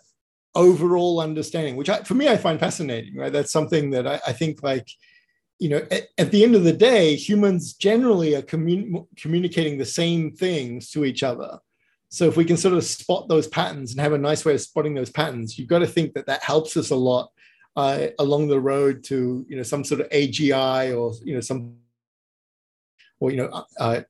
overall 0.59 1.21
understanding, 1.21 1.77
which 1.77 1.89
I, 1.89 2.03
for 2.03 2.15
me 2.15 2.29
I 2.29 2.37
find 2.37 2.61
fascinating. 2.61 3.17
Right, 3.17 3.33
that's 3.33 3.53
something 3.53 3.91
that 3.91 4.07
I, 4.07 4.21
I 4.27 4.33
think 4.33 4.63
like 4.63 4.89
you 5.59 5.71
know 5.71 5.87
at, 5.91 6.09
at, 6.19 6.31
the 6.31 6.43
end 6.43 6.55
of 6.55 6.65
the 6.65 6.73
day, 6.73 7.15
humans 7.15 7.73
generally 7.75 8.35
are 8.35 8.43
commun- 8.43 9.07
communicating 9.17 9.79
the 9.79 9.87
same 9.87 10.33
things 10.33 10.91
to 10.91 11.05
each 11.05 11.23
other. 11.23 11.59
So 12.11 12.27
if 12.27 12.37
we 12.37 12.45
can 12.45 12.57
sort 12.57 12.75
of 12.75 12.85
spot 12.85 13.29
those 13.29 13.47
patterns 13.47 13.93
and 13.93 14.01
have 14.01 14.13
a 14.13 14.19
nice 14.19 14.45
way 14.45 14.55
of 14.55 14.61
spotting 14.61 14.95
those 14.95 15.11
patterns, 15.11 15.59
you've 15.59 15.69
got 15.69 15.81
to 15.81 15.87
think 15.87 16.15
that 16.15 16.27
that 16.27 16.43
helps 16.43 16.77
us 16.77 16.91
a 16.91 16.97
lot 16.97 17.31
uh, 17.77 18.09
along 18.19 18.49
the 18.49 18.61
road 18.61 19.05
to 19.05 19.47
you 19.49 19.57
know 19.57 19.63
some 19.63 19.85
sort 19.85 20.01
of 20.01 20.11
AGI 20.11 20.99
or 20.99 21.15
you 21.25 21.35
know 21.35 21.41
some 21.41 21.77
or 23.21 23.31
you 23.31 23.37
know 23.37 23.49
uh, 23.53 23.65
uh 23.79 24.01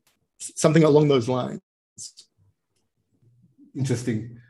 something 0.40 0.84
along 0.84 1.08
those 1.08 1.28
lines. 1.28 1.60
Interesting 3.76 4.40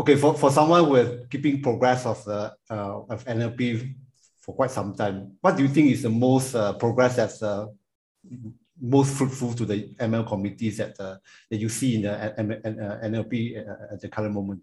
okay, 0.00 0.16
for, 0.16 0.34
for 0.34 0.50
someone 0.50 0.88
with 0.88 1.30
keeping 1.30 1.62
progress 1.62 2.06
of 2.06 2.24
the 2.24 2.54
uh, 2.70 3.00
of 3.08 3.24
NLP 3.24 3.94
for 4.40 4.54
quite 4.54 4.70
some 4.70 4.94
time, 4.94 5.36
what 5.40 5.56
do 5.56 5.62
you 5.62 5.68
think 5.68 5.90
is 5.90 6.02
the 6.02 6.10
most 6.10 6.54
uh, 6.54 6.72
progress 6.74 7.16
that's 7.16 7.42
uh, 7.42 7.66
most 8.80 9.16
fruitful 9.16 9.52
to 9.54 9.66
the 9.66 9.94
ML 9.98 10.26
committees 10.26 10.78
that 10.78 10.98
uh, 10.98 11.16
that 11.50 11.58
you 11.58 11.68
see 11.68 11.96
in 11.96 12.02
the 12.02 13.00
NLP 13.04 13.68
uh, 13.68 13.94
at 13.94 14.00
the 14.00 14.08
current 14.08 14.34
moment? 14.34 14.62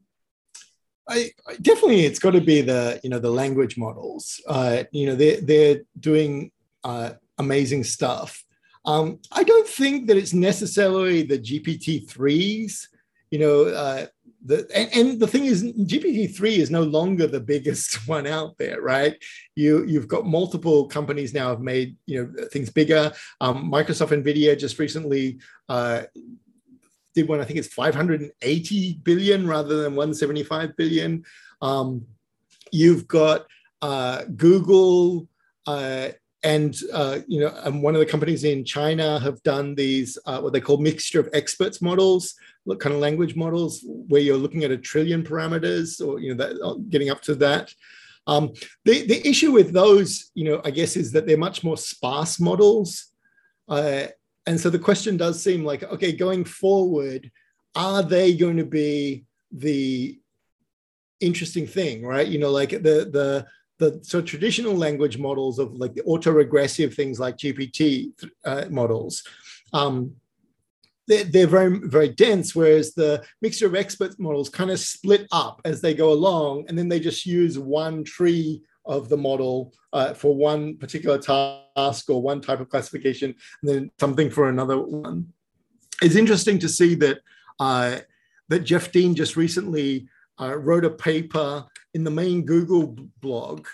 I, 1.07 1.31
definitely 1.61 2.05
it's 2.05 2.19
got 2.19 2.31
to 2.31 2.41
be 2.41 2.61
the 2.61 2.99
you 3.03 3.09
know 3.09 3.19
the 3.19 3.29
language 3.29 3.77
models. 3.77 4.41
Uh, 4.47 4.83
you 4.91 5.05
know 5.05 5.15
they're 5.15 5.39
they're 5.41 5.81
doing 5.99 6.51
uh, 6.83 7.11
amazing 7.37 7.83
stuff. 7.83 8.43
Um, 8.85 9.19
I 9.31 9.43
don't 9.43 9.67
think 9.67 10.07
that 10.07 10.17
it's 10.17 10.33
necessarily 10.33 11.23
the 11.23 11.37
GPT 11.37 12.09
threes. 12.09 12.89
You 13.31 13.39
know, 13.39 13.65
uh, 13.65 14.07
the 14.47 14.65
and, 14.73 14.89
and, 14.95 15.19
the 15.19 15.27
thing 15.27 15.45
is, 15.45 15.63
GPT 15.63 16.33
three 16.33 16.55
is 16.55 16.71
no 16.71 16.83
longer 16.83 17.27
the 17.27 17.39
biggest 17.39 18.07
one 18.07 18.25
out 18.25 18.57
there, 18.57 18.81
right? 18.81 19.15
You 19.55 19.85
you've 19.85 20.07
got 20.07 20.25
multiple 20.25 20.87
companies 20.87 21.33
now 21.33 21.49
have 21.49 21.61
made 21.61 21.97
you 22.05 22.23
know 22.23 22.47
things 22.47 22.69
bigger. 22.69 23.11
Um, 23.41 23.69
Microsoft 23.71 24.23
Nvidia 24.23 24.57
just 24.57 24.79
recently 24.79 25.39
uh, 25.67 26.03
did 27.13 27.27
one. 27.27 27.41
I 27.41 27.45
think 27.45 27.59
it's 27.59 27.73
580 27.73 29.01
billion 29.03 29.47
rather 29.47 29.83
than 29.83 29.95
175 29.95 30.77
billion. 30.77 31.25
Um, 31.61 32.05
you've 32.71 33.07
got 33.07 33.45
uh, 33.81 34.23
Google. 34.35 35.27
Uh, 35.65 36.09
and 36.43 36.77
uh, 36.93 37.19
you 37.27 37.41
know, 37.41 37.53
and 37.63 37.81
one 37.81 37.95
of 37.95 37.99
the 37.99 38.05
companies 38.05 38.43
in 38.43 38.63
China 38.63 39.19
have 39.19 39.41
done 39.43 39.75
these 39.75 40.17
uh, 40.25 40.39
what 40.39 40.53
they 40.53 40.61
call 40.61 40.77
mixture 40.77 41.19
of 41.19 41.27
experts 41.33 41.81
models, 41.81 42.35
kind 42.75 42.93
of 42.93 43.01
language 43.01 43.35
models, 43.35 43.83
where 43.85 44.21
you're 44.21 44.37
looking 44.37 44.63
at 44.63 44.71
a 44.71 44.77
trillion 44.77 45.23
parameters, 45.23 46.05
or 46.05 46.19
you 46.19 46.33
know, 46.33 46.45
that, 46.45 46.61
uh, 46.61 46.75
getting 46.89 47.09
up 47.09 47.21
to 47.23 47.35
that. 47.35 47.73
Um, 48.27 48.51
the 48.83 49.05
the 49.05 49.25
issue 49.27 49.51
with 49.51 49.71
those, 49.71 50.31
you 50.35 50.43
know, 50.43 50.61
I 50.65 50.71
guess, 50.71 50.97
is 50.97 51.11
that 51.13 51.25
they're 51.25 51.37
much 51.37 51.63
more 51.63 51.77
sparse 51.77 52.39
models, 52.39 53.07
uh, 53.69 54.07
and 54.45 54.59
so 54.59 54.69
the 54.69 54.79
question 54.79 55.17
does 55.17 55.41
seem 55.41 55.63
like, 55.63 55.83
okay, 55.83 56.11
going 56.11 56.45
forward, 56.45 57.31
are 57.75 58.03
they 58.03 58.35
going 58.35 58.57
to 58.57 58.65
be 58.65 59.25
the 59.51 60.19
interesting 61.19 61.67
thing, 61.67 62.05
right? 62.05 62.27
You 62.27 62.39
know, 62.39 62.51
like 62.51 62.71
the 62.71 63.09
the 63.11 63.45
the 63.79 63.99
so 64.03 64.21
traditional 64.21 64.75
language 64.75 65.17
models 65.17 65.59
of 65.59 65.73
like 65.73 65.93
the 65.93 66.01
autoregressive 66.03 66.93
things 66.93 67.19
like 67.19 67.37
GPT 67.37 68.11
uh, 68.43 68.65
models, 68.69 69.23
um, 69.73 70.15
they're, 71.07 71.23
they're, 71.23 71.47
very 71.47 71.79
very 71.79 72.09
dense. 72.09 72.55
Whereas 72.55 72.93
the 72.93 73.23
mixture 73.41 73.65
of 73.65 73.75
expert 73.75 74.19
models 74.19 74.49
kind 74.49 74.71
of 74.71 74.79
split 74.79 75.27
up 75.31 75.61
as 75.65 75.81
they 75.81 75.93
go 75.93 76.11
along, 76.11 76.65
and 76.67 76.77
then 76.77 76.89
they 76.89 76.99
just 76.99 77.25
use 77.25 77.57
one 77.57 78.03
tree 78.03 78.61
of 78.85 79.09
the 79.09 79.17
model 79.17 79.73
uh, 79.93 80.13
for 80.13 80.35
one 80.35 80.77
particular 80.77 81.17
task 81.17 82.09
or 82.09 82.21
one 82.21 82.41
type 82.41 82.59
of 82.59 82.69
classification, 82.69 83.35
and 83.61 83.69
then 83.69 83.91
something 83.99 84.29
for 84.29 84.49
another 84.49 84.79
one. 84.79 85.33
It's 86.01 86.15
interesting 86.15 86.59
to 86.59 86.69
see 86.69 86.95
that 86.95 87.19
uh, 87.59 87.99
that 88.49 88.59
Jeff 88.59 88.91
Dean 88.91 89.15
just 89.15 89.35
recently 89.35 90.07
uh, 90.39 90.57
wrote 90.57 90.85
a 90.85 90.89
paper 90.89 91.65
in 91.93 92.03
the 92.03 92.11
main 92.11 92.45
Google 92.45 92.95
blog 93.19 93.67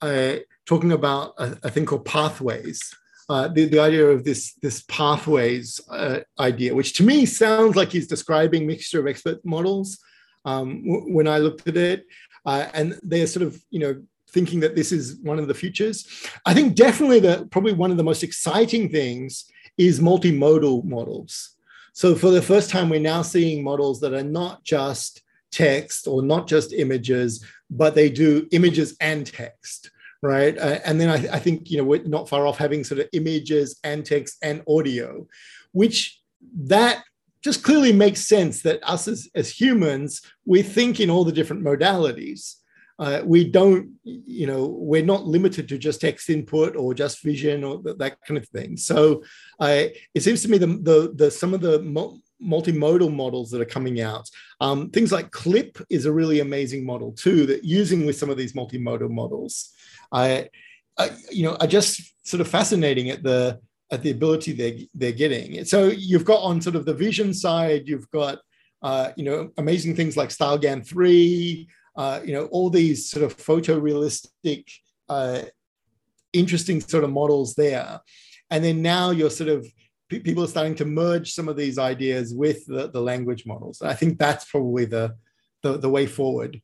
uh, 0.00 0.36
talking 0.64 0.92
about 0.92 1.34
a, 1.38 1.58
a, 1.64 1.70
thing 1.70 1.86
called 1.86 2.04
pathways. 2.04 2.94
Uh, 3.28 3.48
the, 3.48 3.64
the 3.64 3.80
idea 3.80 4.06
of 4.06 4.24
this, 4.24 4.54
this 4.62 4.84
pathways 4.88 5.80
uh, 5.90 6.20
idea, 6.38 6.74
which 6.74 6.94
to 6.94 7.02
me 7.02 7.26
sounds 7.26 7.74
like 7.74 7.90
he's 7.90 8.06
describing 8.06 8.66
mixture 8.66 9.00
of 9.00 9.06
expert 9.08 9.44
models 9.44 9.98
um, 10.44 10.82
when 11.12 11.26
I 11.26 11.38
looked 11.38 11.66
at 11.66 11.76
it. 11.76 12.06
Uh, 12.44 12.68
and 12.74 12.98
they're 13.02 13.26
sort 13.26 13.44
of, 13.44 13.60
you 13.70 13.80
know, 13.80 14.00
thinking 14.30 14.60
that 14.60 14.76
this 14.76 14.92
is 14.92 15.18
one 15.22 15.38
of 15.38 15.48
the 15.48 15.54
futures. 15.54 16.06
I 16.44 16.54
think 16.54 16.76
definitely 16.76 17.20
that 17.20 17.50
probably 17.50 17.72
one 17.72 17.90
of 17.90 17.96
the 17.96 18.04
most 18.04 18.22
exciting 18.22 18.88
things 18.88 19.50
is 19.76 19.98
multimodal 19.98 20.84
models. 20.84 21.56
So 21.92 22.14
for 22.14 22.30
the 22.30 22.42
first 22.42 22.70
time, 22.70 22.88
we're 22.88 23.00
now 23.00 23.22
seeing 23.22 23.64
models 23.64 24.00
that 24.00 24.12
are 24.12 24.22
not 24.22 24.62
just 24.62 25.22
text 25.50 26.06
or 26.06 26.22
not 26.22 26.46
just 26.46 26.72
images, 26.72 27.44
but 27.70 27.94
they 27.94 28.10
do 28.10 28.46
images 28.52 28.96
and 29.00 29.26
text, 29.26 29.90
right? 30.22 30.56
Uh, 30.56 30.78
and 30.84 31.00
then 31.00 31.08
I, 31.08 31.36
I, 31.36 31.38
think 31.38 31.70
you 31.70 31.78
know 31.78 31.84
we're 31.84 32.04
not 32.04 32.28
far 32.28 32.46
off 32.46 32.58
having 32.58 32.84
sort 32.84 33.00
of 33.00 33.08
images 33.12 33.78
and 33.84 34.04
text 34.04 34.38
and 34.42 34.62
audio, 34.68 35.26
which 35.72 36.20
that 36.54 37.02
just 37.42 37.62
clearly 37.62 37.92
makes 37.92 38.26
sense 38.26 38.62
that 38.62 38.80
us 38.82 39.06
as, 39.08 39.28
as 39.34 39.48
humans 39.48 40.20
we 40.44 40.62
think 40.62 41.00
in 41.00 41.10
all 41.10 41.24
the 41.24 41.32
different 41.32 41.62
modalities. 41.62 42.56
Uh, 42.98 43.20
we 43.26 43.44
don't, 43.44 43.90
you 44.04 44.46
know, 44.46 44.66
we're 44.66 45.04
not 45.04 45.26
limited 45.26 45.68
to 45.68 45.76
just 45.76 46.00
text 46.00 46.30
input 46.30 46.74
or 46.76 46.94
just 46.94 47.22
vision 47.22 47.62
or 47.62 47.82
th- 47.82 47.98
that 47.98 48.18
kind 48.26 48.38
of 48.38 48.48
thing. 48.48 48.74
So 48.74 49.22
uh, 49.60 49.84
it 50.14 50.22
seems 50.22 50.40
to 50.42 50.48
me 50.48 50.56
the, 50.56 50.66
the, 50.66 51.12
the 51.14 51.30
some 51.30 51.52
of 51.52 51.60
the 51.60 51.80
multimodal 52.42 53.14
models 53.14 53.50
that 53.50 53.60
are 53.60 53.66
coming 53.66 54.00
out. 54.00 54.28
Um, 54.60 54.90
things 54.90 55.12
like 55.12 55.30
Clip 55.30 55.78
is 55.90 56.06
a 56.06 56.12
really 56.12 56.40
amazing 56.40 56.84
model 56.84 57.12
too, 57.12 57.46
that 57.46 57.64
using 57.64 58.06
with 58.06 58.16
some 58.16 58.30
of 58.30 58.36
these 58.36 58.52
multimodal 58.52 59.10
models. 59.10 59.72
I, 60.12 60.48
I 60.98 61.10
you 61.30 61.44
know, 61.44 61.56
are 61.56 61.66
just 61.66 62.00
sort 62.26 62.40
of 62.40 62.48
fascinating 62.48 63.10
at 63.10 63.22
the 63.22 63.60
at 63.92 64.02
the 64.02 64.10
ability 64.10 64.52
they're 64.52 64.78
they're 64.94 65.12
getting. 65.12 65.64
So 65.64 65.88
you've 65.88 66.24
got 66.24 66.42
on 66.42 66.60
sort 66.60 66.76
of 66.76 66.84
the 66.84 66.94
vision 66.94 67.32
side, 67.32 67.84
you've 67.86 68.10
got 68.10 68.38
uh, 68.82 69.12
you 69.16 69.24
know 69.24 69.50
amazing 69.58 69.96
things 69.96 70.16
like 70.16 70.30
StyleGAN 70.30 70.86
three, 70.86 71.68
uh, 71.96 72.20
you 72.24 72.32
know 72.32 72.46
all 72.46 72.70
these 72.70 73.08
sort 73.08 73.24
of 73.24 73.36
photorealistic, 73.36 74.64
uh, 75.08 75.42
interesting 76.32 76.80
sort 76.80 77.04
of 77.04 77.10
models 77.10 77.54
there, 77.54 78.00
and 78.50 78.64
then 78.64 78.82
now 78.82 79.10
you're 79.10 79.30
sort 79.30 79.50
of 79.50 79.66
people 80.08 80.44
are 80.44 80.48
starting 80.48 80.74
to 80.76 80.84
merge 80.84 81.32
some 81.32 81.48
of 81.48 81.56
these 81.56 81.78
ideas 81.78 82.32
with 82.32 82.64
the, 82.66 82.88
the 82.88 83.00
language 83.00 83.44
models. 83.46 83.82
I 83.82 83.94
think 83.94 84.18
that's 84.18 84.44
probably 84.44 84.84
the, 84.84 85.16
the, 85.62 85.78
the 85.78 85.90
way 85.90 86.06
forward. 86.06 86.60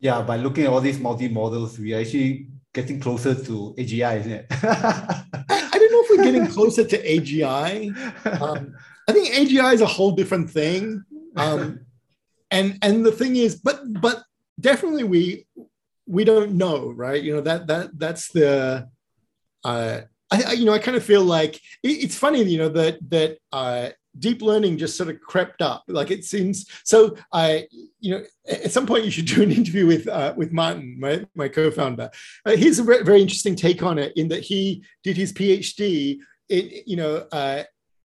Yeah, 0.00 0.22
by 0.22 0.36
looking 0.36 0.64
at 0.64 0.70
all 0.70 0.80
these 0.80 0.98
multi-models, 0.98 1.78
we 1.78 1.94
actually 1.94 2.48
getting 2.74 3.00
closer 3.00 3.34
to 3.34 3.74
AGI, 3.78 4.20
isn't 4.20 4.32
it? 4.32 4.46
I, 4.50 5.24
I 5.48 5.78
don't 5.78 5.92
know 5.92 6.02
if 6.02 6.10
we're 6.10 6.24
getting 6.24 6.46
closer 6.46 6.84
to 6.84 7.02
AGI. 7.02 7.94
Um, 8.40 8.74
I 9.08 9.12
think 9.12 9.34
AGI 9.34 9.74
is 9.74 9.80
a 9.80 9.86
whole 9.86 10.12
different 10.12 10.50
thing. 10.50 11.04
Um, 11.36 11.80
and 12.50 12.78
and 12.82 13.04
the 13.04 13.12
thing 13.12 13.36
is, 13.36 13.56
but 13.56 13.80
but 14.00 14.22
definitely 14.60 15.04
we 15.04 15.46
we 16.06 16.24
don't 16.24 16.52
know, 16.52 16.90
right? 16.90 17.22
You 17.22 17.36
know 17.36 17.40
that 17.42 17.66
that 17.66 17.98
that's 17.98 18.30
the 18.32 18.88
uh, 19.64 20.00
I, 20.32 20.52
you 20.52 20.64
know, 20.64 20.72
I 20.72 20.78
kind 20.78 20.96
of 20.96 21.04
feel 21.04 21.24
like 21.24 21.60
it's 21.82 22.16
funny, 22.16 22.42
you 22.42 22.58
know, 22.58 22.70
that 22.70 22.98
that 23.10 23.38
uh, 23.52 23.90
deep 24.18 24.42
learning 24.42 24.78
just 24.78 24.96
sort 24.96 25.08
of 25.08 25.20
crept 25.20 25.62
up. 25.62 25.84
Like 25.88 26.10
it 26.10 26.24
seems 26.24 26.66
so. 26.84 27.16
I, 27.32 27.66
you 28.00 28.12
know, 28.12 28.24
at 28.48 28.72
some 28.72 28.86
point 28.86 29.04
you 29.04 29.10
should 29.10 29.26
do 29.26 29.42
an 29.42 29.52
interview 29.52 29.86
with 29.86 30.08
uh, 30.08 30.34
with 30.36 30.52
Martin, 30.52 30.98
my 30.98 31.24
my 31.34 31.48
co-founder. 31.48 32.10
Uh, 32.44 32.56
he's 32.56 32.78
a 32.78 32.82
very 32.82 33.22
interesting 33.22 33.56
take 33.56 33.82
on 33.82 33.98
it 33.98 34.12
in 34.16 34.28
that 34.28 34.42
he 34.42 34.84
did 35.02 35.16
his 35.16 35.32
PhD, 35.32 36.18
in, 36.48 36.70
you 36.86 36.96
know, 36.96 37.26
uh, 37.32 37.62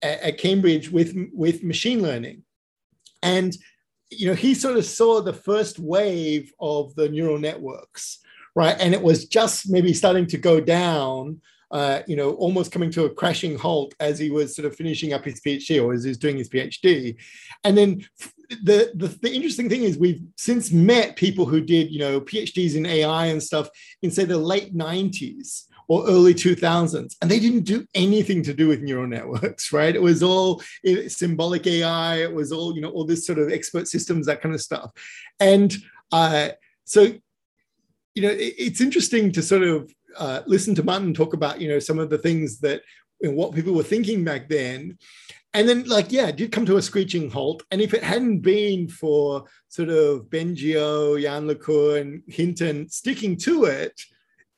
at, 0.02 0.22
at 0.22 0.38
Cambridge 0.38 0.90
with 0.92 1.16
with 1.34 1.64
machine 1.64 2.02
learning, 2.02 2.44
and 3.22 3.56
you 4.12 4.28
know, 4.28 4.36
he 4.36 4.54
sort 4.54 4.78
of 4.78 4.86
saw 4.86 5.22
the 5.22 5.34
first 5.34 5.80
wave 5.80 6.54
of 6.60 6.94
the 6.96 7.08
neural 7.08 7.40
networks, 7.40 8.20
right? 8.56 8.76
And 8.80 8.94
it 8.94 9.02
was 9.02 9.26
just 9.26 9.70
maybe 9.70 9.94
starting 9.94 10.28
to 10.28 10.38
go 10.38 10.60
down 10.60 11.42
uh, 11.72 12.02
you 12.06 12.16
know, 12.16 12.32
almost 12.34 12.72
coming 12.72 12.92
to 12.92 13.06
a 13.06 13.10
crashing 13.10 13.58
halt 13.58 13.94
as 14.00 14.20
he 14.20 14.30
was 14.30 14.56
sort 14.56 14.66
of 14.66 14.76
finishing 14.76 15.14
up 15.14 15.24
his 15.24 15.40
PhD 15.40 15.84
or 15.84 15.94
as 15.94 16.04
he 16.04 16.10
was 16.10 16.18
doing 16.18 16.38
his 16.38 16.50
PhD. 16.50 17.16
And 17.64 17.78
then 17.78 18.06
the, 18.50 18.92
the, 18.94 19.08
the 19.22 19.34
interesting 19.34 19.70
thing 19.70 19.84
is 19.84 19.98
we've 19.98 20.22
since 20.36 20.72
met 20.72 21.16
people 21.16 21.46
who 21.46 21.62
did, 21.62 21.92
you 21.92 22.00
know, 22.00 22.20
PhDs 22.20 22.76
in 22.76 22.86
AI 22.86 23.28
and 23.28 23.42
stuff 23.42 23.70
in 24.02 24.12
say 24.12 24.26
the 24.26 24.38
late 24.38 24.76
90s 24.76 25.68
or 25.88 26.08
early 26.08 26.34
2000s 26.34 27.16
and 27.22 27.30
they 27.30 27.40
didn't 27.40 27.64
do 27.64 27.86
anything 27.96 28.42
to 28.42 28.54
do 28.54 28.68
with 28.68 28.82
neural 28.82 29.08
networks 29.08 29.74
right 29.74 29.94
it 29.94 30.02
was 30.02 30.24
all 30.24 30.62
symbolic 31.08 31.68
ai 31.68 32.22
it 32.22 32.34
was 32.34 32.54
all 32.54 32.74
you 32.74 32.80
know 32.80 32.90
all 32.92 33.04
this 33.04 33.26
sort 33.26 33.38
of 33.38 33.52
expert 33.52 33.90
systems 33.90 34.26
that 34.26 34.42
kind 34.42 34.56
of 34.56 34.62
stuff 34.62 34.92
and 35.42 35.76
uh, 36.14 36.50
so 36.86 37.02
you 38.16 38.22
know 38.22 38.30
it, 38.30 38.54
it's 38.58 38.80
interesting 38.80 39.34
to 39.34 39.42
sort 39.42 39.64
of 39.64 39.94
uh, 40.18 40.42
listen 40.46 40.76
to 40.76 40.84
Martin 40.84 41.14
talk 41.14 41.34
about, 41.34 41.62
you 41.62 41.70
know, 41.70 41.80
some 41.80 42.00
of 42.00 42.10
the 42.10 42.18
things 42.18 42.60
that 42.60 42.82
know, 43.22 43.32
what 43.32 43.54
people 43.54 43.74
were 43.74 43.84
thinking 43.84 44.24
back 44.24 44.50
then. 44.50 44.98
And 45.54 45.68
then, 45.68 45.84
like, 45.84 46.12
yeah, 46.12 46.28
it 46.28 46.38
did 46.38 46.52
come 46.52 46.66
to 46.66 46.78
a 46.78 46.82
screeching 46.82 47.30
halt. 47.30 47.64
And 47.72 47.82
if 47.82 47.94
it 47.94 48.04
hadn't 48.04 48.40
been 48.40 48.88
for 48.88 49.46
sort 49.68 49.90
of 49.90 50.30
Bengio, 50.30 51.22
Yann 51.22 51.50
and 51.50 52.24
Hinton 52.28 52.90
sticking 52.90 53.36
to 53.38 53.66
it, 53.66 54.00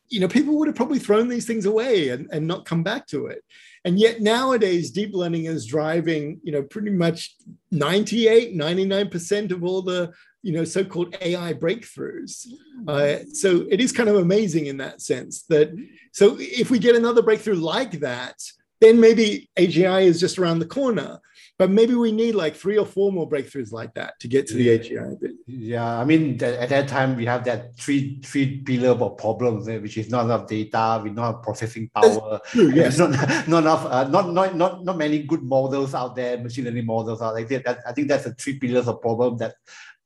you 0.09 0.19
know, 0.19 0.27
people 0.27 0.55
would 0.59 0.67
have 0.67 0.75
probably 0.75 0.99
thrown 0.99 1.27
these 1.27 1.47
things 1.47 1.65
away 1.65 2.09
and, 2.09 2.29
and 2.31 2.45
not 2.45 2.65
come 2.65 2.83
back 2.83 3.07
to 3.07 3.25
it. 3.25 3.43
And 3.85 3.99
yet 3.99 4.21
nowadays, 4.21 4.91
deep 4.91 5.15
learning 5.15 5.45
is 5.45 5.65
driving, 5.65 6.39
you 6.43 6.51
know, 6.51 6.61
pretty 6.61 6.91
much 6.91 7.35
98, 7.71 8.55
99% 8.55 9.51
of 9.51 9.63
all 9.63 9.81
the 9.81 10.13
you 10.43 10.51
know 10.51 10.63
so-called 10.63 11.15
AI 11.21 11.53
breakthroughs. 11.53 12.45
Mm-hmm. 12.45 12.89
Uh, 12.89 13.25
so 13.33 13.65
it 13.71 13.79
is 13.81 13.91
kind 13.91 14.09
of 14.09 14.17
amazing 14.17 14.67
in 14.67 14.77
that 14.77 15.01
sense 15.01 15.43
that 15.49 15.71
so 16.11 16.37
if 16.39 16.69
we 16.69 16.77
get 16.77 16.95
another 16.95 17.23
breakthrough 17.23 17.55
like 17.55 17.93
that, 18.01 18.35
then 18.81 18.99
maybe 18.99 19.49
AGI 19.57 20.03
is 20.03 20.19
just 20.19 20.37
around 20.37 20.59
the 20.59 20.65
corner. 20.65 21.19
but 21.59 21.69
maybe 21.69 21.93
we 21.93 22.11
need 22.11 22.33
like 22.33 22.55
three 22.55 22.77
or 22.77 22.85
four 22.85 23.11
more 23.11 23.29
breakthroughs 23.29 23.71
like 23.71 23.93
that 23.93 24.19
to 24.19 24.27
get 24.27 24.47
to 24.47 24.55
the 24.55 24.67
AGI 24.67 25.19
bit. 25.19 25.31
Yeah, 25.45 25.97
I 25.97 26.03
mean, 26.03 26.41
at 26.43 26.69
that 26.69 26.87
time 26.87 27.15
we 27.15 27.25
have 27.25 27.43
that 27.45 27.77
three 27.77 28.19
three 28.23 28.61
pillar 28.61 28.89
of 28.89 29.17
problems, 29.17 29.67
eh, 29.69 29.77
which 29.77 29.97
is 29.97 30.09
not 30.09 30.25
enough 30.25 30.47
data, 30.47 30.99
we 31.03 31.11
not 31.11 31.25
have 31.35 31.43
processing 31.43 31.89
power, 31.93 32.39
true, 32.47 32.71
yes. 32.71 32.97
not 33.01 33.11
not 33.47 33.63
enough, 33.63 33.85
uh, 33.85 34.07
not 34.09 34.31
not 34.31 34.55
not 34.55 34.83
not 34.83 34.97
many 34.97 35.19
good 35.23 35.43
models 35.43 35.93
out 35.93 36.15
there, 36.15 36.37
machine 36.39 36.65
learning 36.65 36.85
models 36.85 37.21
out 37.21 37.35
there. 37.35 37.59
That, 37.59 37.79
I 37.87 37.93
think 37.93 38.07
that's 38.07 38.25
the 38.25 38.33
three 38.33 38.57
pillars 38.57 38.87
of 38.87 39.01
problem 39.01 39.37
that 39.37 39.55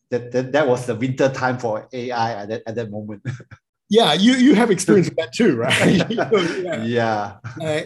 that, 0.09 0.31
that 0.31 0.51
that 0.51 0.67
was 0.67 0.85
the 0.85 0.95
winter 0.95 1.29
time 1.29 1.57
for 1.57 1.87
AI 1.91 2.41
at 2.43 2.49
that, 2.49 2.63
at 2.65 2.75
that 2.75 2.91
moment. 2.91 3.21
yeah, 3.89 4.13
you 4.13 4.33
you 4.33 4.55
have 4.55 4.71
experience 4.71 5.09
with 5.09 5.17
that 5.17 5.33
too, 5.33 5.55
right? 5.55 6.09
yeah. 6.83 6.83
yeah. 6.83 7.35
Uh, 7.61 7.81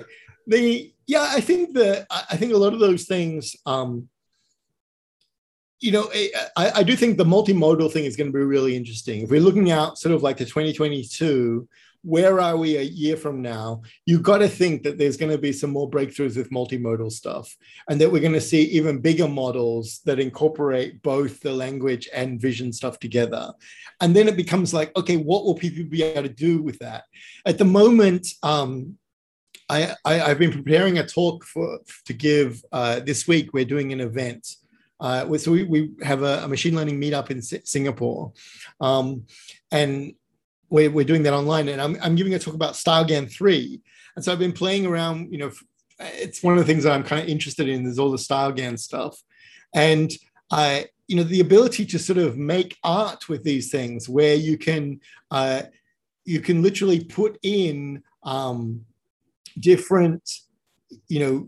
the 0.47 0.93
yeah, 1.07 1.27
I 1.29 1.41
think 1.41 1.73
that 1.73 2.07
I 2.09 2.37
think 2.37 2.53
a 2.53 2.57
lot 2.57 2.73
of 2.73 2.79
those 2.79 3.05
things. 3.05 3.55
Um, 3.65 4.09
you 5.79 5.91
know, 5.91 6.11
I, 6.55 6.71
I 6.75 6.83
do 6.83 6.95
think 6.95 7.17
the 7.17 7.25
multimodal 7.25 7.91
thing 7.91 8.05
is 8.05 8.15
going 8.15 8.31
to 8.31 8.37
be 8.37 8.43
really 8.43 8.75
interesting. 8.75 9.23
If 9.23 9.31
we're 9.31 9.41
looking 9.41 9.71
out 9.71 9.97
sort 9.97 10.13
of 10.13 10.21
like 10.21 10.37
to 10.37 10.45
2022, 10.45 11.67
where 12.03 12.39
are 12.39 12.57
we 12.57 12.77
a 12.77 12.81
year 12.81 13.15
from 13.15 13.41
now? 13.41 13.81
You've 14.05 14.23
got 14.23 14.39
to 14.39 14.47
think 14.47 14.83
that 14.83 14.97
there's 14.97 15.17
going 15.17 15.31
to 15.31 15.37
be 15.37 15.53
some 15.53 15.69
more 15.69 15.89
breakthroughs 15.89 16.35
with 16.35 16.49
multimodal 16.49 17.11
stuff, 17.11 17.55
and 17.89 18.01
that 18.01 18.11
we're 18.11 18.21
going 18.21 18.33
to 18.33 18.41
see 18.41 18.63
even 18.63 19.01
bigger 19.01 19.27
models 19.27 20.01
that 20.05 20.19
incorporate 20.19 21.01
both 21.01 21.39
the 21.41 21.53
language 21.53 22.09
and 22.13 22.41
vision 22.41 22.73
stuff 22.73 22.99
together. 22.99 23.53
And 23.99 24.15
then 24.15 24.27
it 24.27 24.35
becomes 24.35 24.73
like, 24.73 24.95
okay, 24.97 25.17
what 25.17 25.45
will 25.45 25.55
people 25.55 25.83
be 25.83 26.03
able 26.03 26.23
to 26.23 26.33
do 26.33 26.61
with 26.61 26.79
that? 26.79 27.03
At 27.45 27.57
the 27.57 27.65
moment, 27.65 28.27
um, 28.41 28.97
I, 29.69 29.95
I, 30.03 30.15
have 30.15 30.39
been 30.39 30.51
preparing 30.51 30.97
a 30.97 31.07
talk 31.07 31.45
for 31.45 31.79
to 32.05 32.13
give 32.13 32.61
uh, 32.73 32.99
this 32.99 33.27
week. 33.27 33.53
We're 33.53 33.63
doing 33.63 33.93
an 33.93 34.01
event. 34.01 34.55
Uh, 34.99 35.37
so 35.37 35.51
we, 35.51 35.63
we 35.63 35.91
have 36.03 36.21
a, 36.23 36.43
a, 36.43 36.47
machine 36.47 36.75
learning 36.75 37.01
meetup 37.01 37.31
in 37.31 37.41
Singapore, 37.41 38.33
um, 38.79 39.25
and 39.71 40.13
we're, 40.71 40.89
we're 40.89 41.05
doing 41.05 41.21
that 41.23 41.33
online. 41.33 41.67
And 41.67 41.79
I'm, 41.79 41.97
I'm 42.01 42.15
giving 42.15 42.33
a 42.33 42.39
talk 42.39 42.55
about 42.55 42.73
StyleGAN 42.73 43.31
three. 43.31 43.81
And 44.15 44.25
so 44.25 44.31
I've 44.31 44.39
been 44.39 44.53
playing 44.53 44.87
around. 44.87 45.31
You 45.31 45.37
know, 45.37 45.51
it's 45.99 46.41
one 46.41 46.57
of 46.57 46.59
the 46.59 46.65
things 46.65 46.83
that 46.83 46.93
I'm 46.93 47.03
kind 47.03 47.21
of 47.21 47.29
interested 47.29 47.69
in. 47.69 47.85
Is 47.85 47.99
all 47.99 48.11
the 48.11 48.17
StyleGAN 48.17 48.79
stuff, 48.79 49.21
and 49.75 50.11
I, 50.49 50.87
you 51.07 51.15
know, 51.15 51.23
the 51.23 51.39
ability 51.39 51.85
to 51.85 51.99
sort 51.99 52.17
of 52.17 52.37
make 52.37 52.77
art 52.83 53.29
with 53.29 53.43
these 53.43 53.69
things, 53.71 54.09
where 54.09 54.35
you 54.35 54.57
can 54.57 54.99
uh, 55.29 55.63
you 56.25 56.41
can 56.41 56.61
literally 56.61 57.03
put 57.03 57.37
in 57.43 58.03
um, 58.23 58.85
different, 59.59 60.29
you 61.07 61.19
know, 61.19 61.47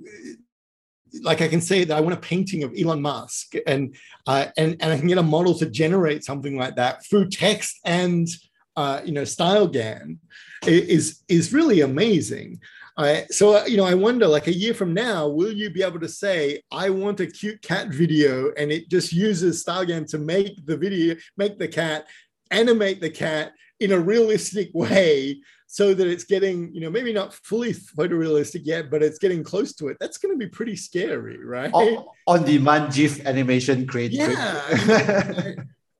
like 1.21 1.41
I 1.41 1.47
can 1.47 1.61
say 1.61 1.83
that 1.83 1.97
I 1.97 2.01
want 2.01 2.13
a 2.13 2.19
painting 2.19 2.63
of 2.63 2.73
Elon 2.79 3.01
Musk, 3.01 3.55
and 3.67 3.93
uh, 4.25 4.47
and 4.57 4.77
and 4.79 4.93
I 4.93 4.97
can 4.97 5.07
get 5.07 5.17
a 5.17 5.23
model 5.23 5.53
to 5.59 5.65
generate 5.65 6.23
something 6.23 6.57
like 6.57 6.77
that 6.77 7.05
through 7.05 7.29
text 7.29 7.79
and 7.83 8.27
uh, 8.75 9.01
you 9.03 9.11
know 9.11 9.23
StyleGAN 9.23 10.17
is 10.65 11.23
is 11.27 11.53
really 11.53 11.81
amazing. 11.81 12.59
Uh, 12.95 13.21
so 13.31 13.57
uh, 13.57 13.65
you 13.65 13.77
know, 13.77 13.85
I 13.85 13.95
wonder, 13.95 14.27
like 14.27 14.47
a 14.47 14.53
year 14.53 14.73
from 14.73 14.93
now, 14.93 15.27
will 15.27 15.51
you 15.51 15.69
be 15.69 15.83
able 15.83 15.99
to 15.99 16.09
say, 16.09 16.61
"I 16.71 16.89
want 16.89 17.19
a 17.19 17.27
cute 17.27 17.61
cat 17.61 17.87
video," 17.87 18.51
and 18.53 18.71
it 18.71 18.89
just 18.89 19.11
uses 19.11 19.63
StyleGAN 19.63 20.07
to 20.09 20.19
make 20.19 20.65
the 20.65 20.77
video, 20.77 21.15
make 21.35 21.57
the 21.57 21.67
cat, 21.67 22.07
animate 22.51 23.01
the 23.01 23.09
cat 23.09 23.53
in 23.79 23.91
a 23.91 23.99
realistic 23.99 24.69
way 24.73 25.41
so 25.67 25.95
that 25.95 26.05
it's 26.05 26.23
getting, 26.23 26.71
you 26.71 26.81
know, 26.81 26.89
maybe 26.91 27.11
not 27.11 27.33
fully 27.33 27.73
photorealistic 27.73 28.61
yet, 28.63 28.91
but 28.91 29.01
it's 29.01 29.17
getting 29.17 29.43
close 29.43 29.73
to 29.73 29.87
it. 29.87 29.97
That's 29.99 30.19
going 30.19 30.31
to 30.31 30.37
be 30.37 30.47
pretty 30.47 30.75
scary, 30.75 31.43
right? 31.43 31.73
On, 31.73 32.05
on 32.27 32.45
demand 32.45 32.93
GIF 32.93 33.25
animation 33.25 33.87
created. 33.87 34.19
Yeah. 34.19 35.53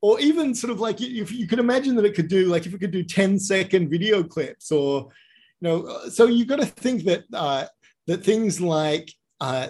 Or 0.03 0.19
even 0.19 0.53
sort 0.53 0.69
of 0.69 0.81
like 0.81 0.99
if 0.99 1.31
you 1.31 1.47
could 1.47 1.59
imagine 1.59 1.95
that 1.95 2.03
it 2.03 2.13
could 2.13 2.27
do 2.27 2.47
like 2.47 2.65
if 2.65 2.73
it 2.73 2.79
could 2.79 2.91
do 2.91 3.05
10 3.05 3.39
second 3.39 3.89
video 3.89 4.21
clips 4.21 4.69
or 4.69 5.07
you 5.61 5.67
know 5.69 6.09
so 6.09 6.25
you've 6.25 6.49
got 6.49 6.59
to 6.59 6.65
think 6.65 7.05
that 7.05 7.23
uh, 7.33 7.65
that 8.05 8.21
things 8.21 8.59
like 8.59 9.09
uh, 9.39 9.69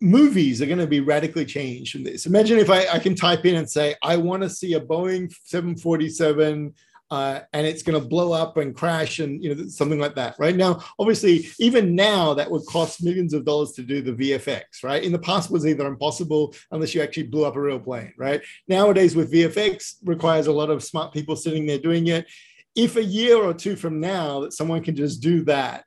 movies 0.00 0.62
are 0.62 0.66
going 0.66 0.78
to 0.78 0.86
be 0.86 1.00
radically 1.00 1.44
changed 1.44 1.90
from 1.92 2.04
this. 2.04 2.26
Imagine 2.26 2.58
if 2.58 2.70
I, 2.70 2.86
I 2.86 2.98
can 3.00 3.16
type 3.16 3.44
in 3.46 3.56
and 3.56 3.68
say 3.68 3.96
i 4.02 4.16
want 4.16 4.42
to 4.44 4.48
see 4.48 4.74
a 4.74 4.80
boeing 4.80 5.32
747 5.44 6.72
uh, 7.10 7.40
and 7.52 7.66
it's 7.66 7.82
going 7.82 8.00
to 8.00 8.06
blow 8.06 8.32
up 8.32 8.56
and 8.56 8.74
crash 8.74 9.18
and 9.18 9.42
you 9.42 9.54
know 9.54 9.66
something 9.66 10.00
like 10.00 10.14
that 10.14 10.36
right? 10.38 10.56
Now 10.56 10.82
obviously 10.98 11.46
even 11.58 11.94
now 11.94 12.34
that 12.34 12.50
would 12.50 12.66
cost 12.66 13.02
millions 13.02 13.34
of 13.34 13.44
dollars 13.44 13.72
to 13.72 13.82
do 13.82 14.00
the 14.00 14.12
vfx 14.12 14.62
right? 14.82 15.02
In 15.02 15.12
the 15.12 15.18
past 15.18 15.50
was 15.50 15.66
either 15.66 15.86
impossible 15.86 16.54
unless 16.70 16.94
you 16.94 17.02
actually 17.02 17.24
blew 17.24 17.44
up 17.44 17.56
a 17.56 17.60
real 17.60 17.78
plane 17.78 18.12
right? 18.16 18.42
Nowadays 18.68 19.14
with 19.14 19.32
vfx 19.32 19.96
requires 20.04 20.46
a 20.46 20.52
lot 20.52 20.70
of 20.70 20.82
smart 20.82 21.12
people 21.12 21.36
sitting 21.36 21.66
there 21.66 21.78
doing 21.78 22.06
it. 22.08 22.26
If 22.74 22.96
a 22.96 23.04
year 23.04 23.36
or 23.36 23.54
two 23.54 23.76
from 23.76 24.00
now 24.00 24.40
that 24.40 24.52
someone 24.52 24.82
can 24.82 24.96
just 24.96 25.22
do 25.22 25.44
that 25.44 25.84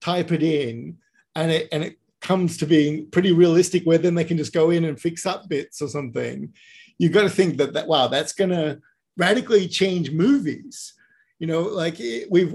type 0.00 0.32
it 0.32 0.42
in 0.42 0.96
and 1.34 1.50
it 1.50 1.68
and 1.72 1.84
it 1.84 1.98
comes 2.20 2.56
to 2.56 2.66
being 2.66 3.08
pretty 3.10 3.32
realistic 3.32 3.84
where 3.84 3.98
then 3.98 4.14
they 4.14 4.24
can 4.24 4.38
just 4.38 4.52
go 4.52 4.70
in 4.70 4.84
and 4.84 4.98
fix 4.98 5.26
up 5.26 5.46
bits 5.48 5.82
or 5.82 5.88
something 5.88 6.52
you've 6.96 7.12
got 7.12 7.22
to 7.22 7.28
think 7.28 7.58
that 7.58 7.74
that 7.74 7.86
wow 7.86 8.08
that's 8.08 8.32
going 8.32 8.50
to 8.50 8.80
radically 9.16 9.68
change 9.68 10.10
movies. 10.10 10.94
You 11.38 11.46
know, 11.46 11.62
like 11.62 12.00
we've 12.30 12.54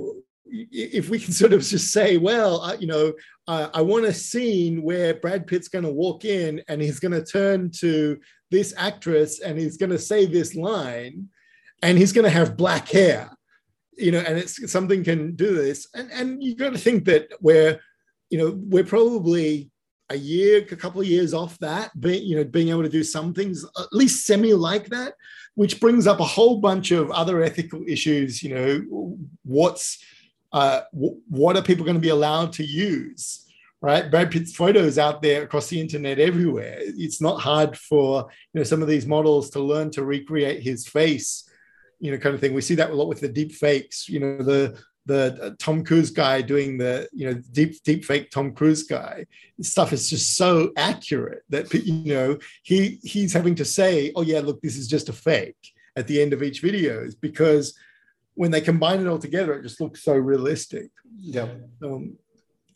if 0.51 1.09
we 1.09 1.19
can 1.19 1.33
sort 1.41 1.53
of 1.53 1.61
just 1.61 1.91
say, 1.91 2.17
well, 2.17 2.61
uh, 2.61 2.75
you 2.79 2.87
know, 2.87 3.13
uh, 3.47 3.69
I 3.73 3.81
want 3.81 4.05
a 4.05 4.13
scene 4.13 4.81
where 4.81 5.13
Brad 5.13 5.47
Pitt's 5.47 5.67
going 5.67 5.85
to 5.85 5.91
walk 5.91 6.25
in 6.25 6.61
and 6.67 6.81
he's 6.81 6.99
going 6.99 7.11
to 7.11 7.23
turn 7.23 7.71
to 7.79 8.19
this 8.51 8.73
actress 8.77 9.41
and 9.41 9.57
he's 9.59 9.77
going 9.77 9.91
to 9.91 9.99
say 9.99 10.25
this 10.25 10.55
line 10.55 11.29
and 11.81 11.97
he's 11.97 12.13
going 12.13 12.25
to 12.25 12.29
have 12.29 12.57
black 12.57 12.87
hair, 12.89 13.29
you 13.97 14.11
know, 14.11 14.19
and 14.19 14.37
it's 14.37 14.71
something 14.71 15.03
can 15.03 15.35
do 15.35 15.55
this. 15.55 15.87
And, 15.93 16.11
and 16.11 16.43
you 16.43 16.55
got 16.55 16.73
to 16.73 16.79
think 16.79 17.05
that 17.05 17.29
we're, 17.41 17.79
you 18.29 18.37
know, 18.37 18.59
we're 18.67 18.83
probably 18.83 19.71
a 20.09 20.15
year, 20.15 20.57
a 20.57 20.75
couple 20.75 21.01
of 21.01 21.07
years 21.07 21.33
off 21.33 21.57
that, 21.59 21.99
being, 21.99 22.23
you 22.23 22.35
know, 22.35 22.43
being 22.43 22.69
able 22.69 22.83
to 22.83 22.89
do 22.89 23.03
some 23.03 23.33
things 23.33 23.63
at 23.79 23.93
least 23.93 24.25
semi 24.25 24.53
like 24.53 24.87
that 24.87 25.13
which 25.59 25.81
brings 25.81 26.07
up 26.07 26.21
a 26.21 26.31
whole 26.35 26.61
bunch 26.61 26.91
of 26.91 27.11
other 27.11 27.43
ethical 27.43 27.83
issues. 27.85 28.41
You 28.41 28.55
know, 28.55 29.17
what's 29.43 30.01
uh, 30.53 30.83
w- 30.93 31.19
what 31.27 31.57
are 31.57 31.61
people 31.61 31.83
going 31.83 31.97
to 31.97 32.01
be 32.01 32.15
allowed 32.17 32.53
to 32.53 32.63
use? 32.63 33.45
Right, 33.81 34.09
Brad 34.09 34.31
Pitt's 34.31 34.55
photos 34.55 34.97
out 34.97 35.21
there 35.21 35.43
across 35.43 35.67
the 35.67 35.81
internet 35.81 36.17
everywhere. 36.17 36.77
It's 36.79 37.19
not 37.19 37.41
hard 37.41 37.77
for 37.77 38.29
you 38.53 38.59
know 38.59 38.63
some 38.63 38.81
of 38.81 38.87
these 38.87 39.05
models 39.05 39.49
to 39.49 39.59
learn 39.59 39.91
to 39.91 40.05
recreate 40.05 40.63
his 40.63 40.87
face, 40.87 41.49
you 41.99 42.13
know, 42.13 42.17
kind 42.17 42.35
of 42.35 42.39
thing. 42.39 42.53
We 42.53 42.61
see 42.61 42.75
that 42.75 42.91
a 42.91 42.93
lot 42.93 43.09
with 43.09 43.19
the 43.19 43.27
deep 43.27 43.51
fakes. 43.51 44.07
You 44.07 44.21
know, 44.21 44.37
the 44.37 44.81
the 45.05 45.37
uh, 45.41 45.51
Tom 45.59 45.83
Cruise 45.83 46.11
guy 46.11 46.41
doing 46.41 46.77
the 46.77 47.07
you 47.11 47.25
know 47.25 47.41
deep 47.51 47.81
deep 47.83 48.05
fake 48.05 48.31
Tom 48.31 48.53
Cruise 48.53 48.83
guy. 48.83 49.25
Stuff 49.61 49.93
is 49.93 50.09
just 50.09 50.35
so 50.35 50.71
accurate 50.77 51.43
that 51.49 51.73
you 51.85 52.13
know 52.13 52.37
he 52.63 52.99
he's 53.03 53.33
having 53.33 53.55
to 53.55 53.65
say 53.65 54.11
oh 54.15 54.21
yeah 54.21 54.39
look 54.39 54.61
this 54.61 54.77
is 54.77 54.87
just 54.87 55.09
a 55.09 55.13
fake 55.13 55.57
at 55.95 56.07
the 56.07 56.21
end 56.21 56.33
of 56.33 56.43
each 56.43 56.61
video 56.61 57.07
because 57.21 57.77
when 58.35 58.51
they 58.51 58.61
combine 58.61 59.01
it 59.01 59.07
all 59.07 59.19
together 59.19 59.53
it 59.53 59.63
just 59.63 59.81
looks 59.81 60.03
so 60.03 60.13
realistic. 60.13 60.91
Yeah. 61.17 61.47
Um, 61.83 62.17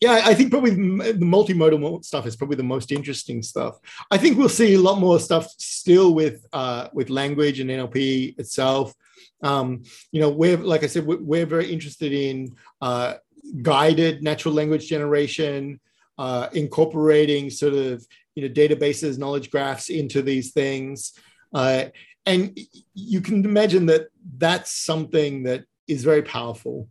yeah 0.04 0.22
I 0.26 0.34
think 0.34 0.51
probably 0.51 0.72
the 0.72 1.30
multimodal 1.36 2.04
stuff 2.04 2.26
is 2.28 2.36
probably 2.36 2.58
the 2.58 2.72
most 2.76 2.91
interesting 2.91 3.41
stuff. 3.41 3.80
I 4.12 4.18
think 4.18 4.38
we'll 4.38 4.49
see 4.49 4.74
a 4.74 4.86
lot 4.88 4.99
more 4.99 5.18
stuff 5.18 5.47
still 5.58 6.14
with 6.14 6.45
uh, 6.51 6.89
with 6.91 7.10
language 7.10 7.62
and 7.62 7.70
NLP 7.70 8.38
itself. 8.38 8.93
Um, 9.41 9.84
you 10.12 10.20
know, 10.20 10.30
we're 10.30 10.58
like 10.58 10.84
I 10.84 10.88
said, 10.88 11.06
we're, 11.06 11.45
very 11.45 11.72
interested 11.72 12.12
in 12.12 12.56
uh, 12.82 13.16
guided 13.62 14.24
natural 14.24 14.54
language 14.54 14.89
generation, 14.89 15.80
uh, 16.18 16.49
incorporating 16.54 17.49
sort 17.49 17.74
of 17.74 18.06
you 18.36 18.41
know 18.43 18.54
databases, 18.54 19.18
knowledge 19.18 19.51
graphs 19.51 19.89
into 19.89 20.22
these 20.22 20.51
things, 20.51 21.14
uh, 21.54 21.86
and 22.26 22.60
you 22.93 23.22
can 23.22 23.45
imagine 23.45 23.86
that 23.86 24.08
that's 24.38 24.72
something 24.76 25.43
that 25.43 25.64
is 25.88 26.04
very 26.04 26.24
powerful. 26.24 26.89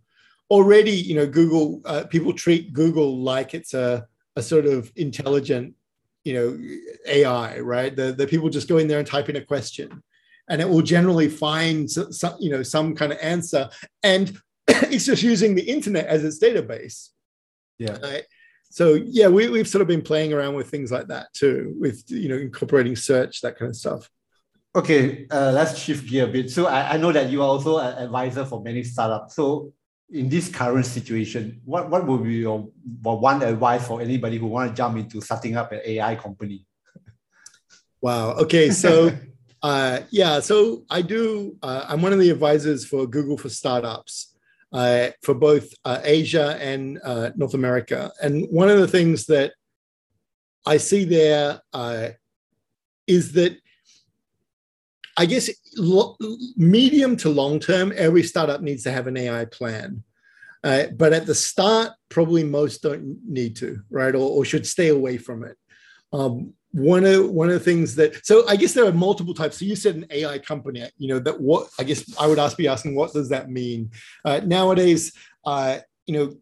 Already, 0.57 0.92
you 1.09 1.14
know, 1.14 1.26
Google 1.26 1.80
uh, 1.84 2.05
people 2.05 2.32
treat 2.32 2.72
Google 2.72 3.11
like 3.22 3.55
it's 3.55 3.74
a 3.74 4.07
a 4.36 4.42
sort 4.42 4.66
of 4.66 4.90
intelligent 4.96 5.74
you 6.24 6.34
know 6.34 6.59
AI, 7.07 7.59
right? 7.61 7.94
The, 7.94 8.12
the 8.12 8.26
people 8.26 8.48
just 8.48 8.68
go 8.68 8.78
in 8.78 8.88
there 8.88 8.98
and 8.98 9.07
type 9.07 9.28
in 9.28 9.36
a 9.36 9.44
question 9.44 10.03
and 10.48 10.61
it 10.61 10.68
will 10.68 10.82
generally 10.82 11.28
find 11.28 11.90
some, 11.90 12.36
you 12.38 12.50
know 12.50 12.62
some 12.62 12.94
kind 12.94 13.12
of 13.12 13.18
answer 13.20 13.68
and 14.03 14.36
it's 14.68 15.07
just 15.07 15.22
using 15.22 15.55
the 15.55 15.62
internet 15.62 16.07
as 16.07 16.24
its 16.24 16.38
database. 16.38 17.09
Yeah. 17.78 17.98
Right? 17.98 18.24
so 18.70 18.94
yeah 18.94 19.28
we, 19.28 19.48
we've 19.50 19.68
sort 19.68 19.82
of 19.82 19.88
been 19.88 20.00
playing 20.00 20.32
around 20.32 20.55
with 20.55 20.70
things 20.70 20.90
like 20.90 21.09
that 21.09 21.26
too 21.34 21.74
with 21.78 22.05
you 22.09 22.28
know 22.28 22.36
incorporating 22.36 22.96
search 22.96 23.40
that 23.40 23.59
kind 23.59 23.70
of 23.70 23.76
stuff. 23.76 24.09
Okay 24.74 25.26
uh, 25.30 25.53
let's 25.55 25.78
shift 25.78 26.09
gear 26.09 26.24
a 26.24 26.28
bit. 26.28 26.50
So 26.50 26.66
I, 26.66 26.92
I 26.92 26.96
know 26.96 27.12
that 27.12 27.30
you 27.30 27.42
are 27.42 27.48
also 27.48 27.78
an 27.78 27.98
advisor 27.98 28.44
for 28.44 28.62
many 28.62 28.82
startups. 28.84 29.34
So 29.34 29.72
in 30.12 30.28
this 30.28 30.48
current 30.48 30.84
situation 30.84 31.60
what, 31.64 31.88
what 31.90 32.06
would 32.06 32.22
be 32.22 32.34
your 32.34 32.68
one 33.02 33.42
advice 33.42 33.86
for 33.86 34.00
anybody 34.00 34.38
who 34.38 34.46
want 34.46 34.70
to 34.70 34.76
jump 34.76 34.96
into 34.96 35.20
setting 35.20 35.56
up 35.56 35.72
an 35.72 35.80
ai 35.84 36.14
company 36.14 36.66
Wow. 38.02 38.32
Okay. 38.32 38.70
So, 38.70 39.16
uh, 39.62 40.00
yeah. 40.10 40.40
So 40.40 40.84
I 40.90 41.02
do. 41.02 41.56
Uh, 41.62 41.86
I'm 41.88 42.02
one 42.02 42.12
of 42.12 42.18
the 42.18 42.30
advisors 42.30 42.84
for 42.84 43.06
Google 43.06 43.38
for 43.38 43.48
Startups 43.48 44.34
uh, 44.72 45.10
for 45.22 45.34
both 45.34 45.72
uh, 45.84 46.00
Asia 46.02 46.58
and 46.60 46.98
uh, 47.04 47.30
North 47.36 47.54
America. 47.54 48.10
And 48.20 48.46
one 48.50 48.68
of 48.68 48.80
the 48.80 48.88
things 48.88 49.26
that 49.26 49.52
I 50.66 50.78
see 50.78 51.04
there 51.04 51.60
uh, 51.72 52.08
is 53.06 53.32
that 53.34 53.56
I 55.22 55.24
guess 55.24 55.48
lo- 55.76 56.16
medium 56.56 57.16
to 57.18 57.28
long 57.28 57.60
term, 57.60 57.92
every 57.94 58.24
startup 58.24 58.60
needs 58.60 58.82
to 58.82 58.90
have 58.90 59.06
an 59.06 59.16
AI 59.16 59.44
plan. 59.44 60.02
Uh, 60.64 60.86
but 60.96 61.12
at 61.12 61.26
the 61.26 61.34
start, 61.34 61.92
probably 62.08 62.42
most 62.42 62.82
don't 62.82 63.18
need 63.24 63.54
to, 63.56 63.80
right? 63.88 64.16
Or, 64.16 64.28
or 64.30 64.44
should 64.44 64.66
stay 64.66 64.88
away 64.88 65.18
from 65.18 65.44
it. 65.44 65.56
Um, 66.12 66.54
one 66.72 67.04
of 67.04 67.30
one 67.30 67.50
of 67.50 67.54
the 67.54 67.60
things 67.60 67.94
that 67.96 68.26
so 68.26 68.48
I 68.48 68.56
guess 68.56 68.74
there 68.74 68.84
are 68.84 68.92
multiple 68.92 69.32
types. 69.32 69.58
So 69.58 69.64
you 69.64 69.76
said 69.76 69.94
an 69.94 70.06
AI 70.10 70.40
company, 70.40 70.82
you 70.98 71.06
know 71.06 71.20
that 71.20 71.40
what 71.40 71.68
I 71.78 71.84
guess 71.84 72.02
I 72.18 72.26
would 72.26 72.40
ask 72.40 72.56
be 72.56 72.66
asking 72.66 72.96
what 72.96 73.12
does 73.12 73.28
that 73.28 73.48
mean 73.48 73.92
uh, 74.24 74.40
nowadays? 74.44 75.12
Uh, 75.44 75.78
you 76.04 76.14
know, 76.14 76.34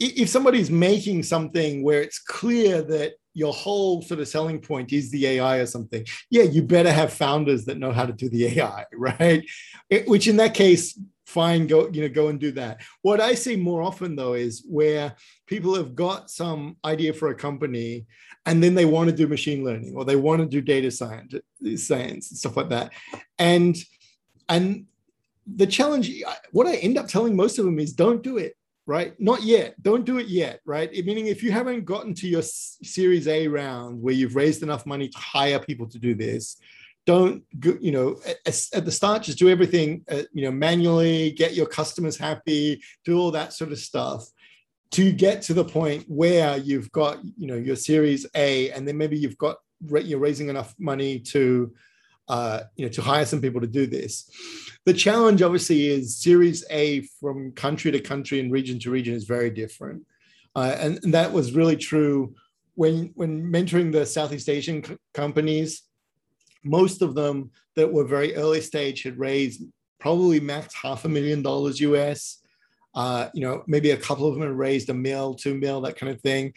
if 0.00 0.30
somebody's 0.30 0.70
making 0.70 1.22
something 1.24 1.82
where 1.82 2.00
it's 2.00 2.18
clear 2.18 2.80
that 2.80 3.12
your 3.34 3.52
whole 3.52 4.02
sort 4.02 4.20
of 4.20 4.28
selling 4.28 4.60
point 4.60 4.92
is 4.92 5.10
the 5.10 5.26
AI 5.26 5.58
or 5.58 5.66
something, 5.66 6.04
yeah, 6.30 6.42
you 6.42 6.62
better 6.62 6.92
have 6.92 7.12
founders 7.12 7.64
that 7.64 7.78
know 7.78 7.92
how 7.92 8.06
to 8.06 8.12
do 8.12 8.28
the 8.28 8.58
AI, 8.58 8.84
right? 8.92 9.44
It, 9.90 10.08
which 10.08 10.28
in 10.28 10.36
that 10.36 10.54
case, 10.54 10.98
fine, 11.26 11.66
go, 11.66 11.88
you 11.88 12.02
know, 12.02 12.08
go 12.08 12.28
and 12.28 12.38
do 12.38 12.52
that. 12.52 12.82
What 13.00 13.20
I 13.20 13.34
see 13.34 13.56
more 13.56 13.82
often 13.82 14.16
though 14.16 14.34
is 14.34 14.64
where 14.68 15.14
people 15.46 15.74
have 15.74 15.94
got 15.94 16.30
some 16.30 16.76
idea 16.84 17.12
for 17.12 17.28
a 17.28 17.34
company 17.34 18.06
and 18.44 18.62
then 18.62 18.74
they 18.74 18.84
want 18.84 19.08
to 19.08 19.16
do 19.16 19.26
machine 19.26 19.64
learning 19.64 19.94
or 19.96 20.04
they 20.04 20.16
want 20.16 20.40
to 20.40 20.46
do 20.46 20.60
data 20.60 20.90
science, 20.90 21.34
science 21.76 22.30
and 22.30 22.38
stuff 22.38 22.56
like 22.56 22.68
that. 22.68 22.92
And 23.38 23.76
and 24.48 24.86
the 25.46 25.66
challenge, 25.66 26.10
what 26.52 26.66
I 26.66 26.76
end 26.76 26.98
up 26.98 27.08
telling 27.08 27.34
most 27.34 27.58
of 27.58 27.64
them 27.64 27.78
is 27.78 27.92
don't 27.92 28.22
do 28.22 28.36
it 28.36 28.56
right? 28.86 29.14
Not 29.20 29.42
yet. 29.42 29.80
Don't 29.82 30.04
do 30.04 30.18
it 30.18 30.26
yet, 30.26 30.60
right? 30.64 30.90
Meaning, 30.92 31.26
if 31.26 31.42
you 31.42 31.52
haven't 31.52 31.84
gotten 31.84 32.14
to 32.14 32.28
your 32.28 32.42
Series 32.42 33.28
A 33.28 33.48
round 33.48 34.02
where 34.02 34.14
you've 34.14 34.36
raised 34.36 34.62
enough 34.62 34.86
money 34.86 35.08
to 35.08 35.18
hire 35.18 35.58
people 35.58 35.88
to 35.88 35.98
do 35.98 36.14
this, 36.14 36.56
don't 37.04 37.42
you 37.80 37.90
know 37.90 38.16
at, 38.46 38.66
at 38.74 38.84
the 38.84 38.92
start 38.92 39.22
just 39.22 39.38
do 39.38 39.48
everything 39.48 40.04
uh, 40.10 40.22
you 40.32 40.44
know 40.44 40.50
manually 40.50 41.32
get 41.32 41.54
your 41.54 41.66
customers 41.66 42.16
happy 42.16 42.80
do 43.04 43.18
all 43.18 43.32
that 43.32 43.52
sort 43.52 43.72
of 43.72 43.78
stuff 43.78 44.24
to 44.92 45.10
get 45.10 45.42
to 45.42 45.54
the 45.54 45.64
point 45.64 46.04
where 46.06 46.56
you've 46.58 46.92
got 46.92 47.18
you 47.36 47.46
know 47.46 47.56
your 47.56 47.76
series 47.76 48.26
a 48.36 48.70
and 48.70 48.86
then 48.86 48.96
maybe 48.96 49.18
you've 49.18 49.38
got 49.38 49.56
you're 49.88 50.20
raising 50.20 50.48
enough 50.48 50.74
money 50.78 51.18
to 51.18 51.72
uh, 52.28 52.60
you 52.76 52.84
know 52.84 52.92
to 52.92 53.02
hire 53.02 53.26
some 53.26 53.40
people 53.40 53.60
to 53.60 53.66
do 53.66 53.86
this 53.86 54.30
the 54.84 54.92
challenge 54.92 55.42
obviously 55.42 55.88
is 55.88 56.16
Series 56.16 56.64
A 56.70 57.02
from 57.20 57.52
country 57.52 57.92
to 57.92 58.00
country 58.00 58.40
and 58.40 58.50
region 58.50 58.78
to 58.80 58.90
region 58.90 59.14
is 59.14 59.24
very 59.24 59.50
different. 59.50 60.04
Uh, 60.56 60.76
and, 60.78 60.98
and, 61.04 61.14
that 61.14 61.32
was 61.32 61.54
really 61.54 61.76
true 61.76 62.34
when, 62.74 63.12
when 63.14 63.42
mentoring 63.42 63.92
the 63.92 64.04
Southeast 64.04 64.48
Asian 64.48 64.82
co- 64.82 64.96
companies. 65.14 65.82
Most 66.64 67.00
of 67.00 67.14
them 67.14 67.50
that 67.76 67.90
were 67.90 68.04
very 68.04 68.34
early 68.34 68.60
stage 68.60 69.02
had 69.04 69.18
raised 69.18 69.62
probably 69.98 70.40
max 70.40 70.74
half 70.74 71.04
a 71.04 71.08
million 71.08 71.42
dollars 71.42 71.80
US. 71.80 72.38
Uh, 72.94 73.28
you 73.32 73.40
know, 73.40 73.62
maybe 73.66 73.92
a 73.92 73.96
couple 73.96 74.26
of 74.26 74.34
them 74.34 74.42
had 74.42 74.52
raised 74.52 74.90
a 74.90 74.94
mil, 74.94 75.34
two 75.34 75.54
mil, 75.54 75.80
that 75.80 75.96
kind 75.96 76.12
of 76.12 76.20
thing. 76.20 76.52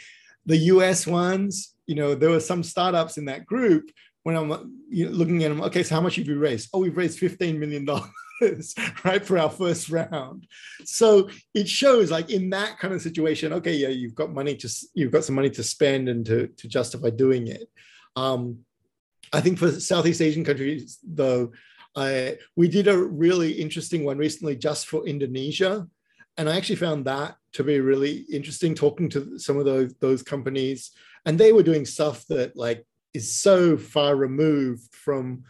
The 0.47 0.57
US 0.57 1.07
ones, 1.07 1.75
you 1.85 1.95
know, 1.95 2.15
there 2.15 2.31
were 2.31 2.39
some 2.39 2.63
startups 2.63 3.17
in 3.17 3.25
that 3.25 3.45
group 3.45 3.91
when 4.25 4.35
I'm 4.35 4.81
you 4.89 5.05
know, 5.05 5.11
looking 5.11 5.43
at 5.43 5.49
them, 5.49 5.61
okay, 5.61 5.83
so 5.83 5.93
how 5.93 6.01
much 6.01 6.15
have 6.15 6.25
you 6.25 6.39
raised? 6.39 6.69
Oh, 6.73 6.79
we've 6.79 6.97
raised 6.97 7.19
$15 7.19 7.59
million, 7.59 7.85
right, 9.05 9.23
for 9.23 9.37
our 9.37 9.51
first 9.51 9.91
round. 9.91 10.47
So 10.83 11.29
it 11.53 11.69
shows 11.69 12.09
like 12.09 12.31
in 12.31 12.49
that 12.49 12.79
kind 12.79 12.91
of 12.91 13.03
situation, 13.03 13.53
okay, 13.53 13.75
yeah, 13.75 13.89
you've 13.89 14.15
got 14.15 14.33
money 14.33 14.55
to, 14.55 14.87
you've 14.95 15.11
got 15.11 15.25
some 15.25 15.35
money 15.35 15.51
to 15.51 15.61
spend 15.61 16.09
and 16.09 16.25
to, 16.25 16.47
to 16.47 16.67
justify 16.67 17.11
doing 17.11 17.49
it. 17.49 17.69
Um, 18.15 18.65
I 19.31 19.41
think 19.41 19.59
for 19.59 19.69
Southeast 19.73 20.21
Asian 20.21 20.43
countries, 20.43 20.97
though, 21.03 21.51
uh, 21.95 22.31
we 22.55 22.67
did 22.67 22.87
a 22.87 22.97
really 22.97 23.51
interesting 23.51 24.05
one 24.05 24.17
recently 24.17 24.55
just 24.55 24.87
for 24.87 25.05
Indonesia. 25.05 25.87
And 26.35 26.49
I 26.49 26.57
actually 26.57 26.77
found 26.77 27.05
that 27.05 27.35
to 27.53 27.63
be 27.63 27.79
really 27.79 28.25
interesting 28.33 28.73
talking 28.73 29.07
to 29.09 29.37
some 29.37 29.59
of 29.59 29.65
those, 29.65 29.93
those 30.01 30.23
companies. 30.23 30.93
And 31.27 31.37
they 31.37 31.53
were 31.53 31.61
doing 31.61 31.85
stuff 31.85 32.25
that 32.29 32.57
like 32.57 32.87
is 33.15 33.33
so 33.33 33.77
far 33.77 34.15
removed 34.15 34.93
from 34.93 35.43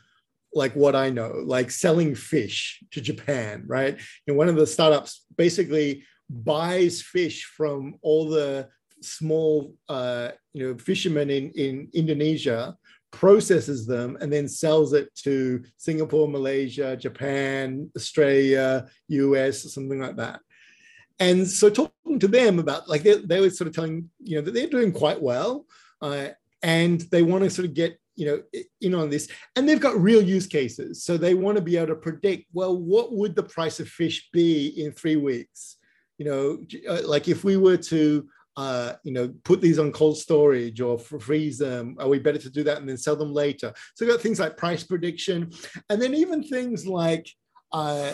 like 0.53 0.73
what 0.75 0.95
I 0.95 1.09
know, 1.09 1.43
like 1.45 1.69
selling 1.69 2.15
fish 2.15 2.81
to 2.91 3.01
Japan, 3.01 3.63
right? 3.67 3.99
And 4.27 4.37
one 4.37 4.47
of 4.47 4.55
the 4.55 4.65
startups 4.65 5.25
basically 5.35 6.03
buys 6.29 7.01
fish 7.01 7.43
from 7.43 7.95
all 8.01 8.29
the 8.29 8.69
small, 9.01 9.75
uh, 9.89 10.29
you 10.53 10.67
know, 10.67 10.77
fishermen 10.77 11.29
in, 11.29 11.51
in 11.51 11.89
Indonesia, 11.93 12.77
processes 13.11 13.85
them, 13.85 14.17
and 14.21 14.31
then 14.31 14.47
sells 14.47 14.93
it 14.93 15.13
to 15.15 15.63
Singapore, 15.77 16.27
Malaysia, 16.27 16.95
Japan, 16.95 17.89
Australia, 17.95 18.87
US, 19.07 19.73
something 19.73 19.99
like 19.99 20.15
that. 20.15 20.39
And 21.19 21.47
so 21.47 21.69
talking 21.69 22.19
to 22.19 22.27
them 22.27 22.59
about 22.59 22.89
like 22.89 23.03
they, 23.03 23.15
they 23.15 23.39
were 23.39 23.49
sort 23.49 23.67
of 23.67 23.75
telling, 23.75 24.09
you 24.21 24.35
know, 24.35 24.41
that 24.41 24.53
they're 24.53 24.67
doing 24.67 24.91
quite 24.91 25.21
well. 25.21 25.65
Uh, 26.01 26.29
and 26.65 27.01
they 27.11 27.21
want 27.21 27.43
to 27.43 27.49
sort 27.49 27.67
of 27.67 27.75
get 27.75 27.97
you 28.15 28.25
know 28.25 28.41
in 28.81 28.95
on 28.95 29.09
this. 29.09 29.29
And 29.55 29.69
they've 29.69 29.79
got 29.79 30.01
real 30.01 30.21
use 30.21 30.47
cases. 30.47 31.03
So 31.03 31.15
they 31.15 31.35
want 31.35 31.57
to 31.57 31.63
be 31.63 31.77
able 31.77 31.87
to 31.87 31.95
predict 31.95 32.47
well 32.51 32.75
what 32.75 33.13
would 33.13 33.35
the 33.35 33.43
price 33.43 33.79
of 33.79 33.87
fish 33.87 34.29
be 34.33 34.67
in 34.83 34.91
three 34.91 35.15
weeks? 35.15 35.77
You 36.17 36.25
know 36.25 36.65
uh, 36.89 37.07
like 37.07 37.27
if 37.27 37.43
we 37.43 37.55
were 37.55 37.77
to 37.77 38.27
uh, 38.57 38.93
you 39.03 39.11
know 39.11 39.33
put 39.43 39.61
these 39.61 39.79
on 39.79 39.91
cold 39.91 40.17
storage 40.17 40.81
or 40.81 40.97
freeze 40.97 41.57
them 41.59 41.97
are 41.99 42.07
we 42.07 42.19
better 42.19 42.39
to 42.39 42.49
do 42.49 42.63
that 42.63 42.77
and 42.77 42.89
then 42.89 42.97
sell 42.97 43.15
them 43.15 43.31
later? 43.31 43.71
So 43.93 44.05
we've 44.05 44.13
got 44.13 44.21
things 44.21 44.39
like 44.39 44.57
price 44.57 44.83
prediction. 44.83 45.51
And 45.89 46.01
then 46.01 46.15
even 46.15 46.43
things 46.43 46.87
like 46.87 47.29
uh, 47.71 48.13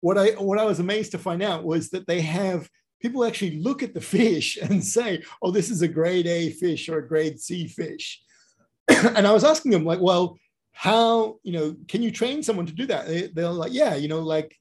what 0.00 0.18
i 0.18 0.30
what 0.30 0.58
i 0.58 0.64
was 0.64 0.80
amazed 0.80 1.12
to 1.12 1.18
find 1.18 1.42
out 1.42 1.62
was 1.62 1.90
that 1.90 2.08
they 2.08 2.20
have 2.20 2.68
people 3.02 3.24
actually 3.24 3.58
look 3.58 3.82
at 3.82 3.92
the 3.92 4.00
fish 4.16 4.56
and 4.56 4.82
say, 4.82 5.22
oh, 5.42 5.50
this 5.50 5.70
is 5.70 5.82
a 5.82 5.88
grade 5.88 6.26
A 6.26 6.50
fish 6.50 6.88
or 6.88 6.98
a 6.98 7.08
grade 7.08 7.40
C 7.40 7.66
fish. 7.66 8.22
and 8.88 9.26
I 9.26 9.32
was 9.32 9.44
asking 9.44 9.72
them, 9.72 9.84
like, 9.84 10.00
well, 10.00 10.38
how, 10.72 11.38
you 11.42 11.52
know, 11.52 11.76
can 11.86 12.02
you 12.02 12.10
train 12.10 12.42
someone 12.42 12.66
to 12.66 12.72
do 12.72 12.86
that? 12.86 13.06
They, 13.06 13.26
they're 13.28 13.50
like, 13.50 13.72
yeah, 13.72 13.94
you 13.94 14.08
know, 14.08 14.20
like 14.20 14.56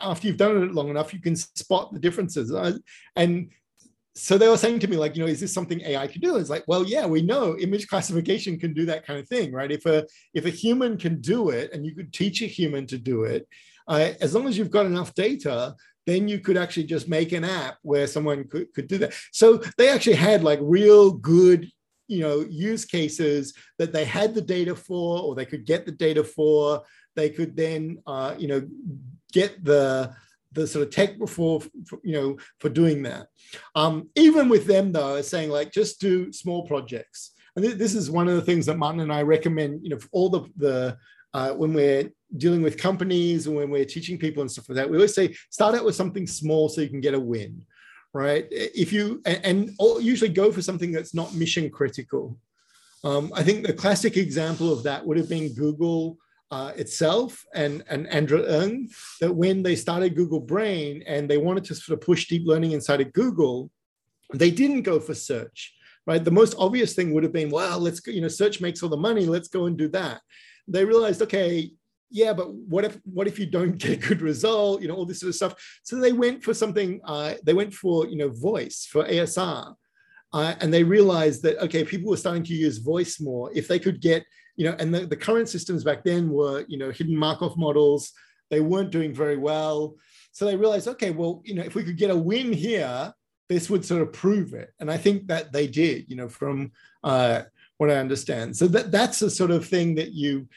after 0.00 0.26
you've 0.26 0.36
done 0.36 0.62
it 0.62 0.74
long 0.74 0.90
enough, 0.90 1.14
you 1.14 1.20
can 1.20 1.34
spot 1.34 1.92
the 1.92 1.98
differences. 1.98 2.52
And 3.16 3.50
so 4.14 4.38
they 4.38 4.48
were 4.48 4.56
saying 4.56 4.78
to 4.80 4.88
me, 4.88 4.96
like, 4.96 5.16
you 5.16 5.22
know, 5.22 5.28
is 5.28 5.40
this 5.40 5.52
something 5.52 5.80
AI 5.82 6.06
can 6.06 6.20
do? 6.20 6.36
It's 6.36 6.50
like, 6.50 6.64
well, 6.66 6.84
yeah, 6.84 7.06
we 7.06 7.22
know 7.22 7.56
image 7.58 7.86
classification 7.86 8.58
can 8.58 8.72
do 8.72 8.86
that 8.86 9.06
kind 9.06 9.18
of 9.18 9.28
thing, 9.28 9.52
right? 9.52 9.70
If 9.70 9.84
a 9.86 10.06
if 10.32 10.46
a 10.46 10.50
human 10.50 10.96
can 10.96 11.20
do 11.20 11.50
it, 11.50 11.72
and 11.72 11.84
you 11.84 11.94
could 11.94 12.12
teach 12.12 12.42
a 12.42 12.46
human 12.46 12.86
to 12.86 12.98
do 12.98 13.24
it, 13.24 13.46
uh, 13.88 14.12
as 14.20 14.34
long 14.34 14.48
as 14.48 14.56
you've 14.56 14.70
got 14.70 14.86
enough 14.86 15.14
data, 15.14 15.74
then 16.06 16.28
you 16.28 16.38
could 16.38 16.56
actually 16.56 16.84
just 16.84 17.08
make 17.08 17.32
an 17.32 17.44
app 17.44 17.78
where 17.82 18.06
someone 18.06 18.44
could, 18.44 18.72
could 18.72 18.86
do 18.86 18.98
that. 18.98 19.12
So 19.32 19.60
they 19.76 19.88
actually 19.88 20.16
had 20.16 20.44
like 20.44 20.60
real 20.62 21.10
good, 21.10 21.70
you 22.06 22.20
know, 22.20 22.46
use 22.48 22.84
cases 22.84 23.52
that 23.78 23.92
they 23.92 24.04
had 24.04 24.34
the 24.34 24.40
data 24.40 24.74
for, 24.74 25.20
or 25.20 25.34
they 25.34 25.44
could 25.44 25.66
get 25.66 25.84
the 25.84 25.92
data 25.92 26.22
for. 26.22 26.82
They 27.16 27.30
could 27.30 27.56
then, 27.56 27.98
uh, 28.06 28.34
you 28.38 28.48
know, 28.48 28.66
get 29.32 29.64
the 29.64 30.14
the 30.52 30.66
sort 30.66 30.86
of 30.86 30.90
tech 30.90 31.18
before, 31.18 31.60
you 32.02 32.14
know, 32.14 32.36
for 32.60 32.70
doing 32.70 33.02
that. 33.02 33.26
Um, 33.74 34.08
even 34.14 34.48
with 34.48 34.66
them 34.66 34.92
though, 34.92 35.20
saying 35.20 35.50
like 35.50 35.70
just 35.70 36.00
do 36.00 36.32
small 36.32 36.66
projects. 36.66 37.32
And 37.56 37.64
this 37.64 37.94
is 37.94 38.10
one 38.10 38.28
of 38.28 38.36
the 38.36 38.42
things 38.42 38.66
that 38.66 38.78
Martin 38.78 39.00
and 39.00 39.12
I 39.12 39.22
recommend, 39.22 39.82
you 39.82 39.90
know, 39.90 39.98
for 39.98 40.08
all 40.12 40.28
the 40.28 40.42
the 40.56 40.96
uh, 41.36 41.50
when 41.50 41.74
we're 41.74 42.10
dealing 42.38 42.62
with 42.62 42.78
companies 42.78 43.46
and 43.46 43.54
when 43.54 43.68
we're 43.70 43.84
teaching 43.84 44.16
people 44.16 44.40
and 44.40 44.50
stuff 44.50 44.66
like 44.70 44.76
that, 44.76 44.88
we 44.88 44.96
always 44.96 45.14
say 45.14 45.36
start 45.50 45.74
out 45.74 45.84
with 45.84 45.94
something 45.94 46.26
small 46.26 46.66
so 46.70 46.80
you 46.80 46.88
can 46.88 47.02
get 47.02 47.12
a 47.12 47.20
win, 47.20 47.60
right? 48.14 48.46
If 48.50 48.90
you 48.90 49.20
and, 49.26 49.44
and 49.44 50.02
usually 50.02 50.30
go 50.30 50.50
for 50.50 50.62
something 50.62 50.92
that's 50.92 51.14
not 51.14 51.34
mission 51.34 51.68
critical. 51.68 52.38
Um, 53.04 53.30
I 53.34 53.42
think 53.42 53.66
the 53.66 53.74
classic 53.74 54.16
example 54.16 54.72
of 54.72 54.82
that 54.84 55.06
would 55.06 55.18
have 55.18 55.28
been 55.28 55.52
Google 55.52 56.16
uh, 56.50 56.72
itself 56.74 57.44
and, 57.54 57.84
and 57.90 58.06
Andrew 58.06 58.42
Ng, 58.42 58.88
that 59.20 59.34
when 59.34 59.62
they 59.62 59.76
started 59.76 60.16
Google 60.16 60.40
Brain 60.40 61.04
and 61.06 61.28
they 61.28 61.36
wanted 61.36 61.64
to 61.64 61.74
sort 61.74 61.98
of 61.98 62.06
push 62.06 62.28
deep 62.28 62.46
learning 62.46 62.72
inside 62.72 63.02
of 63.02 63.12
Google, 63.12 63.70
they 64.32 64.50
didn't 64.50 64.82
go 64.82 64.98
for 64.98 65.12
search, 65.12 65.74
right? 66.06 66.24
The 66.24 66.30
most 66.30 66.54
obvious 66.56 66.94
thing 66.94 67.12
would 67.12 67.24
have 67.24 67.34
been, 67.34 67.50
well, 67.50 67.78
let's 67.78 68.00
go, 68.00 68.10
you 68.10 68.22
know, 68.22 68.28
search 68.28 68.62
makes 68.62 68.82
all 68.82 68.88
the 68.88 68.96
money, 68.96 69.26
let's 69.26 69.48
go 69.48 69.66
and 69.66 69.76
do 69.76 69.88
that 69.88 70.22
they 70.68 70.84
realized, 70.84 71.22
okay, 71.22 71.70
yeah, 72.10 72.32
but 72.32 72.52
what 72.52 72.84
if 72.84 72.98
what 73.04 73.26
if 73.26 73.38
you 73.38 73.46
don't 73.46 73.78
get 73.78 73.92
a 73.92 74.08
good 74.08 74.22
result? 74.22 74.82
You 74.82 74.88
know, 74.88 74.94
all 74.94 75.06
this 75.06 75.20
sort 75.20 75.30
of 75.30 75.36
stuff. 75.36 75.80
So 75.82 75.96
they 75.96 76.12
went 76.12 76.44
for 76.44 76.54
something. 76.54 77.00
Uh, 77.04 77.34
they 77.44 77.54
went 77.54 77.74
for 77.74 78.06
you 78.06 78.16
know 78.16 78.30
voice 78.30 78.86
for 78.90 79.04
ASR, 79.04 79.74
uh, 80.32 80.54
and 80.60 80.72
they 80.72 80.84
realized 80.84 81.42
that 81.42 81.58
okay, 81.64 81.84
people 81.84 82.10
were 82.10 82.16
starting 82.16 82.44
to 82.44 82.54
use 82.54 82.78
voice 82.78 83.20
more. 83.20 83.50
If 83.54 83.68
they 83.68 83.78
could 83.78 84.00
get 84.00 84.24
you 84.56 84.64
know, 84.64 84.76
and 84.78 84.92
the, 84.92 85.06
the 85.06 85.16
current 85.16 85.48
systems 85.48 85.84
back 85.84 86.02
then 86.02 86.30
were, 86.30 86.64
you 86.66 86.78
know, 86.78 86.90
hidden 86.90 87.16
Markov 87.16 87.56
models. 87.56 88.12
They 88.50 88.60
weren't 88.60 88.90
doing 88.90 89.14
very 89.14 89.36
well. 89.36 89.96
So 90.32 90.44
they 90.44 90.56
realized, 90.56 90.88
okay, 90.88 91.10
well, 91.10 91.42
you 91.44 91.54
know, 91.54 91.62
if 91.62 91.74
we 91.74 91.84
could 91.84 91.98
get 91.98 92.10
a 92.10 92.16
win 92.16 92.52
here, 92.52 93.12
this 93.48 93.70
would 93.70 93.84
sort 93.84 94.02
of 94.02 94.12
prove 94.12 94.54
it. 94.54 94.72
And 94.80 94.90
I 94.90 94.96
think 94.96 95.28
that 95.28 95.52
they 95.52 95.66
did, 95.66 96.06
you 96.08 96.16
know, 96.16 96.28
from 96.28 96.72
uh, 97.04 97.42
what 97.78 97.90
I 97.90 97.96
understand. 97.96 98.56
So 98.56 98.66
that 98.68 98.90
that's 98.90 99.18
the 99.18 99.30
sort 99.30 99.50
of 99.50 99.66
thing 99.66 99.94
that 99.96 100.12
you 100.12 100.48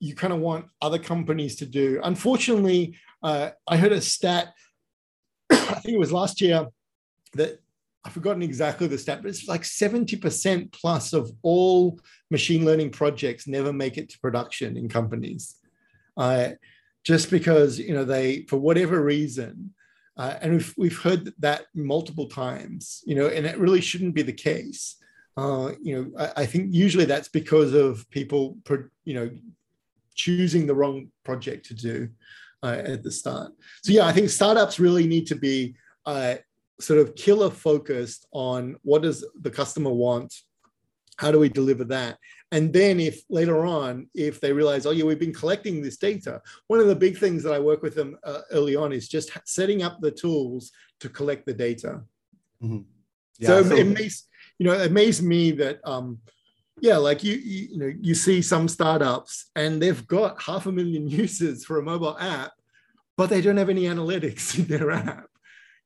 you 0.00 0.14
kind 0.14 0.32
of 0.32 0.40
want 0.40 0.66
other 0.82 0.98
companies 0.98 1.56
to 1.56 1.66
do. 1.66 2.00
Unfortunately, 2.02 2.96
uh, 3.22 3.50
I 3.66 3.76
heard 3.76 3.92
a 3.92 4.00
stat, 4.00 4.52
I 5.50 5.56
think 5.56 5.94
it 5.94 5.98
was 5.98 6.12
last 6.12 6.40
year, 6.40 6.66
that 7.34 7.60
I've 8.04 8.12
forgotten 8.12 8.42
exactly 8.42 8.86
the 8.86 8.98
stat, 8.98 9.22
but 9.22 9.30
it's 9.30 9.48
like 9.48 9.62
70% 9.62 10.72
plus 10.72 11.14
of 11.14 11.32
all 11.42 11.98
machine 12.30 12.64
learning 12.64 12.90
projects 12.90 13.46
never 13.46 13.72
make 13.72 13.96
it 13.96 14.10
to 14.10 14.18
production 14.18 14.76
in 14.76 14.88
companies. 14.88 15.56
Uh, 16.16 16.50
just 17.02 17.30
because, 17.30 17.78
you 17.78 17.94
know, 17.94 18.04
they, 18.04 18.42
for 18.42 18.58
whatever 18.58 19.02
reason, 19.02 19.72
uh, 20.16 20.34
and 20.42 20.52
we've, 20.52 20.74
we've 20.76 20.98
heard 20.98 21.32
that 21.38 21.66
multiple 21.74 22.26
times, 22.26 23.02
you 23.06 23.14
know, 23.14 23.26
and 23.26 23.46
it 23.46 23.58
really 23.58 23.80
shouldn't 23.80 24.14
be 24.14 24.22
the 24.22 24.32
case. 24.32 24.96
Uh, 25.36 25.72
you 25.82 25.96
know, 25.96 26.18
I, 26.18 26.42
I, 26.42 26.46
think 26.46 26.72
usually 26.72 27.06
that's 27.06 27.28
because 27.28 27.74
of 27.74 28.08
people, 28.10 28.56
you 29.04 29.14
know, 29.14 29.30
choosing 30.14 30.64
the 30.66 30.74
wrong 30.74 31.08
project 31.24 31.66
to 31.66 31.74
do 31.74 32.08
uh, 32.62 32.82
at 32.84 33.02
the 33.02 33.10
start. 33.10 33.52
So 33.82 33.92
yeah, 33.92 34.06
I 34.06 34.12
think 34.12 34.30
startups 34.30 34.78
really 34.78 35.08
need 35.08 35.26
to 35.26 35.34
be 35.34 35.74
uh, 36.06 36.36
sort 36.80 37.00
of 37.00 37.16
killer 37.16 37.50
focused 37.50 38.26
on 38.32 38.76
what 38.82 39.02
does 39.02 39.24
the 39.40 39.50
customer 39.50 39.90
want, 39.90 40.32
how 41.16 41.32
do 41.32 41.40
we 41.40 41.48
deliver 41.48 41.82
that, 41.84 42.18
and 42.54 42.72
then 42.72 43.00
if 43.00 43.22
later 43.28 43.66
on, 43.66 44.08
if 44.14 44.40
they 44.40 44.52
realize, 44.52 44.86
oh 44.86 44.92
yeah, 44.92 45.02
we've 45.02 45.18
been 45.18 45.34
collecting 45.34 45.82
this 45.82 45.96
data, 45.96 46.40
one 46.68 46.78
of 46.78 46.86
the 46.86 46.94
big 46.94 47.18
things 47.18 47.42
that 47.42 47.52
I 47.52 47.58
work 47.58 47.82
with 47.82 47.96
them 47.96 48.16
uh, 48.22 48.42
early 48.52 48.76
on 48.76 48.92
is 48.92 49.08
just 49.08 49.36
setting 49.44 49.82
up 49.82 50.00
the 50.00 50.12
tools 50.12 50.70
to 51.00 51.08
collect 51.08 51.46
the 51.46 51.52
data. 51.52 52.02
Mm-hmm. 52.62 52.82
Yeah, 53.40 53.48
so, 53.48 53.62
so, 53.64 53.74
it 53.74 53.88
makes 53.88 54.28
you 54.58 54.66
know 54.66 54.72
it 54.72 54.86
amazed 54.86 55.22
me 55.22 55.50
that 55.52 55.80
um, 55.84 56.18
yeah, 56.80 56.96
like 56.96 57.22
you, 57.22 57.34
you, 57.36 57.68
you 57.70 57.78
know, 57.78 57.92
you 58.00 58.14
see 58.14 58.42
some 58.42 58.68
startups 58.68 59.50
and 59.56 59.80
they've 59.80 60.06
got 60.06 60.42
half 60.42 60.66
a 60.66 60.72
million 60.72 61.08
users 61.22 61.64
for 61.64 61.78
a 61.78 61.82
mobile 61.82 62.16
app, 62.18 62.52
but 63.16 63.30
they 63.30 63.40
don't 63.40 63.56
have 63.56 63.70
any 63.70 63.84
analytics 63.84 64.58
in 64.58 64.66
their 64.66 64.90
app. 64.90 65.26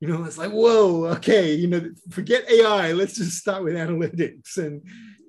You 0.01 0.09
know, 0.09 0.25
it's 0.25 0.39
like, 0.39 0.53
whoa, 0.53 1.07
okay, 1.17 1.55
you 1.55 1.67
know, 1.67 1.91
forget 2.11 2.49
AI. 2.51 2.93
Let's 2.93 3.17
just 3.17 3.39
start 3.39 3.65
with 3.65 3.75
analytics 3.75 4.57
and 4.57 4.83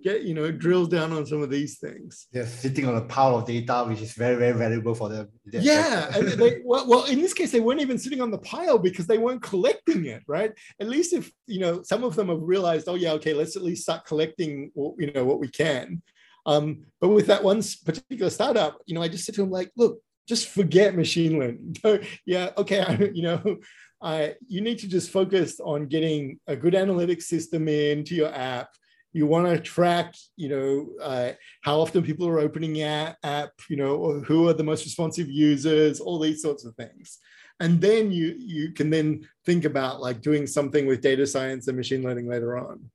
get, 0.03 0.23
you 0.23 0.33
know, 0.33 0.51
drills 0.51 0.89
down 0.89 1.11
on 1.11 1.25
some 1.25 1.41
of 1.41 1.49
these 1.49 1.77
things. 1.79 2.27
They're 2.31 2.47
sitting 2.47 2.87
on 2.87 2.95
a 2.95 3.01
pile 3.01 3.37
of 3.37 3.45
data, 3.45 3.85
which 3.87 4.01
is 4.01 4.13
very, 4.13 4.35
very 4.35 4.57
valuable 4.57 4.95
for 4.95 5.09
them. 5.09 5.29
Yeah. 5.45 6.09
and 6.15 6.27
they, 6.29 6.61
well, 6.63 6.87
well, 6.87 7.05
in 7.05 7.21
this 7.21 7.33
case, 7.33 7.51
they 7.51 7.59
weren't 7.59 7.81
even 7.81 7.97
sitting 7.97 8.21
on 8.21 8.31
the 8.31 8.37
pile 8.39 8.77
because 8.77 9.07
they 9.07 9.17
weren't 9.17 9.41
collecting 9.41 10.05
it, 10.05 10.23
right? 10.27 10.51
At 10.79 10.89
least 10.89 11.13
if, 11.13 11.31
you 11.47 11.59
know, 11.59 11.81
some 11.83 12.03
of 12.03 12.15
them 12.15 12.29
have 12.29 12.41
realized, 12.41 12.87
oh, 12.87 12.95
yeah, 12.95 13.11
okay, 13.13 13.33
let's 13.33 13.55
at 13.55 13.63
least 13.63 13.83
start 13.83 14.05
collecting, 14.05 14.71
you 14.75 15.11
know, 15.13 15.25
what 15.25 15.39
we 15.39 15.47
can. 15.47 16.01
Um, 16.45 16.85
but 16.99 17.09
with 17.09 17.27
that 17.27 17.43
one 17.43 17.61
particular 17.85 18.29
startup, 18.29 18.79
you 18.85 18.95
know, 18.95 19.01
I 19.01 19.07
just 19.07 19.25
said 19.25 19.35
to 19.35 19.43
him, 19.43 19.51
like, 19.51 19.71
look, 19.75 19.99
just 20.27 20.47
forget 20.47 20.95
machine 20.95 21.39
learning. 21.39 21.75
yeah, 22.25 22.51
okay, 22.57 22.81
I, 22.87 23.09
you 23.13 23.23
know, 23.23 23.57
uh, 24.01 24.29
you 24.47 24.61
need 24.61 24.79
to 24.79 24.87
just 24.87 25.11
focus 25.11 25.59
on 25.59 25.87
getting 25.87 26.39
a 26.47 26.55
good 26.55 26.73
analytics 26.73 27.23
system 27.23 27.67
into 27.67 28.15
your 28.15 28.33
app. 28.33 28.69
You 29.11 29.25
want 29.25 29.47
to 29.47 29.59
track, 29.59 30.13
you 30.35 30.49
know, 30.49 30.89
uh, 31.01 31.31
how 31.61 31.79
often 31.79 32.03
people 32.03 32.27
are 32.27 32.39
opening 32.39 32.75
your 32.75 33.15
app, 33.23 33.51
you 33.69 33.75
know, 33.75 34.21
who 34.25 34.47
are 34.47 34.53
the 34.53 34.63
most 34.63 34.85
responsive 34.85 35.29
users, 35.29 35.99
all 35.99 36.19
these 36.19 36.41
sorts 36.41 36.63
of 36.65 36.75
things. 36.75 37.17
And 37.59 37.81
then 37.81 38.11
you 38.11 38.35
you 38.37 38.71
can 38.71 38.89
then 38.89 39.27
think 39.45 39.65
about 39.65 39.99
like 39.99 40.21
doing 40.21 40.47
something 40.47 40.85
with 40.85 41.01
data 41.01 41.25
science 41.27 41.67
and 41.67 41.75
machine 41.75 42.03
learning 42.03 42.27
later 42.27 42.57
on. 42.57 42.89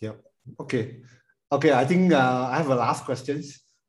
Yep. 0.00 0.20
Okay. 0.60 0.96
Okay. 1.52 1.72
I 1.72 1.84
think 1.84 2.12
uh, 2.12 2.48
I 2.50 2.56
have 2.56 2.70
a 2.70 2.74
last 2.74 3.04
question. 3.04 3.42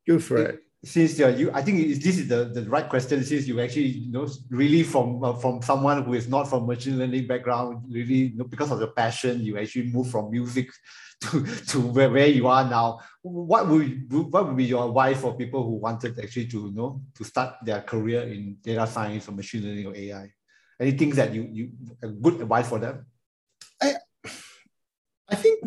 Go 0.08 0.20
for 0.20 0.38
it 0.38 0.60
since 0.84 1.20
uh, 1.20 1.28
you, 1.28 1.52
I 1.54 1.62
think 1.62 2.02
this 2.02 2.18
is 2.18 2.28
the, 2.28 2.46
the 2.46 2.64
right 2.70 2.88
question. 2.88 3.24
Since 3.24 3.48
you 3.48 3.60
actually, 3.60 4.08
you 4.08 4.12
know, 4.12 4.28
really 4.50 4.84
from 4.84 5.24
uh, 5.24 5.34
from 5.34 5.62
someone 5.62 6.04
who 6.04 6.14
is 6.14 6.30
not 6.30 6.48
from 6.50 6.68
machine 6.68 6.98
learning 6.98 7.28
background, 7.28 7.84
really, 7.90 8.32
you 8.32 8.38
know, 8.38 8.46
because 8.46 8.72
of 8.72 8.80
your 8.80 8.92
passion, 8.92 9.42
you 9.42 9.58
actually 9.58 9.92
move 9.92 10.10
from 10.10 10.32
music 10.32 10.70
to, 11.22 11.46
to 11.68 11.82
where, 11.82 12.10
where 12.10 12.28
you 12.28 12.48
are 12.48 12.64
now. 12.70 13.00
What 13.22 13.68
would 13.68 14.12
what 14.32 14.48
would 14.48 14.56
be 14.56 14.66
your 14.66 14.88
advice 14.88 15.20
for 15.20 15.36
people 15.36 15.64
who 15.64 15.76
wanted 15.76 16.18
actually 16.18 16.48
to 16.48 16.68
you 16.68 16.72
know 16.72 17.02
to 17.16 17.24
start 17.26 17.56
their 17.66 17.82
career 17.82 18.24
in 18.24 18.58
data 18.64 18.88
science 18.88 19.28
or 19.28 19.34
machine 19.34 19.64
learning 19.64 19.88
or 19.88 19.96
AI? 19.96 20.32
Any 20.80 20.92
things 20.92 21.18
that 21.18 21.34
you 21.34 21.48
you 21.52 21.72
a 22.02 22.08
good 22.08 22.40
advice 22.40 22.70
for 22.70 22.80
them? 22.80 23.06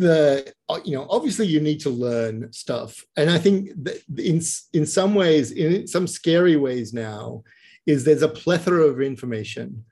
The 0.03 0.53
uh, 0.69 0.81
you 0.85 0.97
know 0.97 1.07
obviously 1.09 1.47
you 1.47 1.61
need 1.61 1.81
to 1.81 1.91
learn 1.91 2.53
stuff, 2.53 3.05
and 3.17 3.31
I 3.31 3.39
think 3.39 3.71
that 3.85 3.99
in 4.19 4.41
in 4.73 4.87
some 4.87 5.15
ways, 5.15 5.53
in 5.53 5.87
some 5.87 6.07
scary 6.07 6.57
ways 6.57 6.93
now, 6.93 7.45
is 7.87 8.05
there's 8.05 8.23
a 8.23 8.29
plethora 8.29 8.85
of 8.87 9.01
information. 9.01 9.85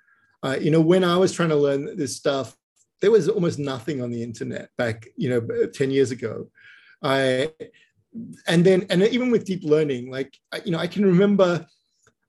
Uh, 0.42 0.56
you 0.60 0.70
know, 0.70 0.80
when 0.80 1.04
I 1.04 1.16
was 1.16 1.32
trying 1.32 1.50
to 1.50 1.56
learn 1.66 1.96
this 1.96 2.16
stuff, 2.16 2.56
there 3.00 3.10
was 3.10 3.28
almost 3.28 3.58
nothing 3.58 4.02
on 4.02 4.10
the 4.10 4.22
internet 4.22 4.70
back 4.76 5.06
you 5.16 5.30
know 5.30 5.40
ten 5.68 5.90
years 5.90 6.10
ago. 6.10 6.50
I 7.02 7.52
and 8.46 8.64
then 8.64 8.86
and 8.90 9.02
even 9.02 9.30
with 9.30 9.44
deep 9.44 9.62
learning, 9.62 10.10
like 10.10 10.36
you 10.64 10.72
know, 10.72 10.78
I 10.78 10.86
can 10.86 11.04
remember 11.04 11.66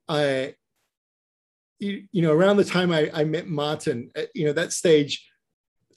I 0.07 0.55
you, 1.79 2.03
you 2.11 2.21
know 2.21 2.33
around 2.33 2.57
the 2.57 2.65
time 2.65 2.91
I, 2.91 3.09
I 3.13 3.23
met 3.23 3.47
Martin, 3.47 4.11
uh, 4.15 4.23
you 4.35 4.45
know 4.45 4.53
that 4.53 4.71
stage 4.71 5.27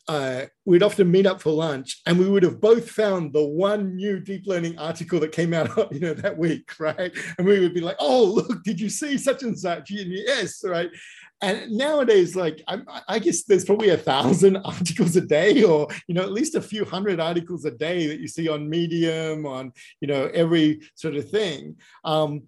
uh, 0.08 0.42
we'd 0.64 0.82
often 0.82 1.10
meet 1.10 1.26
up 1.26 1.40
for 1.40 1.50
lunch 1.50 2.02
and 2.06 2.18
we 2.18 2.28
would 2.28 2.42
have 2.42 2.60
both 2.60 2.90
found 2.90 3.32
the 3.32 3.44
one 3.44 3.96
new 3.96 4.20
deep 4.20 4.46
learning 4.46 4.78
article 4.78 5.18
that 5.18 5.32
came 5.32 5.54
out 5.54 5.70
you 5.92 6.00
know 6.00 6.14
that 6.14 6.36
week 6.36 6.78
right? 6.78 7.12
And 7.38 7.46
we 7.46 7.60
would 7.60 7.74
be 7.74 7.80
like 7.80 7.96
oh 8.00 8.24
look 8.24 8.62
did 8.64 8.80
you 8.80 8.88
see 8.88 9.16
such 9.16 9.42
and 9.42 9.58
such? 9.58 9.90
And 9.90 10.12
yes 10.12 10.62
right? 10.64 10.90
And 11.40 11.72
nowadays 11.72 12.36
like 12.36 12.62
I, 12.68 12.80
I 13.08 13.18
guess 13.18 13.44
there's 13.44 13.64
probably 13.64 13.90
a 13.90 13.96
thousand 13.96 14.56
articles 14.64 15.16
a 15.16 15.22
day 15.22 15.62
or 15.62 15.88
you 16.06 16.14
know 16.14 16.22
at 16.22 16.32
least 16.32 16.54
a 16.54 16.62
few 16.62 16.84
hundred 16.84 17.20
articles 17.20 17.64
a 17.64 17.70
day 17.70 18.06
that 18.06 18.20
you 18.20 18.28
see 18.28 18.48
on 18.48 18.68
medium 18.68 19.46
on 19.46 19.72
you 20.00 20.08
know 20.08 20.30
every 20.34 20.80
sort 20.94 21.16
of 21.16 21.28
thing. 21.30 21.76
Um, 22.04 22.42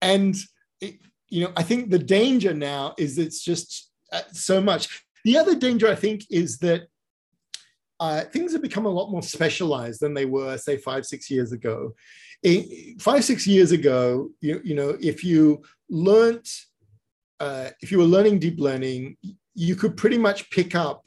and 0.00 0.36
it, 0.80 0.98
you 1.28 1.44
know 1.44 1.52
i 1.56 1.62
think 1.62 1.90
the 1.90 1.98
danger 1.98 2.54
now 2.54 2.94
is 2.98 3.18
it's 3.18 3.42
just 3.42 3.90
uh, 4.12 4.22
so 4.32 4.60
much 4.60 5.04
the 5.24 5.36
other 5.36 5.54
danger, 5.54 5.88
I 5.88 5.94
think, 5.94 6.24
is 6.30 6.58
that 6.58 6.82
uh, 8.00 8.22
things 8.22 8.52
have 8.52 8.62
become 8.62 8.86
a 8.86 8.90
lot 8.90 9.10
more 9.10 9.22
specialized 9.22 10.00
than 10.00 10.14
they 10.14 10.24
were, 10.24 10.56
say, 10.56 10.76
five, 10.76 11.04
six 11.04 11.30
years 11.30 11.52
ago. 11.52 11.94
five, 13.00 13.24
six 13.24 13.46
years 13.46 13.72
ago, 13.72 14.30
you, 14.40 14.60
you 14.64 14.74
know, 14.74 14.96
if 15.00 15.24
you 15.24 15.62
learned, 15.90 16.46
uh, 17.40 17.70
if 17.80 17.90
you 17.90 17.98
were 17.98 18.04
learning 18.04 18.38
deep 18.38 18.60
learning, 18.60 19.16
you 19.54 19.74
could 19.74 19.96
pretty 19.96 20.18
much 20.18 20.48
pick 20.50 20.74
up 20.74 21.04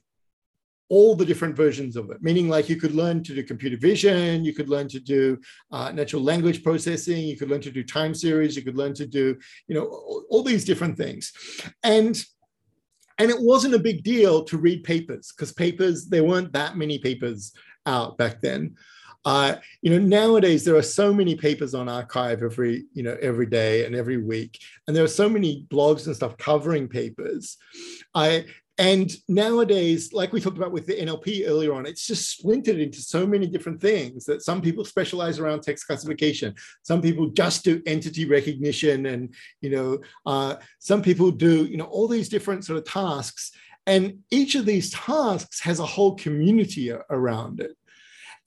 all 0.90 1.16
the 1.16 1.26
different 1.26 1.56
versions 1.56 1.96
of 1.96 2.12
it, 2.12 2.22
meaning 2.22 2.50
like 2.50 2.68
you 2.68 2.76
could 2.76 2.94
learn 2.94 3.24
to 3.24 3.34
do 3.34 3.42
computer 3.42 3.78
vision, 3.78 4.44
you 4.44 4.54
could 4.54 4.68
learn 4.68 4.90
to 4.90 5.00
do 5.00 5.40
uh, 5.72 5.90
natural 5.94 6.22
language 6.22 6.62
processing, 6.62 7.24
you 7.24 7.38
could 7.38 7.50
learn 7.50 7.62
to 7.62 7.72
do 7.72 7.82
time 7.82 8.14
series, 8.14 8.58
you 8.58 8.62
could 8.62 8.76
learn 8.76 8.94
to 8.94 9.06
do, 9.06 9.38
you 9.70 9.76
know, 9.76 9.86
all, 9.86 10.26
all 10.30 10.44
these 10.44 10.66
different 10.66 10.98
things. 10.98 11.32
And 11.82 12.22
and 13.22 13.30
it 13.30 13.40
wasn't 13.40 13.76
a 13.76 13.80
big 13.80 14.02
deal 14.04 14.44
to 14.44 14.58
read 14.58 14.84
papers 14.84 15.32
because 15.32 15.52
papers 15.52 16.08
there 16.08 16.24
weren't 16.24 16.52
that 16.54 16.76
many 16.76 16.98
papers 16.98 17.54
out 17.86 18.18
back 18.18 18.42
then. 18.42 18.76
Uh, 19.24 19.58
you 19.84 19.92
know 19.92 20.04
nowadays 20.04 20.66
there 20.66 20.76
are 20.76 20.82
so 20.82 21.14
many 21.14 21.36
papers 21.36 21.76
on 21.76 21.86
arXiv 21.86 22.42
every 22.42 22.86
you 22.94 23.04
know 23.04 23.16
every 23.22 23.46
day 23.46 23.86
and 23.86 23.94
every 23.94 24.18
week 24.18 24.58
and 24.88 24.98
there 24.98 25.04
are 25.04 25.20
so 25.22 25.30
many 25.30 25.68
blogs 25.70 26.08
and 26.08 26.16
stuff 26.16 26.36
covering 26.38 26.88
papers. 26.88 27.58
I 28.16 28.46
and 28.78 29.12
nowadays, 29.28 30.14
like 30.14 30.34
we 30.34 30.42
talked 30.42 30.58
about 30.58 30.72
with 30.72 30.88
the 30.88 30.96
NLP 30.96 31.48
earlier 31.48 31.74
on, 31.74 31.86
it's 31.86 32.08
just 32.08 32.30
splintered 32.32 32.80
into 32.80 33.02
so 33.02 33.28
many 33.28 33.46
different 33.46 33.82
things 33.82 34.26
that 34.26 34.42
some 34.42 34.62
people 34.62 34.86
specialize 34.86 35.40
around 35.40 35.62
text 35.62 35.86
classification. 35.86 36.56
Some 36.84 37.02
people 37.02 37.28
just 37.28 37.64
do 37.64 37.82
entity 37.86 38.26
recognition, 38.26 39.08
and 39.08 39.34
you 39.62 39.70
know, 39.72 40.00
uh, 40.26 40.56
some 40.80 41.02
people 41.02 41.32
do 41.32 41.66
you 41.66 41.78
know 41.78 41.86
all 41.86 42.08
these 42.08 42.30
different 42.30 42.66
sort 42.66 42.78
of 42.78 42.86
tasks. 42.86 43.52
And 43.88 44.20
each 44.30 44.56
of 44.56 44.66
these 44.66 44.92
tasks 44.92 45.60
has 45.62 45.80
a 45.80 45.86
whole 45.86 46.16
community 46.16 46.92
around 47.10 47.60
it. 47.60 47.76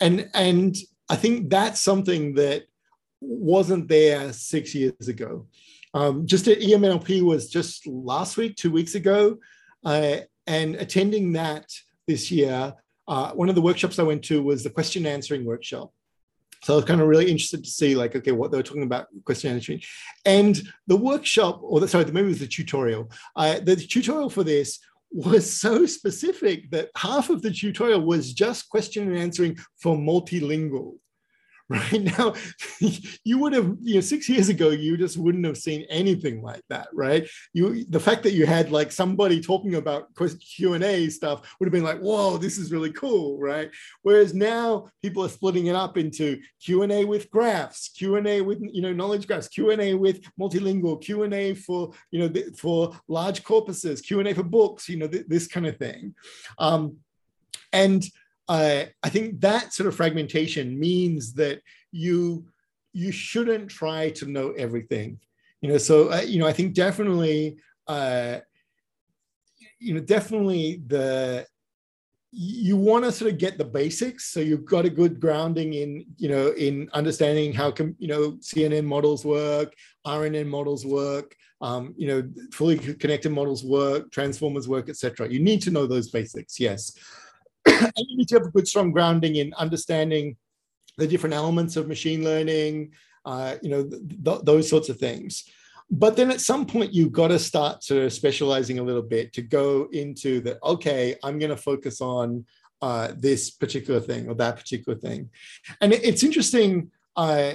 And 0.01 0.31
and 0.33 0.77
I 1.09 1.17
think 1.17 1.51
that's 1.51 1.81
something 1.81 2.35
that 2.35 2.65
wasn't 3.21 3.89
there 3.89 4.33
six 4.33 4.75
years 4.75 5.09
ago. 5.09 5.47
Um, 5.93 6.27
just 6.27 6.49
at 6.49 6.59
EMNLP 6.59 7.23
was 7.23 7.49
just 7.49 7.87
last 7.87 8.37
week, 8.37 8.57
two 8.57 8.71
weeks 8.71 8.95
ago. 8.97 9.39
Uh, 9.85 10.17
and 10.47 10.75
attending 10.77 11.33
that 11.33 11.67
this 12.07 12.31
year, 12.31 12.75
uh, 13.09 13.33
one 13.33 13.49
of 13.49 13.55
the 13.55 13.63
workshops 13.63 13.99
I 13.99 14.03
went 14.03 14.25
to 14.25 14.43
was 14.43 14.63
the 14.63 14.71
question 14.71 15.07
answering 15.07 15.45
workshop. 15.45 15.93
So 16.63 16.73
I 16.73 16.77
was 16.77 16.87
kind 16.87 17.01
of 17.03 17.09
really 17.09 17.31
interested 17.31 17.63
to 17.63 17.71
see, 17.71 17.95
like, 17.95 18.17
okay, 18.17 18.33
what 18.33 18.51
they 18.51 18.57
were 18.57 18.63
talking 18.63 18.85
about 18.85 19.09
question 19.25 19.53
answering, 19.53 19.83
and 20.25 20.63
the 20.87 20.97
workshop, 20.97 21.61
or 21.63 21.79
the, 21.79 21.89
sorry, 21.89 22.07
maybe 22.07 22.21
it 22.21 22.29
was 22.29 22.39
the 22.39 22.47
tutorial. 22.47 23.11
Uh, 23.37 23.61
the 23.61 23.77
tutorial 23.77 24.31
for 24.31 24.45
this 24.45 24.81
was 25.11 25.51
so 25.51 25.85
specific 25.85 26.71
that 26.71 26.89
half 26.97 27.29
of 27.31 27.43
the 27.43 27.51
tutorial 27.51 28.01
was 28.01 28.33
just 28.33 28.69
question 28.71 29.09
and 29.09 29.19
answering 29.19 29.57
for 29.77 29.97
multilingual 29.97 30.95
right 31.71 32.03
now 32.03 32.35
you 33.25 33.39
would 33.39 33.55
have 33.55 33.75
you 33.81 33.95
know 33.95 34.01
six 34.01 34.29
years 34.29 34.51
ago 34.51 34.69
you 34.69 34.99
just 34.99 35.17
wouldn't 35.17 35.47
have 35.47 35.57
seen 35.57 35.87
anything 35.89 36.43
like 36.43 36.63
that 36.69 36.89
right? 36.93 37.27
You 37.55 37.85
the 37.87 38.01
fact 38.01 38.23
that 38.25 38.33
you 38.33 38.45
had 38.45 38.71
like 38.71 38.93
somebody 38.93 39.41
talking 39.41 39.77
about 39.77 40.09
q&a 40.15 41.09
stuff 41.09 41.57
would 41.59 41.67
have 41.67 41.73
been 41.73 41.83
like 41.83 42.01
whoa 42.01 42.37
this 42.37 42.59
is 42.59 42.71
really 42.71 42.93
cool 42.93 43.39
right? 43.39 43.71
Whereas 44.03 44.35
now 44.35 44.89
people 45.03 45.25
are 45.25 45.29
splitting 45.31 45.67
it 45.67 45.75
up 45.75 45.97
into 45.97 46.39
q&a 46.63 47.05
with 47.05 47.31
graphs 47.31 47.89
q&a 47.97 48.43
with 48.43 48.61
you 48.61 48.83
know 48.83 48.93
knowledge 48.93 49.27
graphs 49.27 49.49
q&a 49.49 49.95
with 49.95 50.21
multilingual 50.39 51.01
q&a 51.01 51.55
for 51.55 51.93
you 52.11 52.19
know 52.19 52.43
for 52.57 52.95
large 53.09 53.43
corpuses 53.43 54.05
q&a 54.05 54.35
for 54.35 54.43
books 54.43 54.89
you 54.89 54.99
know 54.99 55.07
this 55.07 55.47
kind 55.47 55.67
of 55.67 55.79
thing. 55.79 56.15
Um, 56.59 56.99
and 57.73 58.05
uh, 58.49 58.85
I 59.03 59.09
think 59.09 59.41
that 59.41 59.73
sort 59.73 59.89
of 59.89 59.97
fragmentation 59.97 60.79
means 60.79 61.33
that 61.35 61.61
you 61.93 62.47
you 62.93 63.11
shouldn't 63.11 63.71
try 63.71 64.11
to 64.11 64.27
know 64.27 64.53
everything. 64.53 65.19
You 65.61 65.71
know, 65.71 65.79
so 65.79 66.13
uh, 66.13 66.21
you 66.21 66.39
know, 66.39 66.47
I 66.47 66.53
think 66.53 66.75
definitely, 66.75 67.57
uh, 67.87 68.39
you 69.79 69.95
know, 69.95 70.01
definitely 70.01 70.83
the 70.87 71.47
you 72.37 72.77
want 72.77 73.05
to 73.05 73.13
sort 73.13 73.31
of 73.31 73.39
get 73.39 73.59
the 73.59 73.65
basics. 73.65 74.33
So 74.33 74.41
you've 74.41 74.65
got 74.65 74.85
a 74.85 74.91
good 74.91 75.21
grounding 75.21 75.75
in 75.75 76.05
you 76.17 76.29
know 76.29 76.49
in 76.49 76.91
understanding 76.93 77.53
how 77.53 77.71
com, 77.71 77.95
you 77.99 78.09
know 78.09 78.33
cnn 78.43 78.85
models 78.85 79.25
work 79.25 79.73
rnn 80.07 80.47
models 80.49 80.85
work 80.85 81.37
um, 81.61 81.95
you 81.97 82.09
know 82.09 82.29
fully 82.53 82.77
connected 82.77 83.31
models 83.31 83.65
work 83.65 84.11
transformers 84.11 84.69
work 84.69 84.89
etc 84.89 85.29
you 85.31 85.39
need 85.39 85.63
to 85.63 85.71
know 85.71 85.87
those 85.87 86.11
basics 86.11 86.59
yes 86.59 86.93
and 87.67 87.93
you 87.97 88.17
need 88.17 88.29
to 88.29 88.37
have 88.37 88.47
a 88.47 88.51
good, 88.51 88.69
strong 88.69 88.93
grounding 88.93 89.37
in 89.37 89.55
understanding 89.55 90.37
the 90.99 91.07
different 91.07 91.35
elements 91.35 91.77
of 91.77 91.89
machine 91.89 92.23
learning, 92.23 92.93
uh, 93.25 93.57
you 93.63 93.71
know, 93.71 93.85
th- 93.85 94.03
th- 94.25 94.41
those 94.43 94.69
sorts 94.69 94.89
of 94.89 94.99
things. 94.99 95.45
But 95.91 96.17
then 96.17 96.31
at 96.31 96.41
some 96.41 96.67
point, 96.67 96.95
you've 96.95 97.13
got 97.13 97.29
to 97.29 97.39
start 97.39 97.85
sort 97.85 98.05
of 98.05 98.13
specializing 98.13 98.79
a 98.79 98.83
little 98.83 99.03
bit 99.03 99.33
to 99.35 99.43
go 99.43 99.89
into 99.93 100.41
that, 100.41 100.59
okay, 100.63 101.17
I'm 101.23 101.39
going 101.39 101.51
to 101.51 101.57
focus 101.57 102.01
on 102.01 102.47
uh, 102.81 103.13
this 103.17 103.51
particular 103.51 104.01
thing 104.01 104.29
or 104.29 104.35
that 104.35 104.57
particular 104.57 104.99
thing. 104.99 105.31
And 105.81 105.93
it, 105.93 106.05
it's 106.05 106.23
interesting. 106.23 106.91
Uh, 107.17 107.55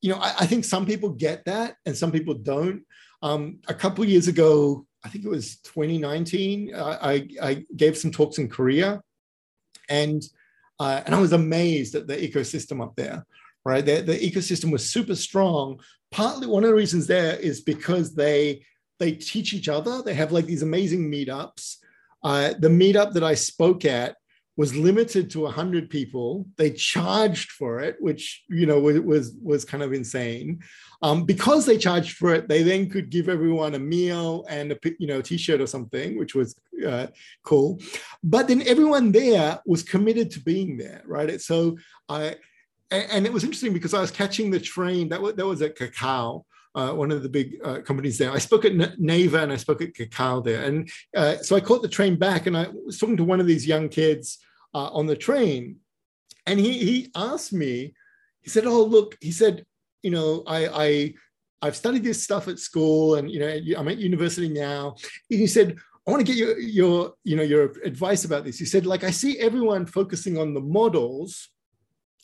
you 0.00 0.10
know, 0.10 0.18
I, 0.18 0.34
I, 0.40 0.46
think 0.46 0.64
some 0.64 0.86
people 0.86 1.10
get 1.10 1.44
that 1.46 1.76
and 1.86 1.96
some 1.96 2.12
people 2.12 2.34
don't. 2.34 2.82
Um, 3.22 3.58
a 3.68 3.74
couple 3.74 4.04
years 4.04 4.28
ago, 4.28 4.86
I 5.04 5.08
think 5.08 5.24
it 5.24 5.30
was 5.30 5.56
2019. 5.58 6.74
Uh, 6.74 6.98
I, 7.00 7.28
I 7.42 7.64
gave 7.76 7.96
some 7.96 8.10
talks 8.10 8.38
in 8.38 8.48
Korea, 8.48 9.00
and 9.88 10.22
uh, 10.78 11.02
and 11.04 11.14
I 11.14 11.20
was 11.20 11.32
amazed 11.32 11.94
at 11.94 12.06
the 12.06 12.16
ecosystem 12.16 12.82
up 12.82 12.96
there. 12.96 13.26
Right, 13.64 13.84
the, 13.84 14.00
the 14.00 14.18
ecosystem 14.18 14.72
was 14.72 14.88
super 14.88 15.14
strong. 15.14 15.80
Partly 16.10 16.46
one 16.46 16.64
of 16.64 16.70
the 16.70 16.74
reasons 16.74 17.06
there 17.06 17.36
is 17.36 17.60
because 17.60 18.14
they 18.14 18.64
they 18.98 19.12
teach 19.12 19.54
each 19.54 19.68
other. 19.68 20.02
They 20.02 20.14
have 20.14 20.32
like 20.32 20.46
these 20.46 20.62
amazing 20.62 21.10
meetups. 21.10 21.76
Uh, 22.22 22.54
the 22.58 22.68
meetup 22.68 23.12
that 23.12 23.24
I 23.24 23.34
spoke 23.34 23.84
at 23.84 24.16
was 24.56 24.76
limited 24.76 25.30
to 25.30 25.40
100 25.40 25.88
people 25.88 26.46
they 26.58 26.70
charged 26.70 27.50
for 27.52 27.80
it 27.80 27.96
which 27.98 28.44
you 28.50 28.66
know 28.66 28.78
was 28.78 29.32
was 29.42 29.64
kind 29.64 29.82
of 29.82 29.94
insane 29.94 30.60
um, 31.02 31.24
because 31.24 31.66
they 31.66 31.78
charged 31.78 32.16
for 32.16 32.34
it 32.34 32.48
they 32.48 32.62
then 32.62 32.88
could 32.88 33.10
give 33.10 33.28
everyone 33.28 33.74
a 33.74 33.78
meal 33.78 34.44
and 34.48 34.72
a 34.72 34.78
you 34.98 35.06
know 35.06 35.20
t-shirt 35.20 35.60
or 35.60 35.66
something 35.66 36.18
which 36.18 36.34
was 36.34 36.54
uh, 36.86 37.06
cool 37.44 37.78
but 38.22 38.48
then 38.48 38.62
everyone 38.66 39.12
there 39.12 39.58
was 39.66 39.82
committed 39.82 40.30
to 40.30 40.40
being 40.40 40.76
there 40.76 41.02
right 41.06 41.40
so 41.40 41.76
i 42.08 42.34
and 42.90 43.24
it 43.24 43.32
was 43.32 43.44
interesting 43.44 43.72
because 43.72 43.94
i 43.94 44.00
was 44.00 44.10
catching 44.10 44.50
the 44.50 44.60
train 44.60 45.08
that 45.08 45.20
was, 45.20 45.34
that 45.34 45.46
was 45.46 45.62
at 45.62 45.76
kakao 45.76 46.44
uh, 46.74 46.92
one 46.92 47.10
of 47.10 47.22
the 47.22 47.28
big 47.28 47.56
uh, 47.64 47.80
companies 47.80 48.18
there. 48.18 48.30
I 48.30 48.38
spoke 48.38 48.64
at 48.64 48.98
Naver 48.98 49.38
and 49.38 49.52
I 49.52 49.56
spoke 49.56 49.82
at 49.82 49.92
Kakao 49.92 50.44
there. 50.44 50.64
And 50.64 50.88
uh, 51.16 51.36
so 51.38 51.56
I 51.56 51.60
caught 51.60 51.82
the 51.82 51.88
train 51.88 52.16
back 52.16 52.46
and 52.46 52.56
I 52.56 52.68
was 52.68 52.98
talking 52.98 53.16
to 53.16 53.24
one 53.24 53.40
of 53.40 53.46
these 53.46 53.66
young 53.66 53.88
kids 53.88 54.38
uh, 54.74 54.88
on 54.92 55.06
the 55.06 55.16
train. 55.16 55.76
And 56.46 56.60
he, 56.60 56.78
he 56.78 57.10
asked 57.14 57.52
me, 57.52 57.94
he 58.40 58.50
said, 58.50 58.66
Oh, 58.66 58.84
look, 58.84 59.16
he 59.20 59.32
said, 59.32 59.66
you 60.02 60.10
know, 60.10 60.42
I, 60.46 60.66
I, 60.66 61.14
I've 61.62 61.76
studied 61.76 62.04
this 62.04 62.22
stuff 62.22 62.48
at 62.48 62.58
school 62.58 63.16
and, 63.16 63.30
you 63.30 63.40
know, 63.40 63.60
I'm 63.78 63.88
at 63.88 63.98
university 63.98 64.48
now. 64.48 64.96
And 65.30 65.38
he 65.38 65.46
said, 65.46 65.76
I 66.06 66.10
want 66.10 66.26
to 66.26 66.32
get 66.32 66.38
your, 66.38 66.58
your, 66.58 67.14
you 67.24 67.36
know, 67.36 67.42
your 67.42 67.72
advice 67.84 68.24
about 68.24 68.44
this. 68.44 68.58
He 68.58 68.64
said, 68.64 68.86
like, 68.86 69.04
I 69.04 69.10
see 69.10 69.38
everyone 69.38 69.84
focusing 69.86 70.38
on 70.38 70.54
the 70.54 70.60
models 70.60 71.50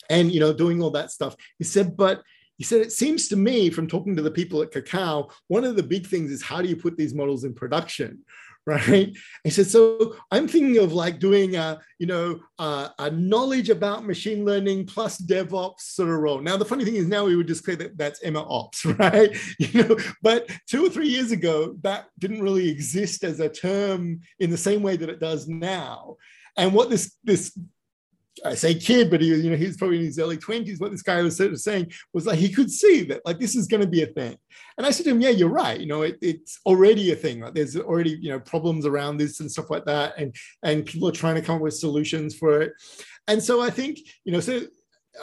and, 0.09 0.31
you 0.31 0.39
know, 0.39 0.53
doing 0.53 0.81
all 0.81 0.89
that 0.91 1.11
stuff. 1.11 1.35
He 1.57 1.63
said, 1.63 1.95
but 1.95 2.23
he 2.57 2.63
said, 2.63 2.81
it 2.81 2.91
seems 2.91 3.27
to 3.27 3.35
me 3.35 3.69
from 3.69 3.87
talking 3.87 4.15
to 4.15 4.23
the 4.23 4.31
people 4.31 4.63
at 4.63 4.71
Kakao, 4.71 5.31
one 5.47 5.63
of 5.63 5.75
the 5.75 5.83
big 5.83 6.07
things 6.07 6.31
is 6.31 6.41
how 6.41 6.61
do 6.61 6.67
you 6.67 6.75
put 6.75 6.97
these 6.97 7.13
models 7.13 7.43
in 7.43 7.53
production, 7.53 8.19
right? 8.87 9.15
He 9.45 9.49
said, 9.49 9.67
so 9.67 10.17
I'm 10.29 10.45
thinking 10.45 10.77
of 10.83 10.91
like 10.91 11.19
doing 11.19 11.55
a, 11.55 11.79
you 11.99 12.05
know, 12.05 12.41
a, 12.59 12.91
a, 12.99 13.11
knowledge 13.11 13.69
about 13.69 14.05
machine 14.05 14.43
learning 14.43 14.87
plus 14.87 15.21
DevOps 15.21 15.79
sort 15.79 16.09
of 16.09 16.15
role. 16.15 16.41
Now, 16.41 16.57
the 16.57 16.65
funny 16.65 16.83
thing 16.83 16.95
is 16.95 17.07
now 17.07 17.23
we 17.23 17.37
would 17.37 17.47
just 17.47 17.63
say 17.63 17.75
that 17.75 17.97
that's 17.97 18.21
ML 18.21 18.45
Ops, 18.45 18.85
right? 18.99 19.33
You 19.57 19.83
know, 19.83 19.97
but 20.21 20.51
two 20.67 20.85
or 20.85 20.89
three 20.89 21.07
years 21.07 21.31
ago, 21.31 21.77
that 21.83 22.07
didn't 22.19 22.43
really 22.43 22.67
exist 22.67 23.23
as 23.23 23.39
a 23.39 23.47
term 23.47 24.19
in 24.39 24.49
the 24.49 24.57
same 24.57 24.83
way 24.83 24.97
that 24.97 25.09
it 25.09 25.21
does 25.21 25.47
now. 25.47 26.17
And 26.57 26.73
what 26.73 26.89
this 26.89 27.15
this 27.23 27.57
I 28.45 28.55
say 28.55 28.75
kid, 28.75 29.09
but 29.09 29.21
he, 29.21 29.27
you 29.27 29.49
know, 29.49 29.55
he's 29.55 29.77
probably 29.77 29.99
in 29.99 30.05
his 30.05 30.19
early 30.19 30.37
20s. 30.37 30.79
What 30.79 30.91
this 30.91 31.01
guy 31.01 31.21
was 31.21 31.37
sort 31.37 31.51
of 31.51 31.59
saying 31.59 31.91
was 32.13 32.25
like 32.25 32.39
he 32.39 32.49
could 32.49 32.71
see 32.71 33.03
that 33.05 33.25
like 33.25 33.39
this 33.39 33.55
is 33.55 33.67
going 33.67 33.81
to 33.81 33.87
be 33.87 34.03
a 34.03 34.07
thing. 34.07 34.37
And 34.77 34.85
I 34.85 34.91
said 34.91 35.05
to 35.05 35.11
him, 35.11 35.21
Yeah, 35.21 35.29
you're 35.29 35.49
right. 35.49 35.79
You 35.79 35.87
know, 35.87 36.03
it, 36.03 36.17
it's 36.21 36.59
already 36.65 37.11
a 37.11 37.15
thing. 37.15 37.41
Like 37.41 37.53
there's 37.53 37.75
already, 37.75 38.17
you 38.21 38.29
know, 38.29 38.39
problems 38.39 38.85
around 38.85 39.17
this 39.17 39.39
and 39.39 39.51
stuff 39.51 39.69
like 39.69 39.85
that. 39.85 40.17
And 40.17 40.35
and 40.63 40.85
people 40.85 41.07
are 41.07 41.13
trying 41.13 41.35
to 41.35 41.41
come 41.41 41.57
up 41.57 41.61
with 41.61 41.75
solutions 41.75 42.35
for 42.35 42.61
it. 42.61 42.73
And 43.27 43.41
so 43.41 43.61
I 43.61 43.69
think, 43.69 43.99
you 44.23 44.31
know, 44.31 44.39
so 44.39 44.61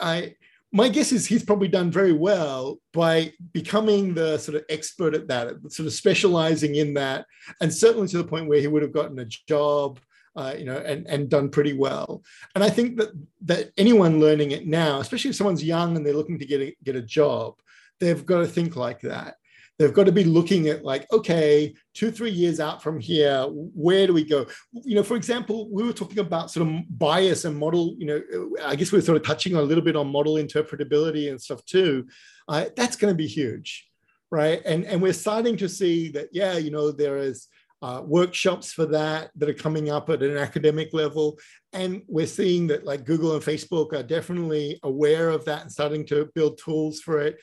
I 0.01 0.35
my 0.75 0.89
guess 0.89 1.13
is 1.13 1.25
he's 1.25 1.43
probably 1.43 1.69
done 1.69 1.89
very 1.89 2.11
well 2.11 2.79
by 2.93 3.31
becoming 3.53 4.13
the 4.13 4.37
sort 4.37 4.57
of 4.57 4.65
expert 4.69 5.15
at 5.15 5.27
that, 5.29 5.53
sort 5.69 5.87
of 5.87 5.93
specializing 5.93 6.75
in 6.75 6.93
that, 6.95 7.25
and 7.61 7.73
certainly 7.73 8.09
to 8.09 8.17
the 8.17 8.25
point 8.25 8.49
where 8.49 8.59
he 8.59 8.67
would 8.67 8.81
have 8.81 8.91
gotten 8.91 9.17
a 9.19 9.25
job 9.47 9.99
uh, 10.35 10.53
you 10.57 10.65
know, 10.65 10.77
and, 10.77 11.07
and 11.07 11.29
done 11.29 11.49
pretty 11.49 11.73
well. 11.73 12.23
And 12.53 12.63
I 12.63 12.69
think 12.69 12.97
that 12.97 13.09
that 13.45 13.71
anyone 13.77 14.19
learning 14.19 14.51
it 14.51 14.67
now, 14.67 14.99
especially 14.99 15.29
if 15.29 15.35
someone's 15.35 15.63
young 15.63 15.95
and 15.95 16.05
they're 16.05 16.13
looking 16.13 16.39
to 16.39 16.45
get 16.45 16.61
a, 16.61 16.75
get 16.83 16.95
a 16.95 17.01
job, 17.01 17.55
they've 17.99 18.25
got 18.25 18.39
to 18.39 18.47
think 18.47 18.75
like 18.75 19.01
that. 19.01 19.35
They've 19.77 19.93
got 19.93 20.05
to 20.05 20.11
be 20.13 20.23
looking 20.23 20.69
at 20.69 20.85
like, 20.85 21.05
okay, 21.11 21.73
two, 21.93 22.09
three 22.09 22.31
years 22.31 22.61
out 22.61 22.81
from 22.81 22.97
here, 22.97 23.43
where 23.43 24.07
do 24.07 24.13
we 24.13 24.23
go? 24.23 24.45
You 24.71 24.95
know, 24.95 25.03
for 25.03 25.17
example, 25.17 25.69
we 25.69 25.83
were 25.83 25.91
talking 25.91 26.19
about 26.19 26.49
sort 26.49 26.65
of 26.65 26.75
bias 26.97 27.43
and 27.43 27.57
model, 27.57 27.93
you 27.97 28.05
know, 28.05 28.21
I 28.63 28.77
guess 28.77 28.93
we 28.93 28.99
are 28.99 29.01
sort 29.01 29.17
of 29.17 29.23
touching 29.23 29.55
a 29.55 29.61
little 29.61 29.83
bit 29.83 29.97
on 29.97 30.07
model 30.07 30.35
interpretability 30.35 31.29
and 31.29 31.41
stuff 31.41 31.63
too. 31.65 32.07
Uh, 32.47 32.65
that's 32.77 32.95
going 32.95 33.11
to 33.11 33.17
be 33.17 33.27
huge, 33.27 33.85
right? 34.31 34.61
And, 34.65 34.85
and 34.85 35.01
we're 35.01 35.11
starting 35.11 35.57
to 35.57 35.67
see 35.67 36.09
that, 36.11 36.29
yeah, 36.31 36.55
you 36.57 36.71
know, 36.71 36.91
there 36.91 37.17
is 37.17 37.49
uh, 37.81 38.01
workshops 38.03 38.71
for 38.71 38.85
that 38.85 39.31
that 39.35 39.49
are 39.49 39.53
coming 39.53 39.89
up 39.89 40.09
at 40.09 40.23
an 40.23 40.37
academic 40.37 40.93
level. 40.93 41.37
And 41.73 42.01
we're 42.07 42.27
seeing 42.27 42.67
that 42.67 42.85
like 42.85 43.05
Google 43.05 43.33
and 43.33 43.43
Facebook 43.43 43.93
are 43.93 44.03
definitely 44.03 44.79
aware 44.83 45.29
of 45.29 45.45
that 45.45 45.63
and 45.63 45.71
starting 45.71 46.05
to 46.07 46.29
build 46.33 46.57
tools 46.57 47.01
for 47.01 47.19
it. 47.19 47.37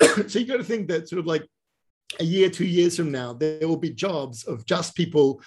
so 0.28 0.38
you 0.38 0.46
got 0.46 0.56
to 0.58 0.64
think 0.64 0.88
that 0.88 1.08
sort 1.08 1.20
of 1.20 1.26
like 1.26 1.46
a 2.20 2.24
year, 2.24 2.50
two 2.50 2.66
years 2.66 2.96
from 2.96 3.10
now, 3.10 3.32
there 3.32 3.66
will 3.66 3.76
be 3.76 3.90
jobs 3.90 4.44
of 4.44 4.66
just 4.66 4.94
people 4.94 5.40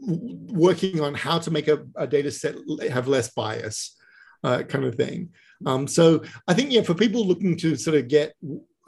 working 0.00 1.00
on 1.00 1.14
how 1.14 1.38
to 1.38 1.50
make 1.50 1.68
a, 1.68 1.84
a 1.96 2.06
data 2.06 2.30
set 2.30 2.56
have 2.90 3.08
less 3.08 3.30
bias, 3.32 3.96
uh, 4.44 4.62
kind 4.62 4.84
of 4.84 4.94
thing. 4.94 5.30
Um, 5.64 5.86
so 5.86 6.22
I 6.48 6.54
think, 6.54 6.72
yeah, 6.72 6.82
for 6.82 6.94
people 6.94 7.26
looking 7.26 7.56
to 7.58 7.76
sort 7.76 7.96
of 7.96 8.08
get 8.08 8.34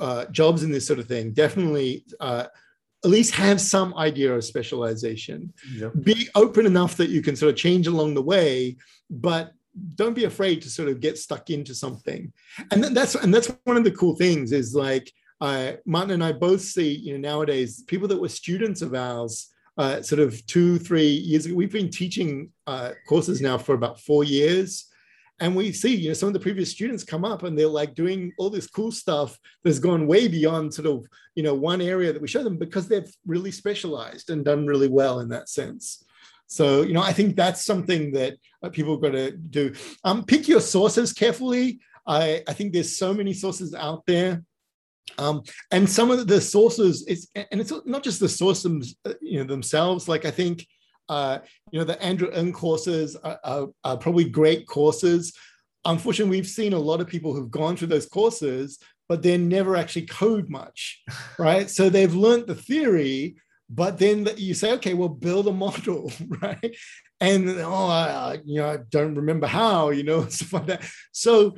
uh, 0.01 0.26
jobs 0.26 0.62
in 0.62 0.72
this 0.72 0.87
sort 0.87 0.99
of 0.99 1.07
thing, 1.07 1.32
definitely 1.32 2.05
uh, 2.20 2.47
at 3.05 3.11
least 3.11 3.34
have 3.34 3.61
some 3.61 3.94
idea 3.94 4.34
of 4.34 4.44
specialization. 4.44 5.52
Yep. 5.76 5.92
Be 6.02 6.28
open 6.34 6.66
enough 6.66 6.96
that 6.96 7.11
you 7.11 7.22
can 7.22 7.36
sort 7.36 7.50
of 7.50 7.57
change 7.57 7.86
along 7.86 8.14
the 8.14 8.22
way, 8.22 8.76
but 9.11 9.52
don't 9.94 10.14
be 10.14 10.24
afraid 10.24 10.62
to 10.62 10.70
sort 10.70 10.88
of 10.88 11.00
get 11.00 11.18
stuck 11.18 11.50
into 11.50 11.74
something. 11.74 12.32
And 12.70 12.84
that's 12.84 13.14
and 13.14 13.32
that's 13.34 13.52
one 13.64 13.76
of 13.76 13.84
the 13.84 13.90
cool 13.90 14.16
things 14.16 14.52
is 14.52 14.74
like 14.74 15.12
uh, 15.40 15.72
Martin 15.84 16.12
and 16.12 16.24
I 16.24 16.32
both 16.32 16.61
see, 16.61 16.92
you 16.94 17.12
know, 17.12 17.28
nowadays 17.28 17.82
people 17.86 18.09
that 18.09 18.20
were 18.20 18.28
students 18.28 18.82
of 18.82 18.94
ours, 18.94 19.48
uh, 19.76 20.00
sort 20.00 20.20
of 20.20 20.44
two, 20.46 20.78
three 20.78 21.09
years 21.09 21.46
ago. 21.46 21.55
We've 21.57 21.72
been 21.72 21.90
teaching 21.90 22.50
uh, 22.66 22.92
courses 23.09 23.40
now 23.40 23.59
for 23.59 23.74
about 23.74 24.00
four 24.00 24.24
years, 24.24 24.86
and 25.41 25.55
we 25.55 25.72
see 25.72 25.95
you 25.95 26.09
know 26.09 26.14
some 26.14 26.28
of 26.28 26.32
the 26.32 26.41
previous 26.41 26.70
students 26.70 27.05
come 27.05 27.24
up 27.24 27.43
and 27.43 27.59
they're 27.59 27.66
like 27.66 27.95
doing 27.95 28.32
all 28.39 28.51
this 28.51 28.66
cool 28.66 28.93
stuff 28.93 29.39
that's 29.62 29.78
gone 29.78 30.07
way 30.07 30.28
beyond 30.28 30.72
sort 30.72 30.87
of 30.87 31.07
you 31.35 31.43
know 31.43 31.55
one 31.55 31.80
area 31.80 32.12
that 32.12 32.22
we 32.22 32.28
show 32.28 32.43
them 32.43 32.57
because 32.57 32.89
they've 32.89 33.12
really 33.26 33.51
specialized 33.51 34.30
and 34.30 34.45
done 34.45 34.66
really 34.66 34.89
well 34.89 35.20
in 35.20 35.28
that 35.28 35.49
sense. 35.49 36.05
So 36.47 36.82
you 36.82 36.93
know 36.93 37.03
i 37.03 37.12
think 37.12 37.37
that's 37.37 37.64
something 37.64 38.12
that 38.12 38.35
uh, 38.62 38.68
people 38.68 38.97
got 38.97 39.12
to 39.12 39.32
do. 39.32 39.74
Um, 40.05 40.24
pick 40.24 40.49
your 40.49 40.61
sources 40.61 41.12
carefully. 41.12 41.80
I, 42.07 42.43
I 42.47 42.53
think 42.53 42.72
there's 42.72 42.99
so 42.99 43.14
many 43.14 43.32
sources 43.32 43.74
out 43.74 44.05
there. 44.07 44.43
Um, 45.18 45.43
and 45.70 45.89
some 45.89 46.11
of 46.11 46.26
the 46.26 46.41
sources 46.41 47.05
it's 47.07 47.28
and 47.35 47.61
it's 47.61 47.72
not 47.85 48.03
just 48.03 48.20
the 48.20 48.28
sources 48.28 48.97
uh, 49.05 49.14
you 49.20 49.39
know 49.39 49.45
themselves. 49.45 50.09
Like 50.09 50.24
i 50.24 50.30
think 50.30 50.66
uh, 51.09 51.38
you 51.70 51.78
know, 51.78 51.84
the 51.84 52.02
Andrew 52.02 52.30
Ng 52.30 52.52
courses 52.52 53.16
are, 53.16 53.38
are, 53.44 53.66
are, 53.84 53.96
probably 53.96 54.24
great 54.24 54.66
courses. 54.66 55.32
Unfortunately, 55.84 56.36
we've 56.36 56.46
seen 56.46 56.72
a 56.72 56.78
lot 56.78 57.00
of 57.00 57.07
people 57.07 57.34
who've 57.34 57.50
gone 57.50 57.76
through 57.76 57.88
those 57.88 58.07
courses, 58.07 58.78
but 59.09 59.22
they 59.22 59.36
never 59.36 59.76
actually 59.76 60.07
code 60.07 60.48
much, 60.48 61.02
right? 61.38 61.68
so 61.68 61.88
they've 61.88 62.14
learned 62.14 62.46
the 62.46 62.55
theory, 62.55 63.36
but 63.68 63.98
then 63.98 64.28
you 64.36 64.55
say, 64.55 64.72
okay, 64.72 64.94
well, 64.94 65.09
build 65.09 65.46
a 65.46 65.52
model, 65.52 66.12
right? 66.42 66.76
And 67.20 67.48
oh, 67.50 67.86
I, 67.86 68.38
you 68.44 68.61
know, 68.61 68.70
I 68.70 68.78
don't 68.88 69.14
remember 69.14 69.46
how, 69.46 69.90
you 69.90 70.02
know, 70.02 70.26
stuff 70.28 70.52
like 70.52 70.66
that. 70.66 70.84
So 71.12 71.55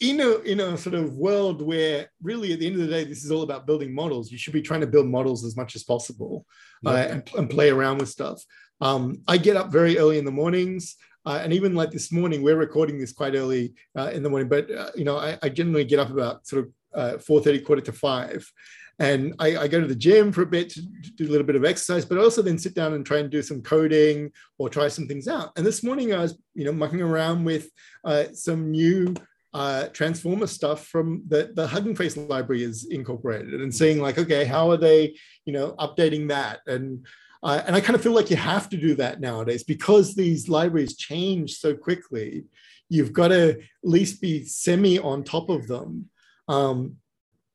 in 0.00 0.20
a 0.20 0.38
in 0.40 0.60
a 0.60 0.78
sort 0.78 0.94
of 0.94 1.16
world 1.16 1.60
where 1.60 2.08
really 2.22 2.52
at 2.52 2.60
the 2.60 2.66
end 2.66 2.76
of 2.76 2.82
the 2.82 2.86
day 2.86 3.04
this 3.04 3.24
is 3.24 3.32
all 3.32 3.42
about 3.42 3.66
building 3.66 3.92
models 3.92 4.30
you 4.30 4.38
should 4.38 4.52
be 4.52 4.62
trying 4.62 4.80
to 4.80 4.86
build 4.86 5.06
models 5.06 5.44
as 5.44 5.56
much 5.56 5.74
as 5.74 5.82
possible 5.82 6.46
uh, 6.86 6.90
and, 6.90 7.28
and, 7.36 7.50
play 7.50 7.68
around 7.68 7.98
with 7.98 8.08
stuff 8.08 8.40
um, 8.80 9.22
I 9.26 9.36
get 9.36 9.56
up 9.56 9.70
very 9.70 9.98
early 9.98 10.18
in 10.18 10.24
the 10.24 10.30
mornings. 10.30 10.96
Uh, 11.26 11.40
and 11.42 11.52
even 11.52 11.74
like 11.74 11.90
this 11.90 12.10
morning, 12.10 12.42
we're 12.42 12.56
recording 12.56 12.98
this 12.98 13.12
quite 13.12 13.34
early 13.34 13.74
uh, 13.96 14.10
in 14.14 14.22
the 14.22 14.30
morning, 14.30 14.48
but 14.48 14.70
uh, 14.70 14.90
you 14.94 15.04
know, 15.04 15.18
I, 15.18 15.36
I, 15.42 15.50
generally 15.50 15.84
get 15.84 15.98
up 15.98 16.10
about 16.10 16.46
sort 16.46 16.64
of 16.64 16.72
uh, 16.94 17.18
4.30, 17.18 17.64
quarter 17.64 17.82
to 17.82 17.92
five. 17.92 18.50
And 18.98 19.34
I, 19.38 19.58
I, 19.58 19.68
go 19.68 19.80
to 19.80 19.86
the 19.86 19.94
gym 19.94 20.32
for 20.32 20.42
a 20.42 20.46
bit 20.46 20.70
to 20.70 20.80
do 21.16 21.26
a 21.26 21.30
little 21.30 21.46
bit 21.46 21.54
of 21.54 21.64
exercise, 21.64 22.04
but 22.04 22.18
I 22.18 22.22
also 22.22 22.40
then 22.40 22.58
sit 22.58 22.74
down 22.74 22.94
and 22.94 23.04
try 23.04 23.18
and 23.18 23.30
do 23.30 23.42
some 23.42 23.62
coding 23.62 24.32
or 24.58 24.68
try 24.68 24.88
some 24.88 25.06
things 25.06 25.28
out. 25.28 25.52
And 25.56 25.66
this 25.66 25.84
morning 25.84 26.14
I 26.14 26.18
was, 26.18 26.38
you 26.54 26.64
know, 26.64 26.72
mucking 26.72 27.02
around 27.02 27.44
with 27.44 27.70
uh, 28.04 28.24
some 28.32 28.70
new 28.70 29.14
uh, 29.54 29.88
transformer 29.88 30.46
stuff 30.46 30.86
from 30.86 31.22
the, 31.28 31.52
the 31.54 31.66
Hugging 31.66 31.94
Face 31.94 32.16
library 32.16 32.64
is 32.64 32.86
incorporated 32.90 33.60
and 33.60 33.74
seeing 33.74 34.00
like, 34.00 34.18
okay, 34.18 34.44
how 34.44 34.70
are 34.70 34.76
they, 34.76 35.16
you 35.44 35.52
know, 35.52 35.74
updating 35.78 36.28
that? 36.28 36.60
And 36.66 37.06
uh, 37.42 37.62
and 37.66 37.76
I 37.76 37.80
kind 37.80 37.94
of 37.94 38.02
feel 38.02 38.12
like 38.12 38.30
you 38.30 38.36
have 38.36 38.68
to 38.70 38.76
do 38.76 38.94
that 38.96 39.20
nowadays 39.20 39.62
because 39.62 40.14
these 40.14 40.48
libraries 40.48 40.96
change 40.96 41.58
so 41.58 41.74
quickly. 41.74 42.44
You've 42.88 43.12
got 43.12 43.28
to 43.28 43.50
at 43.50 43.58
least 43.82 44.20
be 44.20 44.44
semi 44.44 44.98
on 44.98 45.22
top 45.22 45.48
of 45.48 45.66
them. 45.66 46.08
Um, 46.48 46.96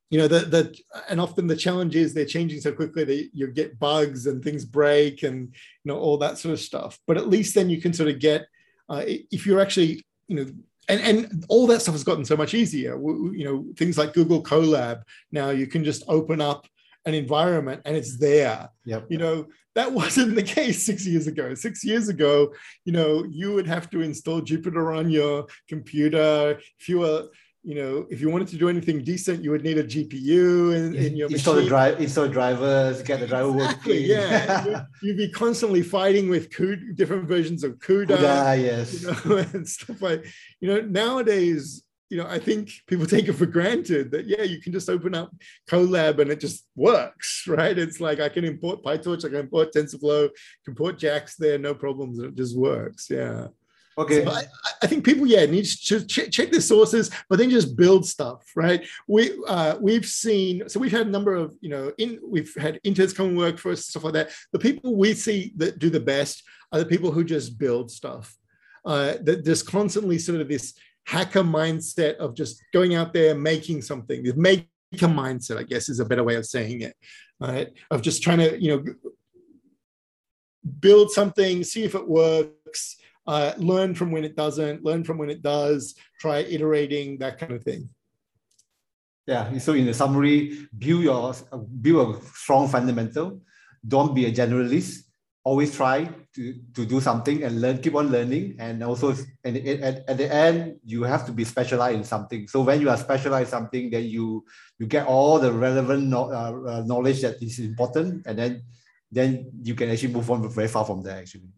you 0.09 0.19
know, 0.19 0.27
that 0.27 0.51
that 0.51 0.77
and 1.09 1.19
often 1.19 1.47
the 1.47 1.55
challenge 1.55 1.95
is 1.95 2.13
they're 2.13 2.25
changing 2.25 2.61
so 2.61 2.71
quickly 2.71 3.03
that 3.03 3.29
you 3.33 3.47
get 3.47 3.79
bugs 3.79 4.27
and 4.27 4.43
things 4.43 4.63
break 4.63 5.23
and 5.23 5.47
you 5.83 5.91
know 5.91 5.97
all 5.97 6.17
that 6.19 6.37
sort 6.37 6.53
of 6.53 6.59
stuff. 6.59 6.99
But 7.07 7.17
at 7.17 7.29
least 7.29 7.55
then 7.55 7.69
you 7.69 7.81
can 7.81 7.93
sort 7.93 8.09
of 8.09 8.19
get 8.19 8.45
uh, 8.89 9.03
if 9.07 9.45
you're 9.45 9.59
actually 9.59 10.05
you 10.27 10.35
know 10.35 10.45
and 10.87 11.01
and 11.01 11.45
all 11.49 11.65
that 11.67 11.81
stuff 11.81 11.95
has 11.95 12.03
gotten 12.03 12.25
so 12.25 12.37
much 12.37 12.53
easier. 12.53 12.95
You 13.01 13.43
know, 13.43 13.65
things 13.75 13.97
like 13.97 14.13
Google 14.13 14.43
Colab 14.43 15.01
now 15.31 15.49
you 15.49 15.65
can 15.65 15.83
just 15.83 16.03
open 16.07 16.41
up 16.41 16.67
an 17.05 17.13
environment 17.13 17.81
and 17.85 17.95
it's 17.95 18.17
there. 18.17 18.69
Yep. 18.85 19.07
You 19.09 19.17
know, 19.17 19.47
that 19.75 19.91
wasn't 19.91 20.35
the 20.35 20.43
case 20.43 20.85
six 20.85 21.05
years 21.05 21.27
ago. 21.27 21.53
Six 21.55 21.83
years 21.83 22.07
ago, 22.07 22.53
you 22.85 22.93
know, 22.93 23.25
you 23.29 23.53
would 23.53 23.67
have 23.67 23.89
to 23.91 24.01
install 24.01 24.41
Jupyter 24.41 24.97
on 24.97 25.09
your 25.09 25.47
computer. 25.67 26.59
If 26.79 26.87
you 26.87 26.99
were, 26.99 27.27
you 27.63 27.75
know, 27.75 28.05
if 28.09 28.21
you 28.21 28.29
wanted 28.29 28.49
to 28.49 28.57
do 28.57 28.69
anything 28.69 29.03
decent, 29.03 29.43
you 29.43 29.49
would 29.51 29.63
need 29.63 29.77
a 29.77 29.83
GPU 29.83 30.75
in, 30.75 30.95
in 30.95 31.15
your 31.15 31.29
install 31.29 31.55
machine. 31.55 31.65
the 31.65 31.69
drive, 31.69 32.01
install 32.01 32.27
drivers, 32.27 33.01
get 33.01 33.19
the 33.19 33.27
driver 33.27 33.53
exactly, 33.55 33.93
working. 33.93 34.09
Yeah, 34.09 34.65
you'd, 35.01 35.07
you'd, 35.09 35.17
be 35.17 35.29
constantly 35.29 35.81
fighting 35.81 36.29
with 36.29 36.49
CUDA, 36.51 36.95
different 36.95 37.27
versions 37.27 37.63
of 37.63 37.79
CUDA, 37.79 38.17
CUDA 38.17 38.61
yes, 38.61 39.01
you 39.01 39.07
know, 39.09 39.37
and 39.53 39.67
stuff 39.67 40.01
like. 40.01 40.25
You 40.59 40.67
know, 40.67 40.81
nowadays 40.81 41.83
you 42.13 42.19
know, 42.19 42.27
I 42.29 42.37
think 42.37 42.69
people 42.85 43.05
take 43.07 43.27
it 43.27 43.33
for 43.33 43.47
granted 43.47 44.11
that 44.11 44.27
yeah, 44.27 44.43
you 44.43 44.61
can 44.61 44.71
just 44.71 44.89
open 44.89 45.15
up 45.15 45.33
Colab 45.67 46.19
and 46.19 46.29
it 46.29 46.39
just 46.39 46.67
works, 46.75 47.45
right? 47.47 47.77
It's 47.77 47.99
like 47.99 48.19
I 48.19 48.29
can 48.29 48.45
import 48.45 48.83
PyTorch, 48.83 49.25
I 49.25 49.29
can 49.29 49.39
import 49.39 49.73
TensorFlow, 49.73 50.29
can 50.63 50.71
import 50.73 50.99
JAX 50.99 51.35
there, 51.35 51.57
no 51.57 51.73
problems. 51.73 52.19
It 52.19 52.35
just 52.35 52.55
works. 52.55 53.07
Yeah. 53.09 53.47
Okay. 53.97 54.25
So 54.25 54.31
I, 54.31 54.43
I, 54.81 54.87
think 54.87 55.05
people, 55.05 55.27
yeah, 55.27 55.45
need 55.45 55.65
to 55.65 56.05
check, 56.05 56.31
check 56.31 56.51
the 56.51 56.61
sources, 56.61 57.11
but 57.29 57.37
then 57.37 57.51
just 57.51 57.75
build 57.75 58.07
stuff, 58.07 58.43
right? 58.55 58.85
We 59.07 59.31
uh, 59.47 59.77
we've 59.79 60.05
seen, 60.05 60.67
so 60.67 60.79
we've 60.79 60.91
had 60.91 61.05
a 61.05 61.11
number 61.11 61.35
of, 61.35 61.55
you 61.61 61.69
know, 61.69 61.91
in 61.99 62.19
we've 62.23 62.53
had 62.55 62.79
interns 62.83 63.13
come 63.13 63.27
and 63.27 63.37
work 63.37 63.59
for 63.59 63.71
us, 63.71 63.85
stuff 63.85 64.03
like 64.03 64.13
that. 64.13 64.31
The 64.51 64.57
people 64.57 64.95
we 64.95 65.13
see 65.13 65.53
that 65.57 65.77
do 65.77 65.91
the 65.91 65.99
best 65.99 66.43
are 66.71 66.79
the 66.79 66.87
people 66.87 67.11
who 67.11 67.23
just 67.23 67.59
build 67.59 67.91
stuff. 67.91 68.35
Uh, 68.83 69.13
that 69.21 69.45
there's 69.45 69.63
constantly 69.63 70.17
sort 70.17 70.41
of 70.41 70.49
this 70.49 70.73
hacker 71.05 71.43
mindset 71.43 72.15
of 72.15 72.35
just 72.35 72.61
going 72.73 72.95
out 72.95 73.13
there 73.13 73.35
making 73.35 73.81
something. 73.81 74.23
The 74.23 74.33
maker 74.35 74.67
mindset, 74.93 75.57
I 75.57 75.63
guess, 75.63 75.89
is 75.89 75.99
a 75.99 76.05
better 76.05 76.23
way 76.23 76.35
of 76.35 76.45
saying 76.45 76.81
it. 76.81 76.95
Right? 77.39 77.73
Of 77.91 78.01
just 78.01 78.23
trying 78.23 78.39
to, 78.39 78.61
you 78.61 78.77
know, 78.77 78.83
build 80.79 81.11
something, 81.11 81.63
see 81.63 81.83
if 81.83 81.95
it 81.95 82.07
works, 82.07 82.97
uh, 83.27 83.53
learn 83.57 83.95
from 83.95 84.11
when 84.11 84.23
it 84.23 84.35
doesn't, 84.35 84.83
learn 84.83 85.03
from 85.03 85.17
when 85.17 85.29
it 85.29 85.41
does, 85.41 85.95
try 86.19 86.39
iterating, 86.39 87.17
that 87.19 87.37
kind 87.37 87.53
of 87.53 87.63
thing. 87.63 87.89
Yeah. 89.27 89.57
So 89.59 89.73
in 89.73 89.85
the 89.85 89.93
summary, 89.93 90.67
build 90.77 91.03
your 91.03 91.33
build 91.81 92.15
a 92.15 92.21
strong 92.33 92.67
fundamental. 92.67 93.41
Don't 93.85 94.13
be 94.13 94.25
a 94.25 94.31
generalist 94.31 95.03
always 95.43 95.75
try 95.75 96.09
to, 96.35 96.55
to 96.73 96.85
do 96.85 97.01
something 97.01 97.43
and 97.43 97.59
learn, 97.59 97.81
keep 97.81 97.95
on 97.95 98.09
learning. 98.09 98.55
And 98.59 98.83
also, 98.83 99.13
and 99.43 99.57
at, 99.57 100.07
at 100.07 100.17
the 100.17 100.33
end, 100.33 100.79
you 100.85 101.03
have 101.03 101.25
to 101.25 101.31
be 101.31 101.43
specialized 101.43 101.97
in 101.97 102.03
something. 102.03 102.47
So 102.47 102.61
when 102.61 102.79
you 102.79 102.89
are 102.89 102.97
specialized 102.97 103.49
something, 103.49 103.89
then 103.89 104.05
you 104.05 104.45
you 104.79 104.87
get 104.87 105.05
all 105.05 105.39
the 105.39 105.51
relevant 105.51 106.07
no, 106.07 106.31
uh, 106.31 106.71
uh, 106.71 106.83
knowledge 106.85 107.21
that 107.21 107.41
is 107.43 107.59
important, 107.59 108.25
and 108.25 108.39
then 108.39 108.63
then 109.11 109.51
you 109.61 109.75
can 109.75 109.89
actually 109.89 110.13
move 110.13 110.31
on 110.31 110.47
very 110.49 110.67
far 110.67 110.85
from 110.85 111.03
there. 111.03 111.17
Actually. 111.17 111.49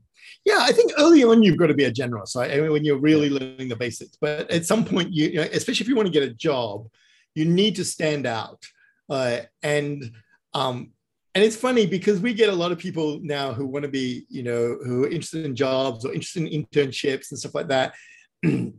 Yeah, 0.44 0.60
I 0.62 0.72
think 0.72 0.92
early 1.00 1.24
on 1.24 1.42
you've 1.42 1.58
got 1.58 1.68
to 1.68 1.74
be 1.74 1.86
a 1.86 1.92
generalist, 1.92 2.36
right? 2.36 2.52
I 2.52 2.60
mean, 2.60 2.72
when 2.72 2.86
you're 2.86 3.00
really 3.00 3.30
learning 3.30 3.70
the 3.70 3.76
basics. 3.76 4.18
But 4.20 4.50
at 4.52 4.66
some 4.66 4.86
point, 4.86 5.12
you, 5.12 5.28
you 5.28 5.36
know, 5.38 5.48
especially 5.52 5.84
if 5.84 5.88
you 5.88 5.96
want 5.96 6.08
to 6.08 6.14
get 6.14 6.24
a 6.24 6.34
job, 6.34 6.88
you 7.34 7.46
need 7.46 7.76
to 7.78 7.86
stand 7.86 8.26
out. 8.26 8.64
Uh, 9.10 9.40
and 9.64 10.12
um, 10.54 10.92
and 11.36 11.44
it's 11.44 11.58
funny 11.58 11.86
because 11.86 12.22
we 12.22 12.34
get 12.34 12.48
a 12.48 12.56
lot 12.56 12.72
of 12.72 12.80
people 12.80 13.20
now 13.22 13.54
who 13.54 13.66
want 13.66 13.84
to 13.84 13.90
be, 13.90 14.26
you 14.30 14.42
know, 14.42 14.78
who 14.86 15.04
are 15.04 15.10
interested 15.10 15.44
in 15.44 15.54
jobs 15.54 16.06
or 16.06 16.14
interested 16.14 16.44
in 16.44 16.64
internships 16.64 17.30
and 17.30 17.38
stuff 17.38 17.54
like 17.54 17.68
that. 17.68 17.94
and 18.44 18.74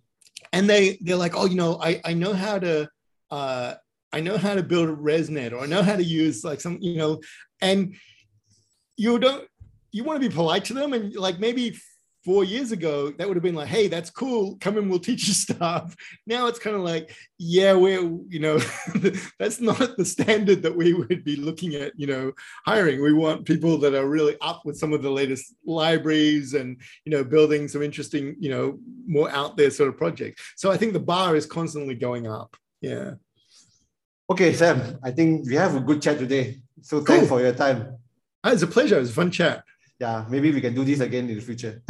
they 0.53 0.99
they're 1.03 1.17
like, 1.17 1.37
oh, 1.37 1.45
you 1.45 1.55
know, 1.55 1.79
I, 1.83 2.01
I 2.03 2.15
know 2.15 2.33
how 2.33 2.59
to 2.59 2.89
uh, 3.31 3.75
I 4.11 4.21
know 4.21 4.39
how 4.39 4.55
to 4.55 4.63
build 4.63 4.89
a 4.89 4.97
ResNet 4.97 5.53
or 5.53 5.61
I 5.61 5.67
know 5.67 5.83
how 5.83 5.97
to 5.97 6.03
use 6.03 6.45
like 6.45 6.63
some, 6.63 6.79
you 6.81 6.97
know, 6.97 7.21
and 7.61 7.95
you 8.97 9.19
don't 9.19 9.47
you 9.93 10.05
want 10.05 10.21
to 10.21 10.29
be 10.29 10.35
polite 10.35 10.65
to 10.67 10.75
them 10.75 10.95
and 10.95 11.15
like 11.15 11.39
maybe 11.39 11.77
four 12.27 12.43
years 12.43 12.73
ago, 12.73 13.13
that 13.13 13.29
would 13.29 13.37
have 13.37 13.45
been 13.45 13.55
like, 13.55 13.69
hey, 13.69 13.87
that's 13.87 14.11
cool. 14.11 14.59
Come 14.61 14.79
and 14.79 14.91
we'll 14.91 14.99
teach 14.99 15.29
you 15.29 15.33
stuff. 15.47 15.95
Now 16.27 16.49
it's 16.49 16.59
kind 16.59 16.75
of 16.75 16.83
like, 16.83 17.15
yeah, 17.39 17.73
we're, 17.73 18.03
you 18.29 18.41
know, 18.41 18.59
that's 19.39 19.61
not 19.61 19.97
the 19.97 20.05
standard 20.05 20.61
that 20.63 20.77
we 20.77 20.93
would 20.93 21.23
be 21.23 21.37
looking 21.37 21.77
at, 21.77 21.93
you 21.97 22.09
know, 22.09 22.33
hiring. 22.67 23.01
We 23.01 23.13
want 23.13 23.47
people 23.47 23.79
that 23.79 23.95
are 23.95 24.09
really 24.09 24.37
up 24.41 24.63
with 24.65 24.77
some 24.77 24.93
of 24.93 25.03
the 25.03 25.11
latest 25.11 25.55
libraries 25.65 26.55
and, 26.55 26.81
you 27.05 27.13
know, 27.13 27.23
building 27.23 27.69
some 27.69 27.83
interesting, 27.83 28.35
you 28.41 28.51
know, 28.51 28.81
more 29.07 29.31
out 29.31 29.57
there 29.57 29.71
sort 29.71 29.89
of 29.89 29.97
projects. 29.97 30.43
So 30.57 30.73
I 30.73 30.77
think 30.77 30.95
the 30.95 30.99
bar 30.99 31.37
is 31.37 31.47
constantly 31.47 31.95
going 31.95 32.27
up. 32.27 32.57
Yeah. 32.81 33.13
Okay, 34.29 34.53
Sam, 34.53 34.99
I 35.05 35.13
think 35.13 35.47
we 35.47 35.55
have 35.55 35.77
a 35.77 35.81
good 35.81 36.03
chat 36.03 36.19
today. 36.19 36.61
So 36.83 36.97
cool. 36.99 37.07
thanks 37.07 37.29
for 37.29 37.41
your 37.41 37.53
time. 37.53 37.97
Oh, 38.43 38.53
it's 38.53 38.63
a 38.63 38.67
pleasure. 38.67 38.97
It 38.97 39.01
was 39.01 39.11
a 39.11 39.15
fun 39.15 39.31
chat 39.31 39.63
yeah, 39.99 40.25
maybe 40.29 40.53
we 40.53 40.61
can 40.61 40.75
do 40.75 40.85
this 40.85 41.01
again 41.01 41.29
in 41.29 41.37
the 41.37 41.41
future. 41.41 41.83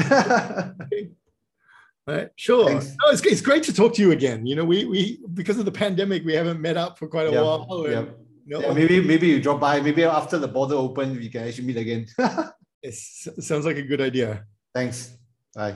right, 2.06 2.30
sure. 2.36 2.70
No, 2.70 2.80
it's, 3.10 3.24
it's 3.24 3.40
great 3.40 3.62
to 3.64 3.72
talk 3.72 3.94
to 3.94 4.02
you 4.02 4.12
again. 4.12 4.46
You 4.46 4.56
know, 4.56 4.64
we 4.64 4.84
we 4.84 5.20
because 5.34 5.58
of 5.58 5.64
the 5.64 5.72
pandemic, 5.72 6.24
we 6.24 6.34
haven't 6.34 6.60
met 6.60 6.76
up 6.76 6.98
for 6.98 7.08
quite 7.08 7.26
a 7.26 7.32
while. 7.32 7.84
And, 7.84 7.92
yeah. 7.92 8.04
You 8.46 8.54
know, 8.54 8.60
yeah, 8.60 8.72
maybe 8.74 9.00
maybe 9.00 9.26
you 9.26 9.42
drop 9.42 9.58
by. 9.60 9.80
Maybe 9.80 10.04
after 10.04 10.38
the 10.38 10.46
border 10.46 10.76
open, 10.76 11.16
we 11.16 11.28
can 11.28 11.48
actually 11.48 11.66
meet 11.66 11.78
again. 11.78 12.06
it 12.82 12.94
sounds 12.94 13.66
like 13.66 13.76
a 13.76 13.82
good 13.82 14.00
idea. 14.00 14.44
Thanks. 14.72 15.16
Bye. 15.54 15.74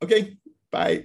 Okay. 0.00 0.36
Bye. 0.70 1.04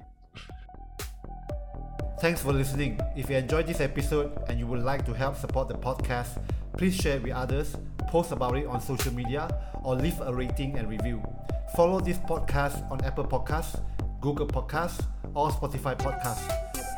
Thanks 2.20 2.42
for 2.42 2.52
listening. 2.52 3.00
If 3.16 3.30
you 3.30 3.38
enjoyed 3.38 3.66
this 3.66 3.80
episode 3.80 4.38
and 4.50 4.60
you 4.60 4.68
would 4.68 4.84
like 4.84 5.06
to 5.06 5.14
help 5.14 5.38
support 5.38 5.70
the 5.70 5.76
podcast, 5.76 6.44
please 6.80 6.96
share 6.96 7.18
it 7.18 7.24
with 7.24 7.34
others, 7.34 7.76
post 8.08 8.32
about 8.32 8.58
it 8.58 8.66
on 8.66 8.80
social 8.80 9.14
media, 9.14 9.50
or 9.84 9.96
leave 9.96 10.18
a 10.22 10.34
rating 10.34 10.78
and 10.78 10.88
review. 10.88 11.22
Follow 11.76 12.00
this 12.00 12.18
podcast 12.20 12.90
on 12.90 13.04
Apple 13.04 13.26
Podcasts, 13.26 13.82
Google 14.22 14.48
Podcasts, 14.48 15.06
or 15.36 15.50
Spotify 15.50 15.98
podcasts. 16.00 16.50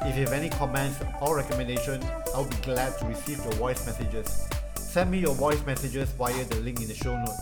If 0.05 0.15
you 0.15 0.25
have 0.25 0.33
any 0.33 0.49
comments 0.49 0.99
or 1.19 1.35
recommendation, 1.35 1.99
I'll 2.35 2.45
be 2.45 2.57
glad 2.57 2.95
to 2.99 3.05
receive 3.07 3.39
your 3.39 3.53
voice 3.53 3.83
messages. 3.87 4.47
Send 4.75 5.09
me 5.09 5.17
your 5.17 5.33
voice 5.33 5.65
messages 5.65 6.11
via 6.11 6.45
the 6.45 6.57
link 6.57 6.79
in 6.79 6.87
the 6.87 6.93
show 6.93 7.17
notes. 7.17 7.41